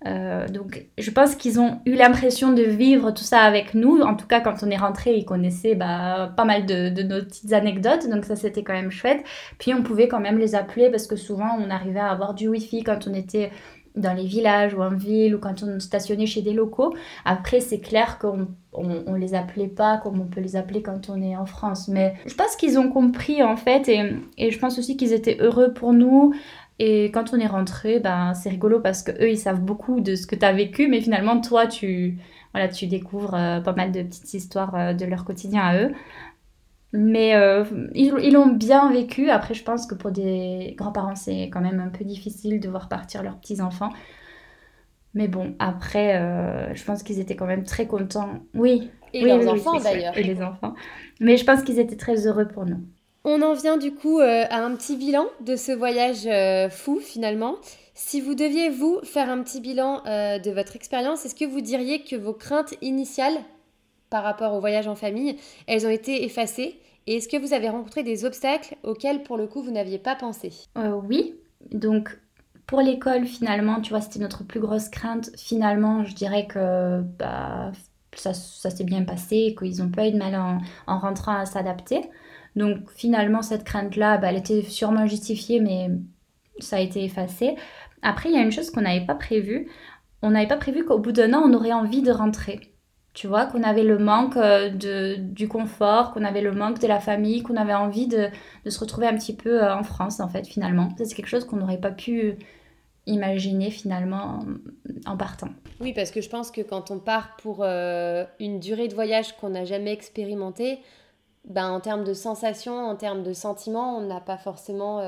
Euh, 0.06 0.48
donc 0.48 0.86
je 0.98 1.10
pense 1.10 1.34
qu'ils 1.36 1.60
ont 1.60 1.80
eu 1.86 1.94
l'impression 1.94 2.52
de 2.52 2.62
vivre 2.62 3.12
tout 3.12 3.22
ça 3.22 3.40
avec 3.40 3.74
nous. 3.74 4.00
En 4.00 4.14
tout 4.14 4.26
cas, 4.26 4.40
quand 4.40 4.62
on 4.62 4.70
est 4.70 4.76
rentré, 4.76 5.14
ils 5.14 5.24
connaissaient 5.24 5.74
bah, 5.74 6.32
pas 6.36 6.44
mal 6.44 6.66
de, 6.66 6.88
de, 6.88 7.02
nos 7.02 7.22
petites 7.22 7.52
anecdotes. 7.52 8.08
Donc 8.08 8.24
ça, 8.24 8.36
c'était 8.36 8.62
quand 8.62 8.72
même 8.72 8.90
chouette. 8.90 9.22
Puis 9.58 9.72
on 9.74 9.82
pouvait 9.82 10.08
quand 10.08 10.20
même 10.20 10.38
les 10.38 10.54
appeler 10.54 10.90
parce 10.90 11.06
que 11.06 11.16
souvent, 11.16 11.56
on 11.58 11.70
arrivait 11.70 12.00
à 12.00 12.10
avoir 12.10 12.34
du 12.34 12.48
Wi-Fi 12.48 12.82
quand 12.82 13.06
on 13.06 13.14
était 13.14 13.50
dans 13.96 14.14
les 14.14 14.24
villages 14.24 14.74
ou 14.74 14.82
en 14.82 14.94
ville 14.94 15.34
ou 15.34 15.38
quand 15.38 15.62
on 15.62 15.80
stationnait 15.80 16.26
chez 16.26 16.42
des 16.42 16.52
locaux. 16.52 16.94
Après, 17.24 17.60
c'est 17.60 17.80
clair 17.80 18.18
qu'on 18.18 18.48
on, 18.72 19.14
les 19.14 19.34
appelait 19.34 19.68
pas 19.68 19.98
comme 19.98 20.20
on 20.20 20.26
peut 20.26 20.40
les 20.40 20.56
appeler 20.56 20.82
quand 20.82 21.10
on 21.10 21.20
est 21.20 21.36
en 21.36 21.46
France. 21.46 21.88
Mais 21.88 22.14
je 22.26 22.34
pense 22.34 22.56
qu'ils 22.56 22.78
ont 22.78 22.88
compris 22.88 23.42
en 23.42 23.56
fait 23.56 23.88
et, 23.88 24.14
et 24.38 24.50
je 24.50 24.58
pense 24.58 24.78
aussi 24.78 24.96
qu'ils 24.96 25.12
étaient 25.12 25.38
heureux 25.40 25.72
pour 25.72 25.92
nous. 25.92 26.32
Et 26.78 27.12
quand 27.12 27.32
on 27.32 27.38
est 27.38 27.46
rentré, 27.46 28.00
ben, 28.00 28.34
c'est 28.34 28.48
rigolo 28.48 28.80
parce 28.80 29.02
que 29.02 29.12
eux 29.12 29.30
ils 29.30 29.38
savent 29.38 29.60
beaucoup 29.60 30.00
de 30.00 30.16
ce 30.16 30.26
que 30.26 30.34
tu 30.34 30.44
as 30.44 30.52
vécu, 30.52 30.88
mais 30.88 31.00
finalement, 31.00 31.40
toi, 31.40 31.66
tu, 31.66 32.18
voilà, 32.52 32.68
tu 32.68 32.86
découvres 32.86 33.34
euh, 33.34 33.60
pas 33.60 33.72
mal 33.72 33.92
de 33.92 34.02
petites 34.02 34.34
histoires 34.34 34.74
euh, 34.74 34.92
de 34.92 35.04
leur 35.04 35.24
quotidien 35.24 35.62
à 35.62 35.76
eux. 35.76 35.92
Mais 36.92 37.34
euh, 37.34 37.64
ils 37.94 38.32
l'ont 38.32 38.48
bien 38.48 38.90
vécu. 38.92 39.30
Après, 39.30 39.54
je 39.54 39.64
pense 39.64 39.86
que 39.86 39.94
pour 39.94 40.10
des 40.10 40.74
grands-parents, 40.76 41.16
c'est 41.16 41.44
quand 41.44 41.60
même 41.60 41.80
un 41.80 41.88
peu 41.88 42.04
difficile 42.04 42.60
de 42.60 42.68
voir 42.68 42.88
partir 42.88 43.22
leurs 43.22 43.38
petits-enfants. 43.38 43.90
Mais 45.14 45.28
bon, 45.28 45.54
après, 45.58 46.16
euh, 46.16 46.74
je 46.74 46.84
pense 46.84 47.02
qu'ils 47.02 47.18
étaient 47.18 47.36
quand 47.36 47.46
même 47.46 47.64
très 47.64 47.86
contents. 47.86 48.40
Oui. 48.54 48.90
Et 49.14 49.22
leurs 49.22 49.48
enfants 49.48 49.78
d'ailleurs. 49.78 50.16
Et 50.16 50.22
les 50.22 50.42
enfants. 50.42 50.74
Mais 51.20 51.36
je 51.36 51.44
pense 51.44 51.62
qu'ils 51.62 51.78
étaient 51.78 51.96
très 51.96 52.26
heureux 52.26 52.48
pour 52.48 52.66
nous. 52.66 52.80
On 53.24 53.40
en 53.40 53.54
vient 53.54 53.76
du 53.76 53.92
coup 53.94 54.20
euh, 54.20 54.44
à 54.50 54.62
un 54.62 54.74
petit 54.74 54.96
bilan 54.96 55.26
de 55.40 55.56
ce 55.56 55.72
voyage 55.72 56.28
fou 56.72 56.98
finalement. 56.98 57.56
Si 57.94 58.20
vous 58.20 58.34
deviez, 58.34 58.68
vous, 58.68 59.00
faire 59.04 59.30
un 59.30 59.42
petit 59.42 59.60
bilan 59.60 60.02
de 60.06 60.50
votre 60.50 60.76
expérience, 60.76 61.24
est-ce 61.24 61.34
que 61.34 61.44
vous 61.44 61.60
diriez 61.60 62.02
que 62.02 62.16
vos 62.16 62.32
craintes 62.32 62.74
initiales 62.80 63.38
par 64.12 64.24
rapport 64.24 64.52
au 64.52 64.60
voyage 64.60 64.88
en 64.88 64.94
famille, 64.94 65.36
elles 65.66 65.86
ont 65.86 65.90
été 65.90 66.24
effacées. 66.24 66.76
Et 67.06 67.16
est-ce 67.16 67.28
que 67.28 67.36
vous 67.36 67.52
avez 67.52 67.68
rencontré 67.68 68.02
des 68.02 68.24
obstacles 68.24 68.76
auxquels, 68.82 69.22
pour 69.22 69.36
le 69.36 69.46
coup, 69.46 69.62
vous 69.62 69.70
n'aviez 69.70 69.98
pas 69.98 70.14
pensé? 70.14 70.52
Euh, 70.78 71.00
Oui. 71.08 71.34
Donc, 71.70 72.18
pour 72.66 72.80
l'école, 72.80 73.26
finalement, 73.26 73.80
tu 73.80 73.90
vois, 73.90 74.00
c'était 74.00 74.18
notre 74.18 74.44
plus 74.44 74.60
grosse 74.60 74.88
crainte. 74.88 75.30
Finalement, 75.36 76.04
je 76.04 76.14
dirais 76.14 76.46
que 76.46 77.02
bah, 77.02 77.72
ça, 78.14 78.32
s'est 78.34 78.84
bien 78.84 79.04
passé, 79.04 79.54
qu'ils 79.58 79.78
n'ont 79.78 79.90
pas 79.90 80.08
eu 80.08 80.12
de 80.12 80.18
mal 80.18 80.34
en, 80.86 80.98
rentrant 80.98 81.36
à 81.36 81.46
s'adapter. 81.46 82.00
Donc, 82.56 82.90
finalement, 82.90 83.42
cette 83.42 83.64
crainte-là, 83.64 84.18
bah, 84.18 84.28
elle 84.30 84.38
était 84.38 84.62
sûrement 84.62 85.06
justifiée, 85.06 85.60
mais 85.60 85.88
ça 86.58 86.76
a 86.76 86.80
été 86.80 87.04
effacé. 87.04 87.56
Après, 88.02 88.28
il 88.28 88.34
y 88.34 88.38
a 88.38 88.42
une 88.42 88.52
chose 88.52 88.70
qu'on 88.70 88.82
n'avait 88.82 89.06
pas 89.06 89.14
prévue. 89.14 89.70
On 90.22 90.30
n'avait 90.30 90.48
pas 90.48 90.56
prévu 90.56 90.84
qu'au 90.84 90.98
bout 90.98 91.12
d'un 91.12 91.34
an, 91.34 91.42
on 91.44 91.54
aurait 91.54 91.72
envie 91.72 92.02
de 92.02 92.12
rentrer. 92.12 92.71
Tu 93.14 93.26
vois, 93.26 93.44
qu'on 93.44 93.62
avait 93.62 93.82
le 93.82 93.98
manque 93.98 94.36
euh, 94.36 94.70
de, 94.70 95.16
du 95.16 95.46
confort, 95.46 96.12
qu'on 96.12 96.24
avait 96.24 96.40
le 96.40 96.52
manque 96.52 96.78
de 96.78 96.86
la 96.86 96.98
famille, 96.98 97.42
qu'on 97.42 97.56
avait 97.56 97.74
envie 97.74 98.06
de, 98.06 98.28
se 98.66 98.78
retrouver 98.80 99.06
un 99.06 99.14
petit 99.14 99.36
peu 99.36 99.62
euh, 99.62 99.74
en 99.74 99.82
France, 99.82 100.20
en 100.20 100.28
fait, 100.28 100.46
finalement. 100.46 100.88
Ça, 100.96 101.04
c'est 101.04 101.14
quelque 101.14 101.28
chose 101.28 101.44
qu'on 101.44 101.56
n'aurait 101.56 101.80
pas 101.80 101.90
pu 101.90 102.36
imaginer, 103.06 103.70
finalement, 103.70 104.40
en 105.04 105.16
partant. 105.18 105.48
Oui, 105.80 105.92
parce 105.92 106.10
que 106.10 106.22
je 106.22 106.30
pense 106.30 106.50
que 106.50 106.62
quand 106.62 106.90
on 106.90 106.98
part 106.98 107.36
pour 107.36 107.58
euh, 107.60 108.24
une 108.40 108.60
durée 108.60 108.88
de 108.88 108.94
voyage 108.94 109.36
qu'on 109.36 109.50
n'a 109.50 109.66
jamais 109.66 109.92
expérimentée, 109.92 110.78
ben, 111.46 111.68
en 111.70 111.80
termes 111.80 112.04
de 112.04 112.14
sensations, 112.14 112.86
en 112.86 112.96
termes 112.96 113.24
de 113.24 113.34
sentiments, 113.34 113.98
on 113.98 114.06
n'a 114.06 114.20
pas 114.20 114.38
forcément 114.38 115.02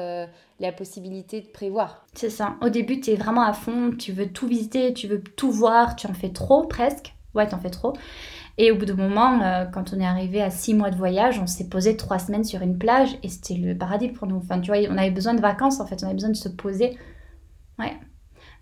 la 0.58 0.72
possibilité 0.72 1.40
de 1.40 1.46
prévoir. 1.46 2.04
C'est 2.12 2.28
ça. 2.28 2.56
Au 2.60 2.68
début, 2.68 3.00
tu 3.00 3.12
es 3.12 3.14
vraiment 3.14 3.44
à 3.44 3.52
fond, 3.52 3.92
tu 3.96 4.12
veux 4.12 4.26
tout 4.26 4.48
visiter, 4.48 4.92
tu 4.92 5.06
veux 5.06 5.22
tout 5.22 5.52
voir, 5.52 5.94
tu 5.94 6.08
en 6.08 6.12
fais 6.12 6.30
trop 6.30 6.66
presque 6.66 7.14
ouais, 7.34 7.46
t'en 7.48 7.58
fais 7.58 7.70
trop. 7.70 7.94
Et 8.56 8.70
au 8.70 8.76
bout 8.76 8.84
d'un 8.84 8.94
moment, 8.94 9.42
euh, 9.42 9.64
quand 9.64 9.92
on 9.92 10.00
est 10.00 10.06
arrivé 10.06 10.40
à 10.40 10.50
six 10.50 10.74
mois 10.74 10.90
de 10.90 10.96
voyage, 10.96 11.40
on 11.40 11.46
s'est 11.46 11.68
posé 11.68 11.96
trois 11.96 12.18
semaines 12.18 12.44
sur 12.44 12.62
une 12.62 12.78
plage 12.78 13.18
et 13.22 13.28
c'était 13.28 13.54
le 13.54 13.76
paradis 13.76 14.08
pour 14.08 14.28
nous. 14.28 14.36
Enfin, 14.36 14.60
tu 14.60 14.70
vois, 14.70 14.80
on 14.88 14.96
avait 14.96 15.10
besoin 15.10 15.34
de 15.34 15.40
vacances 15.40 15.80
en 15.80 15.86
fait, 15.86 16.02
on 16.02 16.06
avait 16.06 16.14
besoin 16.14 16.30
de 16.30 16.36
se 16.36 16.48
poser. 16.48 16.96
Ouais. 17.78 17.92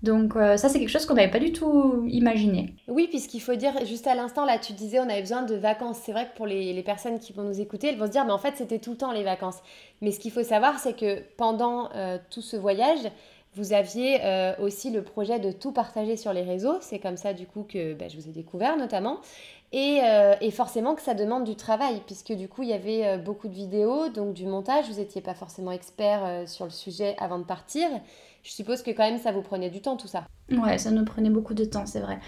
Donc 0.03 0.35
euh, 0.35 0.57
ça, 0.57 0.69
c'est 0.69 0.81
quelque 0.81 0.89
chose 0.89 1.07
qu'on 1.07 1.15
n'avait 1.15 1.31
pas 1.31 1.39
du 1.39 1.53
tout 1.53 2.05
imaginé. 2.09 2.75
Oui, 2.89 3.07
puisqu'il 3.09 3.41
faut 3.41 3.55
dire, 3.55 3.73
juste 3.87 4.07
à 4.07 4.15
l'instant, 4.15 4.45
là, 4.45 4.59
tu 4.59 4.73
disais, 4.73 4.99
on 4.99 5.09
avait 5.09 5.21
besoin 5.21 5.43
de 5.43 5.55
vacances. 5.55 5.99
C'est 6.05 6.13
vrai 6.13 6.29
que 6.29 6.37
pour 6.37 6.47
les, 6.47 6.83
personnes 6.83 7.21
qui 7.21 7.33
vont 7.33 7.45
nous 7.45 7.61
écouter, 7.61 7.89
elles 7.89 7.99
vont 7.99 8.07
se 8.07 8.11
dire, 8.11 8.25
mais 8.25 8.33
en 8.33 8.39
fait, 8.39 8.55
c'était 8.57 8.81
tout 8.81 8.93
le 8.93 8.97
temps 8.97 9.13
les 9.13 9.23
vacances. 9.23 9.59
Mais 10.01 10.11
ce 10.11 10.19
qu'il 10.19 10.33
faut 10.33 10.43
savoir, 10.43 10.79
c'est 10.81 10.99
que 10.99 11.23
pendant 11.37 11.91
euh, 11.95 12.19
tout 12.31 12.43
ce 12.43 12.57
voyage, 12.57 12.99
vous 13.55 13.75
aviez 13.75 14.21
euh, 14.23 14.55
aussi 14.61 14.91
le 14.91 15.03
projet 15.03 15.39
de 15.39 15.53
tout 15.53 15.73
partager 15.73 16.17
sur 16.17 16.33
les 16.33 16.43
réseaux. 16.43 16.79
C'est 16.81 16.99
comme 16.99 17.17
ça 17.17 17.35
du 17.35 17.47
coup 17.47 17.65
que 17.69 17.95
bah, 17.95 18.09
je 18.09 18.17
vous 18.17 18.29
ai 18.29 18.33
découvert 18.33 18.77
notamment. 18.77 19.19
Euh, 19.75 20.35
et, 20.43 20.51
forcément 20.51 20.95
que 20.95 21.01
ça 21.01 21.15
demande 21.15 21.45
du 21.45 21.57
travail, 21.57 22.03
puisque 22.05 22.33
du 22.33 22.47
coup 22.47 22.63
il 22.63 22.69
y 22.69 22.75
avait 22.75 23.07
euh, 23.07 23.17
beaucoup 23.17 23.49
de 23.49 23.55
vidéos, 23.55 24.11
donc 24.11 24.35
du 24.35 24.47
montage. 24.47 24.87
Vous 24.91 24.99
n'étiez 24.99 25.23
pas 25.23 25.35
forcément 25.35 25.73
expert 25.73 26.47
sur 26.47 26.65
le 26.65 26.71
sujet 26.71 27.15
avant 27.19 27.39
de 27.39 27.45
partir. 27.45 27.89
Je 28.43 28.51
suppose 28.51 28.83
que 28.83 28.91
quand 28.91 29.09
même 29.09 29.19
ça 29.19 29.33
vous 29.33 29.43
prenait 29.43 29.71
du 29.71 29.81
temps 29.81 29.97
tout 29.97 30.09
ça. 30.09 30.25
Ouais, 30.51 30.77
ça 30.77 30.91
nous 30.91 31.05
prenait 31.05 31.31
beaucoup 31.31 31.55
de 31.55 31.65
temps, 31.65 31.87
c'est 31.87 32.01
vrai. 32.01 32.19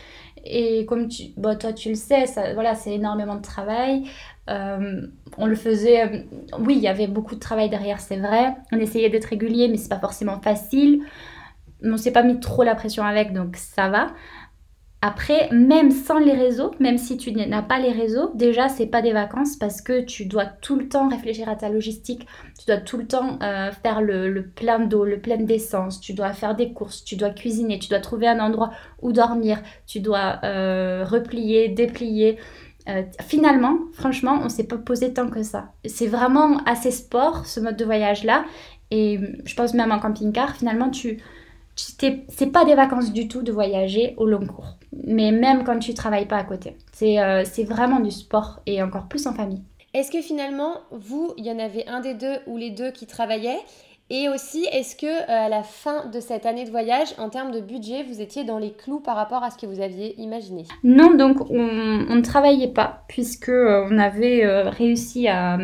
Et 0.45 0.87
comme 0.87 1.09
bon, 1.37 1.59
toi 1.59 1.73
tu 1.73 1.91
le 1.91 1.97
sais, 1.97 2.25
voilà, 2.55 2.75
c'est 2.75 2.95
énormément 2.95 3.35
de 3.35 3.43
travail. 3.43 4.05
Euh, 4.51 5.07
on 5.39 5.47
le 5.47 5.55
faisait, 5.55 6.05
euh, 6.05 6.19
oui, 6.59 6.77
il 6.77 6.83
y 6.83 6.89
avait 6.89 7.07
beaucoup 7.07 7.35
de 7.35 7.41
travail 7.41 7.71
derrière, 7.71 8.01
c'est 8.01 8.17
vrai. 8.17 8.55
On 8.73 8.79
essayait 8.79 9.09
d'être 9.09 9.27
régulier, 9.27 9.69
mais 9.69 9.77
c'est 9.77 9.89
pas 9.89 9.99
forcément 9.99 10.41
facile. 10.41 11.03
On 11.83 11.97
s'est 11.97 12.13
pas 12.13 12.23
mis 12.23 12.41
trop 12.41 12.63
la 12.63 12.75
pression 12.75 13.05
avec, 13.05 13.33
donc 13.33 13.57
ça 13.57 13.89
va. 13.89 14.09
Après, 15.07 15.51
même 15.51 15.91
sans 15.91 16.19
les 16.19 16.33
réseaux, 16.33 16.71
même 16.81 16.97
si 16.97 17.19
tu 17.19 17.31
n'as 17.33 17.61
pas 17.61 17.79
les 17.79 17.93
réseaux, 17.93 18.31
déjà 18.35 18.71
c'est 18.71 18.87
pas 18.87 19.03
des 19.03 19.13
vacances 19.13 19.57
parce 19.57 19.83
que 19.83 20.01
tu 20.01 20.25
dois 20.25 20.47
tout 20.47 20.79
le 20.79 20.89
temps 20.89 21.11
réfléchir 21.11 21.47
à 21.47 21.57
ta 21.57 21.69
logistique, 21.69 22.27
tu 22.59 22.65
dois 22.67 22.79
tout 22.79 22.97
le 22.97 23.07
temps 23.07 23.39
euh, 23.43 23.71
faire 23.71 24.01
le, 24.01 24.51
plein 24.55 24.79
d'eau, 24.79 25.05
le 25.05 25.21
plein 25.21 25.37
d'essence, 25.37 26.01
tu 26.01 26.15
dois 26.15 26.33
faire 26.33 26.55
des 26.55 26.73
courses, 26.73 27.05
tu 27.05 27.17
dois 27.17 27.29
cuisiner, 27.29 27.79
tu 27.79 27.91
dois 27.91 28.01
trouver 28.01 28.29
un 28.29 28.41
endroit 28.41 28.71
où 29.03 29.13
dormir, 29.13 29.61
tu 29.87 30.01
dois 30.01 30.41
replier, 31.05 31.69
déplier. 31.69 32.39
Euh, 32.89 33.03
finalement, 33.23 33.79
franchement, 33.93 34.41
on 34.43 34.49
s'est 34.49 34.65
pas 34.67 34.77
posé 34.77 35.13
tant 35.13 35.29
que 35.29 35.43
ça. 35.43 35.73
C'est 35.85 36.07
vraiment 36.07 36.59
assez 36.67 36.91
sport, 36.91 37.47
ce 37.47 37.61
mode 37.61 37.77
de 37.77 37.85
voyage-là. 37.85 38.45
Et 38.91 39.19
je 39.45 39.55
pense 39.55 39.75
même 39.75 39.91
en 39.91 39.99
camping-car, 39.99 40.55
finalement, 40.55 40.91
tu, 40.91 41.23
c'est 41.77 42.53
pas 42.53 42.65
des 42.65 42.75
vacances 42.75 43.13
du 43.13 43.29
tout 43.29 43.43
de 43.43 43.53
voyager 43.53 44.15
au 44.17 44.27
long 44.27 44.47
cours. 44.47 44.77
Mais 45.07 45.33
même 45.33 45.65
quand 45.65 45.79
tu 45.79 45.95
travailles 45.95 46.29
pas 46.29 46.37
à 46.37 46.45
côté. 46.45 46.77
C'est 46.93 47.19
euh, 47.21 47.43
vraiment 47.67 48.01
du 48.01 48.11
sport 48.11 48.61
et 48.67 48.83
encore 48.83 49.09
plus 49.09 49.27
en 49.27 49.33
famille. 49.33 49.63
Est-ce 49.95 50.11
que 50.11 50.21
finalement, 50.21 50.75
vous, 50.91 51.33
il 51.37 51.47
y 51.47 51.51
en 51.51 51.59
avait 51.59 51.87
un 51.87 52.01
des 52.01 52.15
deux 52.15 52.37
ou 52.47 52.57
les 52.57 52.71
deux 52.71 52.91
qui 52.91 53.07
travaillaient 53.07 53.61
et 54.11 54.29
aussi, 54.29 54.67
est-ce 54.71 54.97
que 54.97 55.07
euh, 55.07 55.47
à 55.47 55.49
la 55.49 55.63
fin 55.63 56.07
de 56.07 56.21
cette 56.21 56.45
année 56.45 56.65
de 56.65 56.71
voyage, 56.71 57.15
en 57.19 57.31
termes 57.31 57.53
de 57.53 57.61
budget, 57.61 58.03
vous 58.03 58.21
étiez 58.21 58.45
dans 58.45 58.59
les 58.59 58.73
clous 58.73 59.01
par 59.01 59.17
rapport 59.17 59.43
à 59.43 59.51
ce 59.51 59.57
que 59.57 59.67
vous 59.67 59.81
aviez 59.81 60.21
imaginé? 60.21 60.65
Non, 60.83 61.15
donc 61.15 61.51
on, 61.51 61.57
ne 61.57 62.21
travaillait 62.21 62.73
pas 62.73 63.05
puisque 63.09 63.49
euh, 63.49 63.87
on 63.91 63.99
avait 63.99 64.45
euh, 64.45 64.69
réussi 64.69 65.27
à, 65.29 65.59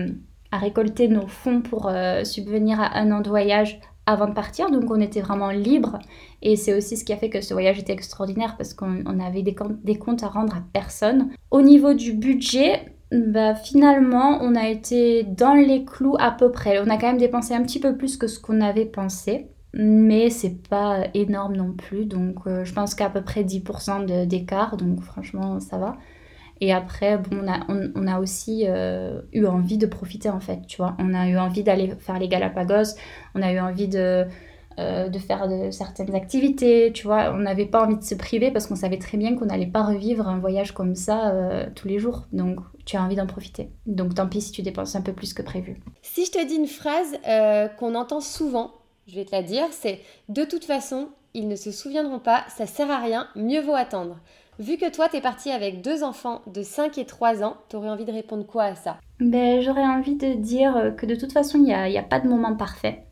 récolter 0.53 1.07
nos 1.07 1.29
fonds 1.29 1.61
pour 1.61 1.93
subvenir 2.25 2.81
à 2.81 2.99
un 2.99 3.13
an 3.13 3.21
de 3.21 3.29
voyage 3.29 3.79
avant 4.05 4.27
de 4.27 4.33
partir, 4.33 4.69
donc 4.73 4.91
on 4.91 5.01
était 5.01 5.21
vraiment 5.21 5.51
libre. 5.51 6.01
Et 6.43 6.57
c'est 6.57 6.75
aussi 6.77 6.97
ce 6.97 7.05
qui 7.05 7.13
a 7.13 7.17
fait 7.17 7.31
que 7.31 7.41
ce 7.41 7.55
voyage 7.55 7.79
était 7.79 7.93
extraordinaire 7.93 8.57
parce 8.57 8.75
qu'on 8.75 9.21
avait 9.21 9.43
des 9.43 9.55
des 9.85 9.95
comptes 9.97 10.25
à 10.25 10.27
rendre 10.27 10.57
à 10.57 10.63
personne. 10.73 11.31
Au 11.53 11.63
niveau 11.63 11.95
du 11.95 12.15
budget, 12.15 12.97
bah, 13.13 13.55
finalement, 13.57 14.39
on 14.41 14.55
a 14.55 14.69
été 14.69 15.25
dans 15.25 15.55
les 15.55 15.85
clous 15.85 16.17
à 16.21 16.31
peu 16.31 16.53
près. 16.53 16.79
On 16.81 16.89
a 16.89 16.97
quand 16.97 17.09
même 17.09 17.19
dépensé 17.19 17.55
un 17.55 17.63
petit 17.63 17.81
peu 17.81 17.97
plus 17.97 18.17
que 18.17 18.29
ce 18.29 18.39
qu'on 18.39 18.61
avait 18.61 18.87
pensé, 18.87 19.49
mais 19.75 20.31
c'est 20.31 20.63
pas 20.69 21.07
énorme 21.15 21.57
non 21.57 21.73
plus. 21.73 22.07
Donc, 22.07 22.47
euh, 22.47 22.65
je 22.65 22.73
pense 22.73 22.95
qu'à 22.95 23.11
peu 23.11 23.23
près 23.23 23.43
10% 23.43 24.27
d'écart, 24.27 24.77
donc 24.77 25.03
franchement, 25.03 25.59
ça 25.61 25.79
va. 25.79 25.97
Et 26.61 26.73
après, 26.73 27.19
bon, 27.19 27.39
on 27.43 27.49
a, 27.49 27.61
on, 27.95 28.07
a 28.07 28.21
aussi 28.21 28.65
euh, 28.69 29.23
eu 29.33 29.47
envie 29.47 29.79
de 29.79 29.87
profiter 29.87 30.29
en 30.29 30.41
fait, 30.41 30.61
tu 30.69 30.77
vois. 30.77 30.95
On 30.99 31.15
a 31.15 31.27
eu 31.29 31.39
envie 31.39 31.63
d'aller 31.63 31.95
faire 31.99 32.19
les 32.19 32.29
Galapagos, 32.29 32.97
on 33.35 33.43
a 33.43 33.51
eu 33.53 33.59
envie 33.59 33.89
de, 33.89 34.27
euh, 34.81 35.09
de 35.09 35.19
faire 35.19 35.49
de, 35.49 35.71
certaines 35.71 36.15
activités, 36.15 36.91
tu 36.93 37.07
vois. 37.07 37.33
On 37.33 37.39
n'avait 37.39 37.67
pas 37.67 37.85
envie 37.85 37.97
de 37.97 38.05
se 38.05 38.15
priver 38.15 38.51
parce 38.51 38.67
qu'on 38.67 38.77
savait 38.77 38.99
très 38.99 39.19
bien 39.19 39.37
qu'on 39.37 39.47
n'allait 39.47 39.67
pas 39.67 39.83
revivre 39.83 40.29
un 40.29 40.39
voyage 40.39 40.73
comme 40.73 40.95
ça 40.95 41.35
tous 41.75 41.87
les 41.87 41.99
jours. 41.99 42.27
Donc, 42.33 42.59
tu 42.91 42.97
as 42.97 43.03
envie 43.05 43.17
d'en 43.17 43.27
profiter. 43.27 43.71
Donc 43.87 44.15
tant 44.15 44.29
pis 44.29 44.41
si 44.41 44.53
tu 44.53 44.63
dépenses 44.63 44.97
un 44.97 45.03
peu 45.03 45.13
plus 45.13 45.33
que 45.33 45.43
prévu. 45.43 45.81
Si 46.03 46.25
je 46.25 46.33
te 46.33 46.45
dis 46.45 46.57
une 46.57 46.67
phrase 46.67 47.15
euh, 47.29 47.69
qu'on 47.69 47.95
entend 47.95 48.21
souvent, 48.21 48.73
je 49.07 49.15
vais 49.15 49.25
te 49.25 49.35
la 49.35 49.43
dire, 49.43 49.67
c'est 49.71 50.01
de 50.29 50.45
toute 50.45 50.65
façon, 50.65 51.09
ils 51.35 51.49
ne 51.49 51.57
se 51.57 51.71
souviendront 51.71 52.19
pas, 52.19 52.45
ça 52.49 52.67
sert 52.67 52.91
à 52.91 52.99
rien, 52.99 53.29
mieux 53.37 53.61
vaut 53.61 53.75
attendre. 53.75 54.19
Vu 54.59 54.77
que 54.77 54.91
toi, 54.91 55.09
tu 55.09 55.17
es 55.17 55.21
partie 55.21 55.51
avec 55.51 55.83
deux 55.83 56.03
enfants 56.03 56.43
de 56.53 56.63
5 56.63 56.99
et 56.99 57.07
3 57.07 57.43
ans, 57.43 57.57
tu 57.69 57.77
aurais 57.77 57.89
envie 57.89 58.05
de 58.05 58.13
répondre 58.13 58.45
quoi 58.45 58.65
à 58.65 58.75
ça? 58.75 58.99
Ben, 59.19 59.63
J'aurais 59.63 59.87
envie 59.87 60.17
de 60.17 60.35
dire 60.35 60.95
que 60.99 61.07
de 61.07 61.15
toute 61.15 61.33
façon, 61.33 61.59
il 61.59 61.65
n'y 61.65 61.73
a, 61.73 61.85
a, 61.85 62.03
pas 62.03 62.21
de 62.21 62.29
moment 62.29 62.55
parfait 62.57 63.05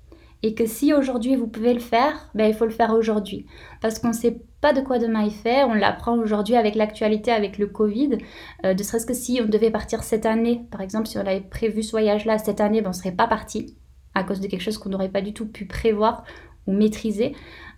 et 0.42 0.54
que 0.54 0.66
si 0.66 0.92
aujourd'hui 0.92 1.36
vous 1.36 1.48
pouvez 1.48 1.74
le 1.74 1.80
faire, 1.80 2.30
ben, 2.34 2.46
il 2.46 2.54
faut 2.54 2.64
le 2.64 2.70
faire 2.70 2.94
aujourd'hui. 2.94 3.46
Parce 3.80 3.98
qu'on 3.98 4.08
ne 4.08 4.12
sait 4.12 4.40
pas 4.60 4.72
de 4.72 4.80
quoi 4.80 4.98
demain 4.98 5.26
est 5.26 5.30
fait, 5.30 5.64
on 5.64 5.74
l'apprend 5.74 6.16
aujourd'hui 6.16 6.54
avec 6.54 6.74
l'actualité, 6.74 7.30
avec 7.30 7.58
le 7.58 7.66
Covid. 7.66 8.18
Euh, 8.64 8.74
de 8.74 8.82
serait-ce 8.82 9.06
que 9.06 9.14
si 9.14 9.40
on 9.42 9.48
devait 9.48 9.70
partir 9.70 10.02
cette 10.02 10.26
année, 10.26 10.62
par 10.70 10.80
exemple, 10.80 11.06
si 11.06 11.18
on 11.18 11.22
avait 11.22 11.40
prévu 11.40 11.82
ce 11.82 11.90
voyage-là 11.90 12.38
cette 12.38 12.60
année, 12.60 12.80
ben, 12.80 12.88
on 12.88 12.90
ne 12.90 12.96
serait 12.96 13.12
pas 13.12 13.26
parti 13.26 13.76
à 14.14 14.24
cause 14.24 14.40
de 14.40 14.46
quelque 14.46 14.62
chose 14.62 14.78
qu'on 14.78 14.90
n'aurait 14.90 15.10
pas 15.10 15.22
du 15.22 15.32
tout 15.32 15.46
pu 15.46 15.66
prévoir 15.66 16.24
ou 16.66 16.72
maîtriser. 16.72 17.34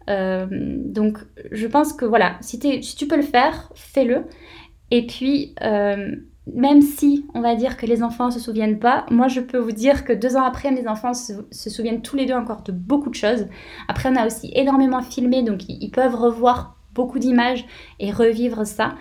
Euh, 0.08 0.46
donc 0.50 1.18
je 1.52 1.66
pense 1.66 1.92
que 1.92 2.04
voilà, 2.04 2.36
si, 2.40 2.58
tu 2.58 3.06
peux 3.06 3.16
le 3.16 3.22
faire, 3.22 3.70
fais-le. 3.74 4.24
Et 4.90 5.06
puis, 5.06 5.54
euh, 5.62 6.16
même 6.46 6.82
si 6.82 7.26
on 7.34 7.40
va 7.40 7.54
dire 7.54 7.76
que 7.76 7.86
les 7.86 8.02
enfants 8.02 8.26
ne 8.26 8.30
se 8.32 8.40
souviennent 8.40 8.78
pas, 8.78 9.06
moi 9.10 9.28
je 9.28 9.40
peux 9.40 9.58
vous 9.58 9.72
dire 9.72 10.04
que 10.04 10.12
deux 10.12 10.36
ans 10.36 10.44
après, 10.44 10.70
mes 10.70 10.88
enfants 10.88 11.14
se, 11.14 11.34
souviennent 11.50 12.02
tous 12.02 12.16
les 12.16 12.26
deux 12.26 12.34
encore 12.34 12.62
de 12.62 12.72
beaucoup 12.72 13.10
de 13.10 13.14
choses. 13.14 13.46
Après, 13.88 14.08
on 14.10 14.16
a 14.16 14.26
aussi 14.26 14.50
énormément 14.54 15.02
filmé, 15.02 15.42
donc 15.42 15.68
ils, 15.68 15.90
peuvent 15.90 16.14
revoir 16.14 16.76
beaucoup 16.94 17.18
d'images 17.18 17.66
et 17.98 18.10
revivre 18.10 18.66
ça. 18.66 18.94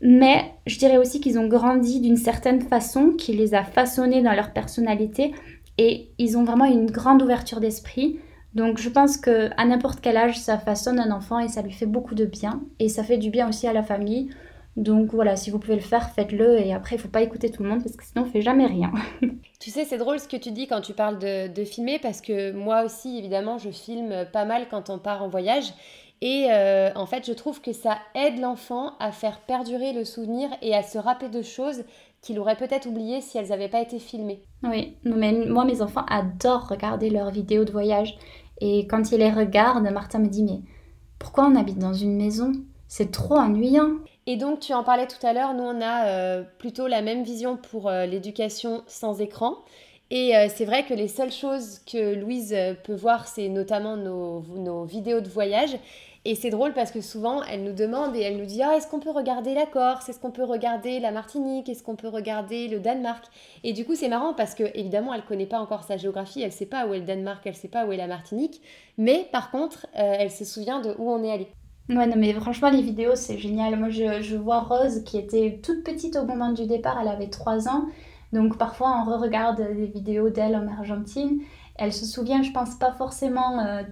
Mais 0.00 0.52
je 0.66 0.78
dirais 0.78 0.98
aussi 0.98 1.20
qu'ils 1.20 1.38
ont 1.38 1.48
grandi 1.48 2.00
d'une 2.00 2.16
certaine 2.16 2.60
façon 2.60 3.12
qui 3.12 3.32
les 3.32 3.54
a 3.54 3.64
façonnés 3.64 4.22
dans 4.22 4.34
leur 4.34 4.52
personnalité 4.52 5.34
et 5.78 6.10
ils 6.18 6.36
ont 6.36 6.44
vraiment 6.44 6.64
une 6.66 6.90
grande 6.90 7.22
ouverture 7.22 7.60
d'esprit. 7.60 8.18
Donc 8.54 8.78
je 8.78 8.88
pense 8.88 9.16
que 9.16 9.50
à 9.56 9.64
n'importe 9.66 10.00
quel 10.00 10.16
âge, 10.16 10.38
ça 10.38 10.58
façonne 10.58 11.00
un 11.00 11.10
enfant 11.10 11.38
et 11.38 11.48
ça 11.48 11.62
lui 11.62 11.72
fait 11.72 11.86
beaucoup 11.86 12.14
de 12.14 12.24
bien 12.24 12.62
et 12.78 12.88
ça 12.88 13.04
fait 13.04 13.18
du 13.18 13.30
bien 13.30 13.48
aussi 13.48 13.66
à 13.66 13.72
la 13.72 13.82
famille. 13.82 14.30
Donc 14.76 15.14
voilà, 15.14 15.36
si 15.36 15.50
vous 15.50 15.58
pouvez 15.58 15.74
le 15.74 15.80
faire, 15.80 16.10
faites-le 16.10 16.60
et 16.60 16.74
après 16.74 16.96
il 16.96 16.98
faut 16.98 17.08
pas 17.08 17.22
écouter 17.22 17.50
tout 17.50 17.62
le 17.62 17.68
monde 17.68 17.82
parce 17.82 17.96
que 17.96 18.04
sinon 18.04 18.24
on 18.26 18.30
fait 18.30 18.42
jamais 18.42 18.66
rien. 18.66 18.92
tu 19.60 19.70
sais, 19.70 19.86
c'est 19.86 19.96
drôle 19.96 20.20
ce 20.20 20.28
que 20.28 20.36
tu 20.36 20.50
dis 20.50 20.66
quand 20.66 20.82
tu 20.82 20.92
parles 20.92 21.18
de, 21.18 21.64
filmer 21.64 21.98
parce 21.98 22.20
que 22.20 22.52
moi 22.52 22.84
aussi 22.84 23.18
évidemment 23.18 23.56
je 23.56 23.70
filme 23.70 24.26
pas 24.32 24.44
mal 24.44 24.66
quand 24.70 24.90
on 24.90 24.98
part 24.98 25.22
en 25.22 25.28
voyage 25.28 25.72
et 26.20 26.48
euh, 26.50 26.90
en 26.94 27.06
fait 27.06 27.26
je 27.26 27.32
trouve 27.32 27.62
que 27.62 27.72
ça 27.72 27.98
aide 28.14 28.38
l'enfant 28.38 28.92
à 29.00 29.12
faire 29.12 29.40
perdurer 29.40 29.94
le 29.94 30.04
souvenir 30.04 30.50
et 30.60 30.74
à 30.74 30.82
se 30.82 30.98
rappeler 30.98 31.30
de 31.30 31.42
choses 31.42 31.84
qu'il 32.20 32.38
aurait 32.38 32.56
peut-être 32.56 32.86
oubliées 32.86 33.22
si 33.22 33.38
elles 33.38 33.48
n'avaient 33.48 33.68
pas 33.68 33.80
été 33.80 33.98
filmées. 33.98 34.42
Oui, 34.62 34.96
mais 35.04 35.32
moi 35.32 35.64
mes 35.64 35.80
enfants 35.80 36.04
adorent 36.08 36.68
regarder 36.68 37.08
leurs 37.08 37.30
vidéos 37.30 37.64
de 37.64 37.72
voyage 37.72 38.16
et 38.60 38.86
quand 38.86 39.10
ils 39.10 39.18
les 39.18 39.32
regardent, 39.32 39.90
Martin 39.90 40.18
me 40.18 40.28
dit 40.28 40.44
mais 40.44 40.60
pourquoi 41.18 41.46
on 41.46 41.56
habite 41.56 41.78
dans 41.78 41.94
une 41.94 42.16
maison? 42.16 42.52
C'est 42.88 43.10
trop 43.10 43.36
ennuyant. 43.36 43.90
Et 44.28 44.36
donc, 44.36 44.58
tu 44.58 44.74
en 44.74 44.82
parlais 44.82 45.06
tout 45.06 45.24
à 45.24 45.32
l'heure, 45.32 45.54
nous, 45.54 45.62
on 45.62 45.80
a 45.80 46.06
euh, 46.08 46.42
plutôt 46.58 46.88
la 46.88 47.00
même 47.00 47.22
vision 47.22 47.56
pour 47.56 47.88
euh, 47.88 48.06
l'éducation 48.06 48.82
sans 48.88 49.20
écran. 49.20 49.58
Et 50.10 50.36
euh, 50.36 50.48
c'est 50.52 50.64
vrai 50.64 50.84
que 50.84 50.94
les 50.94 51.06
seules 51.06 51.30
choses 51.32 51.80
que 51.90 52.14
Louise 52.14 52.56
peut 52.82 52.94
voir, 52.94 53.28
c'est 53.28 53.48
notamment 53.48 53.96
nos, 53.96 54.84
vidéos 54.84 55.20
de 55.20 55.28
voyage. 55.28 55.76
Et 56.24 56.34
c'est 56.34 56.50
drôle 56.50 56.72
parce 56.72 56.90
que 56.90 57.00
souvent, 57.00 57.44
elle 57.44 57.62
nous 57.62 57.72
demande 57.72 58.16
et 58.16 58.22
elle 58.22 58.36
nous 58.36 58.46
dit 58.46 58.60
Ah, 58.64 58.76
est-ce 58.76 58.88
qu'on 58.88 58.98
peut 58.98 59.10
regarder 59.10 59.54
la 59.54 59.64
Corse? 59.64 60.08
Est-ce 60.08 60.18
qu'on 60.18 60.32
peut 60.32 60.42
regarder 60.42 60.98
la 60.98 61.12
Martinique? 61.12 61.68
Est-ce 61.68 61.84
qu'on 61.84 61.94
peut 61.94 62.08
regarder 62.08 62.66
le 62.66 62.80
Danemark 62.80 63.24
Et 63.62 63.72
du 63.72 63.84
coup, 63.84 63.94
c'est 63.94 64.08
marrant 64.08 64.34
parce 64.34 64.56
que, 64.56 64.64
évidemment, 64.74 65.14
elle 65.14 65.20
ne 65.20 65.26
connaît 65.26 65.46
pas 65.46 65.60
encore 65.60 65.84
sa 65.84 65.96
géographie, 65.96 66.40
elle 66.40 66.48
ne 66.48 66.52
sait 66.52 66.66
pas 66.66 66.86
où 66.86 66.94
est 66.94 66.98
le 66.98 67.04
Danemark, 67.04 67.42
elle 67.44 67.52
ne 67.52 67.58
sait 67.58 67.68
pas 67.68 67.86
où 67.86 67.92
est 67.92 67.96
la 67.96 68.08
Martinique. 68.08 68.60
Mais 68.98 69.28
par 69.30 69.52
contre, 69.52 69.86
elle 69.92 70.32
se 70.32 70.44
souvient 70.44 70.80
de 70.80 70.96
où 70.98 71.12
on 71.12 71.22
est 71.22 71.30
allé. 71.30 71.46
Ouais, 71.88 72.06
non, 72.06 72.16
mais 72.16 72.32
franchement, 72.34 72.70
les 72.70 72.82
vidéos, 72.82 73.14
c'est 73.14 73.38
génial. 73.38 73.78
Moi, 73.78 73.90
je, 73.90 74.20
je, 74.20 74.36
vois 74.36 74.60
Rose 74.60 75.04
qui 75.04 75.18
était 75.18 75.60
toute 75.62 75.84
petite 75.84 76.16
au 76.16 76.24
moment 76.24 76.52
du 76.52 76.66
départ, 76.66 76.98
elle 77.00 77.08
avait 77.08 77.28
3 77.28 77.68
ans. 77.68 77.86
Donc, 78.32 78.58
parfois, 78.58 79.00
on 79.00 79.04
re-regarde 79.04 79.62
des 79.74 79.86
vidéos 79.86 80.30
d'elle 80.30 80.56
en 80.56 80.66
Argentine. 80.66 81.40
Elle 81.76 81.92
se 81.92 82.04
souvient, 82.04 82.42
je 82.42 82.50
pense, 82.50 82.74
pas 82.74 82.92
forcément 82.92 83.60
euh, 83.60 83.82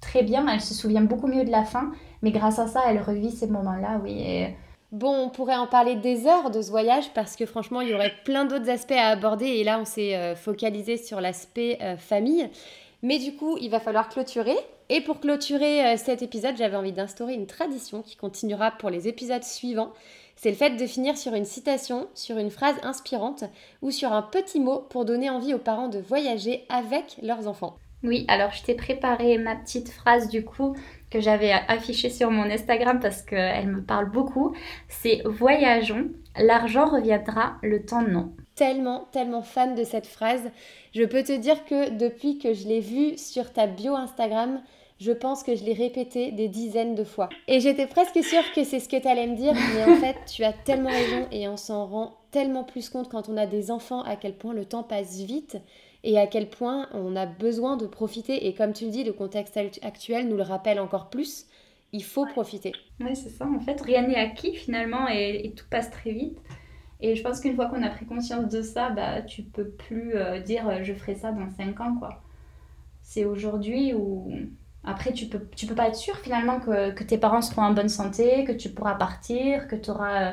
très 0.00 0.22
bien. 0.22 0.48
Elle 0.48 0.62
se 0.62 0.74
souvient 0.74 1.02
beaucoup 1.02 1.26
mieux 1.26 1.44
de 1.44 1.50
la 1.50 1.64
fin. 1.64 1.92
Mais 2.22 2.30
grâce 2.30 2.58
à 2.58 2.66
ça, 2.66 2.82
elle 2.86 3.02
revit 3.02 3.30
ces 3.30 3.46
moments-là, 3.46 4.00
oui. 4.02 4.48
Bon, 4.90 5.14
on 5.24 5.28
pourrait 5.28 5.56
en 5.56 5.66
parler 5.66 5.96
des 5.96 6.26
heures 6.26 6.50
de 6.50 6.62
ce 6.62 6.70
voyage 6.70 7.12
parce 7.12 7.36
que 7.36 7.44
franchement, 7.44 7.82
il 7.82 7.90
y 7.90 7.94
aurait 7.94 8.14
plein 8.24 8.46
d'autres 8.46 8.70
aspects 8.70 8.92
à 8.92 9.08
aborder. 9.08 9.46
Et 9.46 9.64
là, 9.64 9.78
on 9.78 9.84
s'est 9.84 10.16
euh, 10.16 10.34
focalisé 10.34 10.96
sur 10.96 11.20
l'aspect 11.20 11.78
euh, 11.82 11.98
famille. 11.98 12.48
Mais 13.02 13.18
du 13.18 13.36
coup, 13.36 13.58
il 13.60 13.70
va 13.70 13.80
falloir 13.80 14.08
clôturer. 14.08 14.56
Et 14.90 15.02
pour 15.02 15.20
clôturer 15.20 15.84
euh, 15.84 15.96
cet 15.98 16.22
épisode, 16.22 16.56
j'avais 16.56 16.76
envie 16.76 16.92
d'instaurer 16.92 17.34
une 17.34 17.46
tradition 17.46 18.00
qui 18.00 18.16
continuera 18.16 18.70
pour 18.70 18.88
les 18.88 19.06
épisodes 19.06 19.44
suivants. 19.44 19.92
C'est 20.34 20.50
le 20.50 20.56
fait 20.56 20.76
de 20.76 20.86
finir 20.86 21.18
sur 21.18 21.34
une 21.34 21.44
citation, 21.44 22.08
sur 22.14 22.38
une 22.38 22.50
phrase 22.50 22.76
inspirante 22.82 23.44
ou 23.82 23.90
sur 23.90 24.12
un 24.12 24.22
petit 24.22 24.60
mot 24.60 24.78
pour 24.88 25.04
donner 25.04 25.28
envie 25.28 25.52
aux 25.52 25.58
parents 25.58 25.88
de 25.88 25.98
voyager 25.98 26.64
avec 26.70 27.18
leurs 27.22 27.48
enfants. 27.48 27.76
Oui, 28.02 28.24
alors 28.28 28.52
je 28.52 28.62
t'ai 28.62 28.74
préparé 28.74 29.36
ma 29.36 29.56
petite 29.56 29.90
phrase 29.90 30.28
du 30.28 30.44
coup 30.44 30.76
que 31.10 31.20
j'avais 31.20 31.50
affichée 31.50 32.10
sur 32.10 32.30
mon 32.30 32.44
Instagram 32.44 33.00
parce 33.00 33.22
qu'elle 33.22 33.66
me 33.66 33.82
parle 33.82 34.10
beaucoup. 34.10 34.54
C'est 34.88 35.20
voyageons, 35.24 36.12
l'argent 36.36 36.86
reviendra, 36.86 37.56
le 37.62 37.84
temps 37.84 38.02
non 38.02 38.32
tellement, 38.58 39.08
tellement 39.12 39.42
fan 39.42 39.76
de 39.76 39.84
cette 39.84 40.06
phrase. 40.06 40.50
Je 40.92 41.04
peux 41.04 41.22
te 41.22 41.36
dire 41.36 41.64
que 41.64 41.90
depuis 41.90 42.38
que 42.38 42.52
je 42.52 42.66
l'ai 42.66 42.80
vue 42.80 43.16
sur 43.16 43.52
ta 43.52 43.68
bio 43.68 43.94
Instagram, 43.94 44.60
je 44.98 45.12
pense 45.12 45.42
que 45.42 45.54
je 45.54 45.64
l'ai 45.64 45.72
répétée 45.72 46.32
des 46.32 46.48
dizaines 46.48 46.94
de 46.94 47.04
fois. 47.04 47.28
Et 47.46 47.60
j'étais 47.60 47.86
presque 47.86 48.22
sûre 48.22 48.42
que 48.54 48.64
c'est 48.64 48.80
ce 48.80 48.88
que 48.88 49.00
tu 49.00 49.06
allais 49.06 49.26
me 49.26 49.36
dire, 49.36 49.54
mais 49.54 49.84
en 49.84 49.96
fait, 49.96 50.16
tu 50.26 50.44
as 50.44 50.52
tellement 50.52 50.90
raison 50.90 51.26
et 51.30 51.48
on 51.48 51.56
s'en 51.56 51.86
rend 51.86 52.18
tellement 52.30 52.64
plus 52.64 52.88
compte 52.88 53.08
quand 53.08 53.28
on 53.28 53.36
a 53.36 53.46
des 53.46 53.70
enfants 53.70 54.02
à 54.02 54.16
quel 54.16 54.34
point 54.34 54.54
le 54.54 54.64
temps 54.64 54.82
passe 54.82 55.18
vite 55.20 55.56
et 56.04 56.18
à 56.18 56.26
quel 56.26 56.48
point 56.48 56.88
on 56.92 57.16
a 57.16 57.26
besoin 57.26 57.76
de 57.76 57.86
profiter. 57.86 58.46
Et 58.46 58.54
comme 58.54 58.72
tu 58.72 58.84
le 58.86 58.90
dis, 58.90 59.04
le 59.04 59.12
contexte 59.12 59.58
actuel 59.82 60.28
nous 60.28 60.36
le 60.36 60.42
rappelle 60.42 60.80
encore 60.80 61.10
plus. 61.10 61.46
Il 61.92 62.04
faut 62.04 62.26
profiter. 62.26 62.72
Oui, 63.00 63.16
c'est 63.16 63.30
ça. 63.30 63.46
En 63.46 63.60
fait, 63.60 63.80
rien 63.80 64.06
n'est 64.06 64.16
acquis 64.16 64.54
finalement 64.54 65.08
et 65.08 65.52
tout 65.56 65.64
passe 65.70 65.90
très 65.90 66.12
vite. 66.12 66.38
Et 67.00 67.14
je 67.14 67.22
pense 67.22 67.40
qu'une 67.40 67.54
fois 67.54 67.66
qu'on 67.66 67.82
a 67.82 67.90
pris 67.90 68.06
conscience 68.06 68.48
de 68.48 68.62
ça, 68.62 68.90
bah, 68.90 69.22
tu 69.22 69.42
peux 69.42 69.68
plus 69.68 70.16
euh, 70.16 70.40
dire 70.40 70.68
euh, 70.68 70.82
je 70.82 70.92
ferai 70.92 71.14
ça 71.14 71.30
dans 71.32 71.48
5 71.48 71.80
ans. 71.80 71.96
quoi. 71.96 72.22
C'est 73.02 73.24
aujourd'hui 73.24 73.94
où. 73.94 74.30
Après, 74.88 75.12
tu 75.12 75.26
peux, 75.26 75.46
tu 75.54 75.66
peux 75.66 75.74
pas 75.74 75.88
être 75.88 75.96
sûr 75.96 76.16
finalement 76.16 76.60
que, 76.60 76.92
que, 76.92 77.04
tes 77.04 77.18
parents 77.18 77.42
seront 77.42 77.62
en 77.62 77.72
bonne 77.72 77.90
santé, 77.90 78.44
que 78.44 78.52
tu 78.52 78.70
pourras 78.70 78.94
partir, 78.94 79.68
que 79.68 79.76
tu 79.76 79.90
auras 79.90 80.22
euh, 80.22 80.32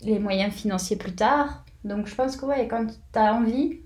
les 0.00 0.18
moyens 0.18 0.54
financiers 0.54 0.96
plus 0.96 1.14
tard. 1.14 1.64
Donc 1.84 2.06
je 2.06 2.14
pense 2.14 2.36
que 2.36 2.46
ouais, 2.46 2.66
quand 2.66 2.86
tu 2.86 3.18
as 3.18 3.34
envie, 3.34 3.80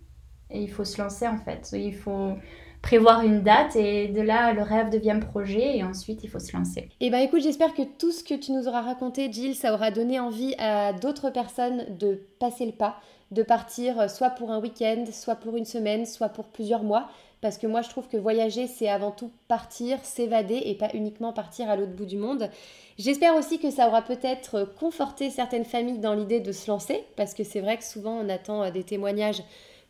il 0.52 0.70
faut 0.70 0.84
se 0.84 1.02
lancer 1.02 1.26
en 1.26 1.38
fait. 1.38 1.70
Il 1.72 1.96
faut 1.96 2.34
prévoir 2.80 3.22
une 3.22 3.42
date 3.42 3.74
et 3.74 4.08
de 4.08 4.20
là 4.20 4.52
le 4.52 4.62
rêve 4.62 4.90
devient 4.90 5.18
projet 5.18 5.78
et 5.78 5.82
ensuite 5.82 6.22
il 6.22 6.30
faut 6.30 6.38
se 6.38 6.56
lancer. 6.56 6.82
Et 7.00 7.06
eh 7.06 7.10
ben 7.10 7.18
écoute, 7.18 7.42
j'espère 7.42 7.74
que 7.74 7.82
tout 7.82 8.12
ce 8.12 8.22
que 8.22 8.34
tu 8.34 8.52
nous 8.52 8.68
auras 8.68 8.82
raconté, 8.82 9.32
Jill, 9.32 9.56
ça 9.56 9.74
aura 9.74 9.90
donné 9.90 10.20
envie 10.20 10.54
à 10.58 10.92
d'autres 10.92 11.30
personnes 11.30 11.86
de 11.98 12.20
passer 12.38 12.66
le 12.66 12.72
pas, 12.72 13.00
de 13.32 13.42
partir 13.42 14.08
soit 14.08 14.30
pour 14.30 14.52
un 14.52 14.60
week-end, 14.60 15.06
soit 15.10 15.34
pour 15.36 15.56
une 15.56 15.64
semaine, 15.64 16.06
soit 16.06 16.28
pour 16.28 16.44
plusieurs 16.44 16.84
mois. 16.84 17.08
Parce 17.44 17.58
que 17.58 17.66
moi, 17.66 17.82
je 17.82 17.90
trouve 17.90 18.08
que 18.08 18.16
voyager, 18.16 18.66
c'est 18.66 18.88
avant 18.88 19.10
tout 19.10 19.30
partir, 19.48 20.02
s'évader 20.02 20.62
et 20.64 20.74
pas 20.74 20.88
uniquement 20.94 21.34
partir 21.34 21.68
à 21.68 21.76
l'autre 21.76 21.92
bout 21.92 22.06
du 22.06 22.16
monde. 22.16 22.48
J'espère 22.96 23.36
aussi 23.36 23.58
que 23.58 23.70
ça 23.70 23.86
aura 23.86 24.00
peut-être 24.00 24.66
conforté 24.80 25.28
certaines 25.28 25.66
familles 25.66 25.98
dans 25.98 26.14
l'idée 26.14 26.40
de 26.40 26.52
se 26.52 26.70
lancer, 26.70 27.04
parce 27.16 27.34
que 27.34 27.44
c'est 27.44 27.60
vrai 27.60 27.76
que 27.76 27.84
souvent 27.84 28.12
on 28.12 28.30
attend 28.30 28.62
euh, 28.62 28.70
des 28.70 28.82
témoignages 28.82 29.42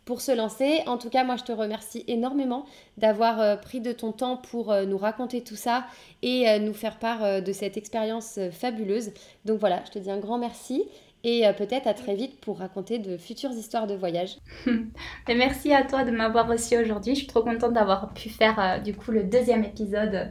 pour 0.05 0.21
se 0.21 0.33
lancer. 0.33 0.83
En 0.87 0.99
tout 0.99 1.11
cas, 1.11 1.23
moi, 1.23 1.37
je 1.37 1.45
te 1.45 1.53
remercie 1.53 2.03
énormément 2.09 2.67
d'avoir 2.99 3.41
euh, 3.41 3.55
pris 3.55 3.81
de 3.81 3.93
ton 3.93 4.11
temps 4.11 4.37
pour 4.37 4.73
euh, 4.73 4.85
nous 4.85 4.99
raconter 4.99 5.41
tout 5.41 5.55
ça 5.55 5.85
et 6.23 6.59
nous 6.59 6.75
faire 6.75 6.99
part 6.99 7.41
de 7.41 7.53
cette 7.53 7.77
expérience 7.77 8.41
fabuleuse. 8.51 9.13
Donc 9.45 9.61
voilà, 9.61 9.81
je 9.87 9.93
te 9.93 9.99
dis 10.01 10.11
un 10.11 10.19
grand 10.19 10.39
merci 10.39 10.83
et 11.25 11.45
peut-être 11.57 11.87
à 11.87 11.95
très 11.95 12.15
vite 12.15 12.41
pour 12.41 12.59
raconter 12.59 12.99
de 12.99 13.17
futures 13.17 13.51
histoires 13.51 13.87
de 13.87 13.95
voyage. 13.95 14.37
et 14.67 15.35
merci 15.35 15.73
à 15.73 15.83
toi 15.83 16.05
de 16.05 16.11
m'avoir 16.11 16.49
reçu 16.49 16.77
aujourd'hui. 16.77 17.15
Je 17.15 17.21
suis 17.21 17.27
trop 17.27 17.43
contente 17.43 17.73
d'avoir 17.73 18.13
pu 18.13 18.29
faire 18.29 18.83
du 18.83 18.95
coup 18.95 19.11
le 19.11 19.25
deuxième 19.25 19.65
épisode 19.65 20.31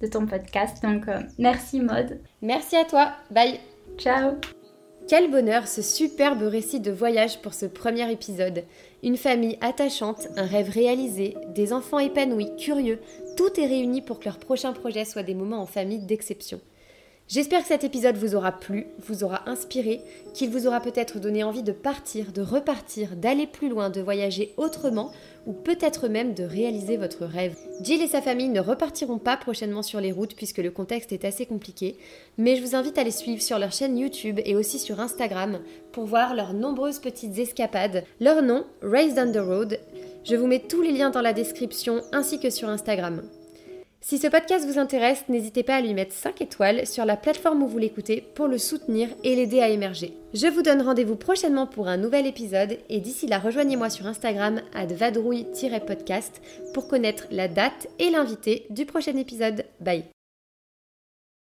de 0.00 0.06
ton 0.06 0.26
podcast. 0.26 0.82
Donc 0.82 1.06
merci 1.38 1.80
Maude. 1.80 2.20
Merci 2.42 2.76
à 2.76 2.84
toi. 2.84 3.12
Bye. 3.30 3.58
Ciao. 3.98 4.34
Quel 5.06 5.30
bonheur 5.30 5.68
ce 5.68 5.82
superbe 5.82 6.42
récit 6.42 6.80
de 6.80 6.90
voyage 6.90 7.42
pour 7.42 7.52
ce 7.52 7.66
premier 7.66 8.10
épisode. 8.10 8.64
Une 9.02 9.18
famille 9.18 9.58
attachante, 9.60 10.28
un 10.38 10.46
rêve 10.46 10.70
réalisé, 10.70 11.36
des 11.54 11.74
enfants 11.74 11.98
épanouis, 11.98 12.56
curieux, 12.56 13.00
tout 13.36 13.60
est 13.60 13.66
réuni 13.66 14.00
pour 14.00 14.18
que 14.18 14.24
leur 14.24 14.38
prochain 14.38 14.72
projet 14.72 15.04
soit 15.04 15.22
des 15.22 15.34
moments 15.34 15.60
en 15.60 15.66
famille 15.66 16.06
d'exception. 16.06 16.58
J'espère 17.26 17.62
que 17.62 17.68
cet 17.68 17.84
épisode 17.84 18.18
vous 18.18 18.34
aura 18.34 18.52
plu, 18.52 18.86
vous 18.98 19.24
aura 19.24 19.48
inspiré, 19.48 20.02
qu'il 20.34 20.50
vous 20.50 20.66
aura 20.66 20.80
peut-être 20.80 21.18
donné 21.18 21.42
envie 21.42 21.62
de 21.62 21.72
partir, 21.72 22.32
de 22.32 22.42
repartir, 22.42 23.16
d'aller 23.16 23.46
plus 23.46 23.70
loin, 23.70 23.88
de 23.88 24.02
voyager 24.02 24.52
autrement 24.58 25.10
ou 25.46 25.54
peut-être 25.54 26.08
même 26.08 26.34
de 26.34 26.44
réaliser 26.44 26.98
votre 26.98 27.24
rêve. 27.24 27.56
Jill 27.82 28.02
et 28.02 28.08
sa 28.08 28.20
famille 28.20 28.50
ne 28.50 28.60
repartiront 28.60 29.18
pas 29.18 29.38
prochainement 29.38 29.82
sur 29.82 30.02
les 30.02 30.12
routes 30.12 30.36
puisque 30.36 30.58
le 30.58 30.70
contexte 30.70 31.12
est 31.12 31.24
assez 31.24 31.46
compliqué, 31.46 31.96
mais 32.36 32.56
je 32.56 32.62
vous 32.62 32.76
invite 32.76 32.98
à 32.98 33.04
les 33.04 33.10
suivre 33.10 33.42
sur 33.42 33.58
leur 33.58 33.72
chaîne 33.72 33.96
YouTube 33.96 34.40
et 34.44 34.54
aussi 34.54 34.78
sur 34.78 35.00
Instagram 35.00 35.60
pour 35.92 36.04
voir 36.04 36.34
leurs 36.34 36.52
nombreuses 36.52 36.98
petites 36.98 37.38
escapades. 37.38 38.04
Leur 38.20 38.42
nom, 38.42 38.66
Raised 38.82 39.18
on 39.18 39.32
the 39.32 39.42
Road. 39.44 39.80
Je 40.24 40.36
vous 40.36 40.46
mets 40.46 40.60
tous 40.60 40.82
les 40.82 40.92
liens 40.92 41.10
dans 41.10 41.22
la 41.22 41.32
description 41.32 42.02
ainsi 42.12 42.38
que 42.38 42.50
sur 42.50 42.68
Instagram. 42.68 43.22
Si 44.06 44.18
ce 44.18 44.26
podcast 44.26 44.66
vous 44.66 44.78
intéresse, 44.78 45.24
n'hésitez 45.30 45.62
pas 45.62 45.76
à 45.76 45.80
lui 45.80 45.94
mettre 45.94 46.12
5 46.12 46.42
étoiles 46.42 46.86
sur 46.86 47.06
la 47.06 47.16
plateforme 47.16 47.62
où 47.62 47.66
vous 47.66 47.78
l'écoutez 47.78 48.20
pour 48.34 48.48
le 48.48 48.58
soutenir 48.58 49.08
et 49.24 49.34
l'aider 49.34 49.62
à 49.62 49.70
émerger. 49.70 50.12
Je 50.34 50.46
vous 50.46 50.60
donne 50.60 50.82
rendez-vous 50.82 51.16
prochainement 51.16 51.66
pour 51.66 51.88
un 51.88 51.96
nouvel 51.96 52.26
épisode 52.26 52.76
et 52.90 53.00
d'ici 53.00 53.26
là 53.26 53.38
rejoignez-moi 53.38 53.88
sur 53.88 54.06
Instagram 54.06 54.60
à 54.74 54.84
vadrouille-podcast 54.84 56.42
pour 56.74 56.86
connaître 56.86 57.28
la 57.30 57.48
date 57.48 57.88
et 57.98 58.10
l'invité 58.10 58.66
du 58.68 58.84
prochain 58.84 59.16
épisode. 59.16 59.64
Bye 59.80 60.04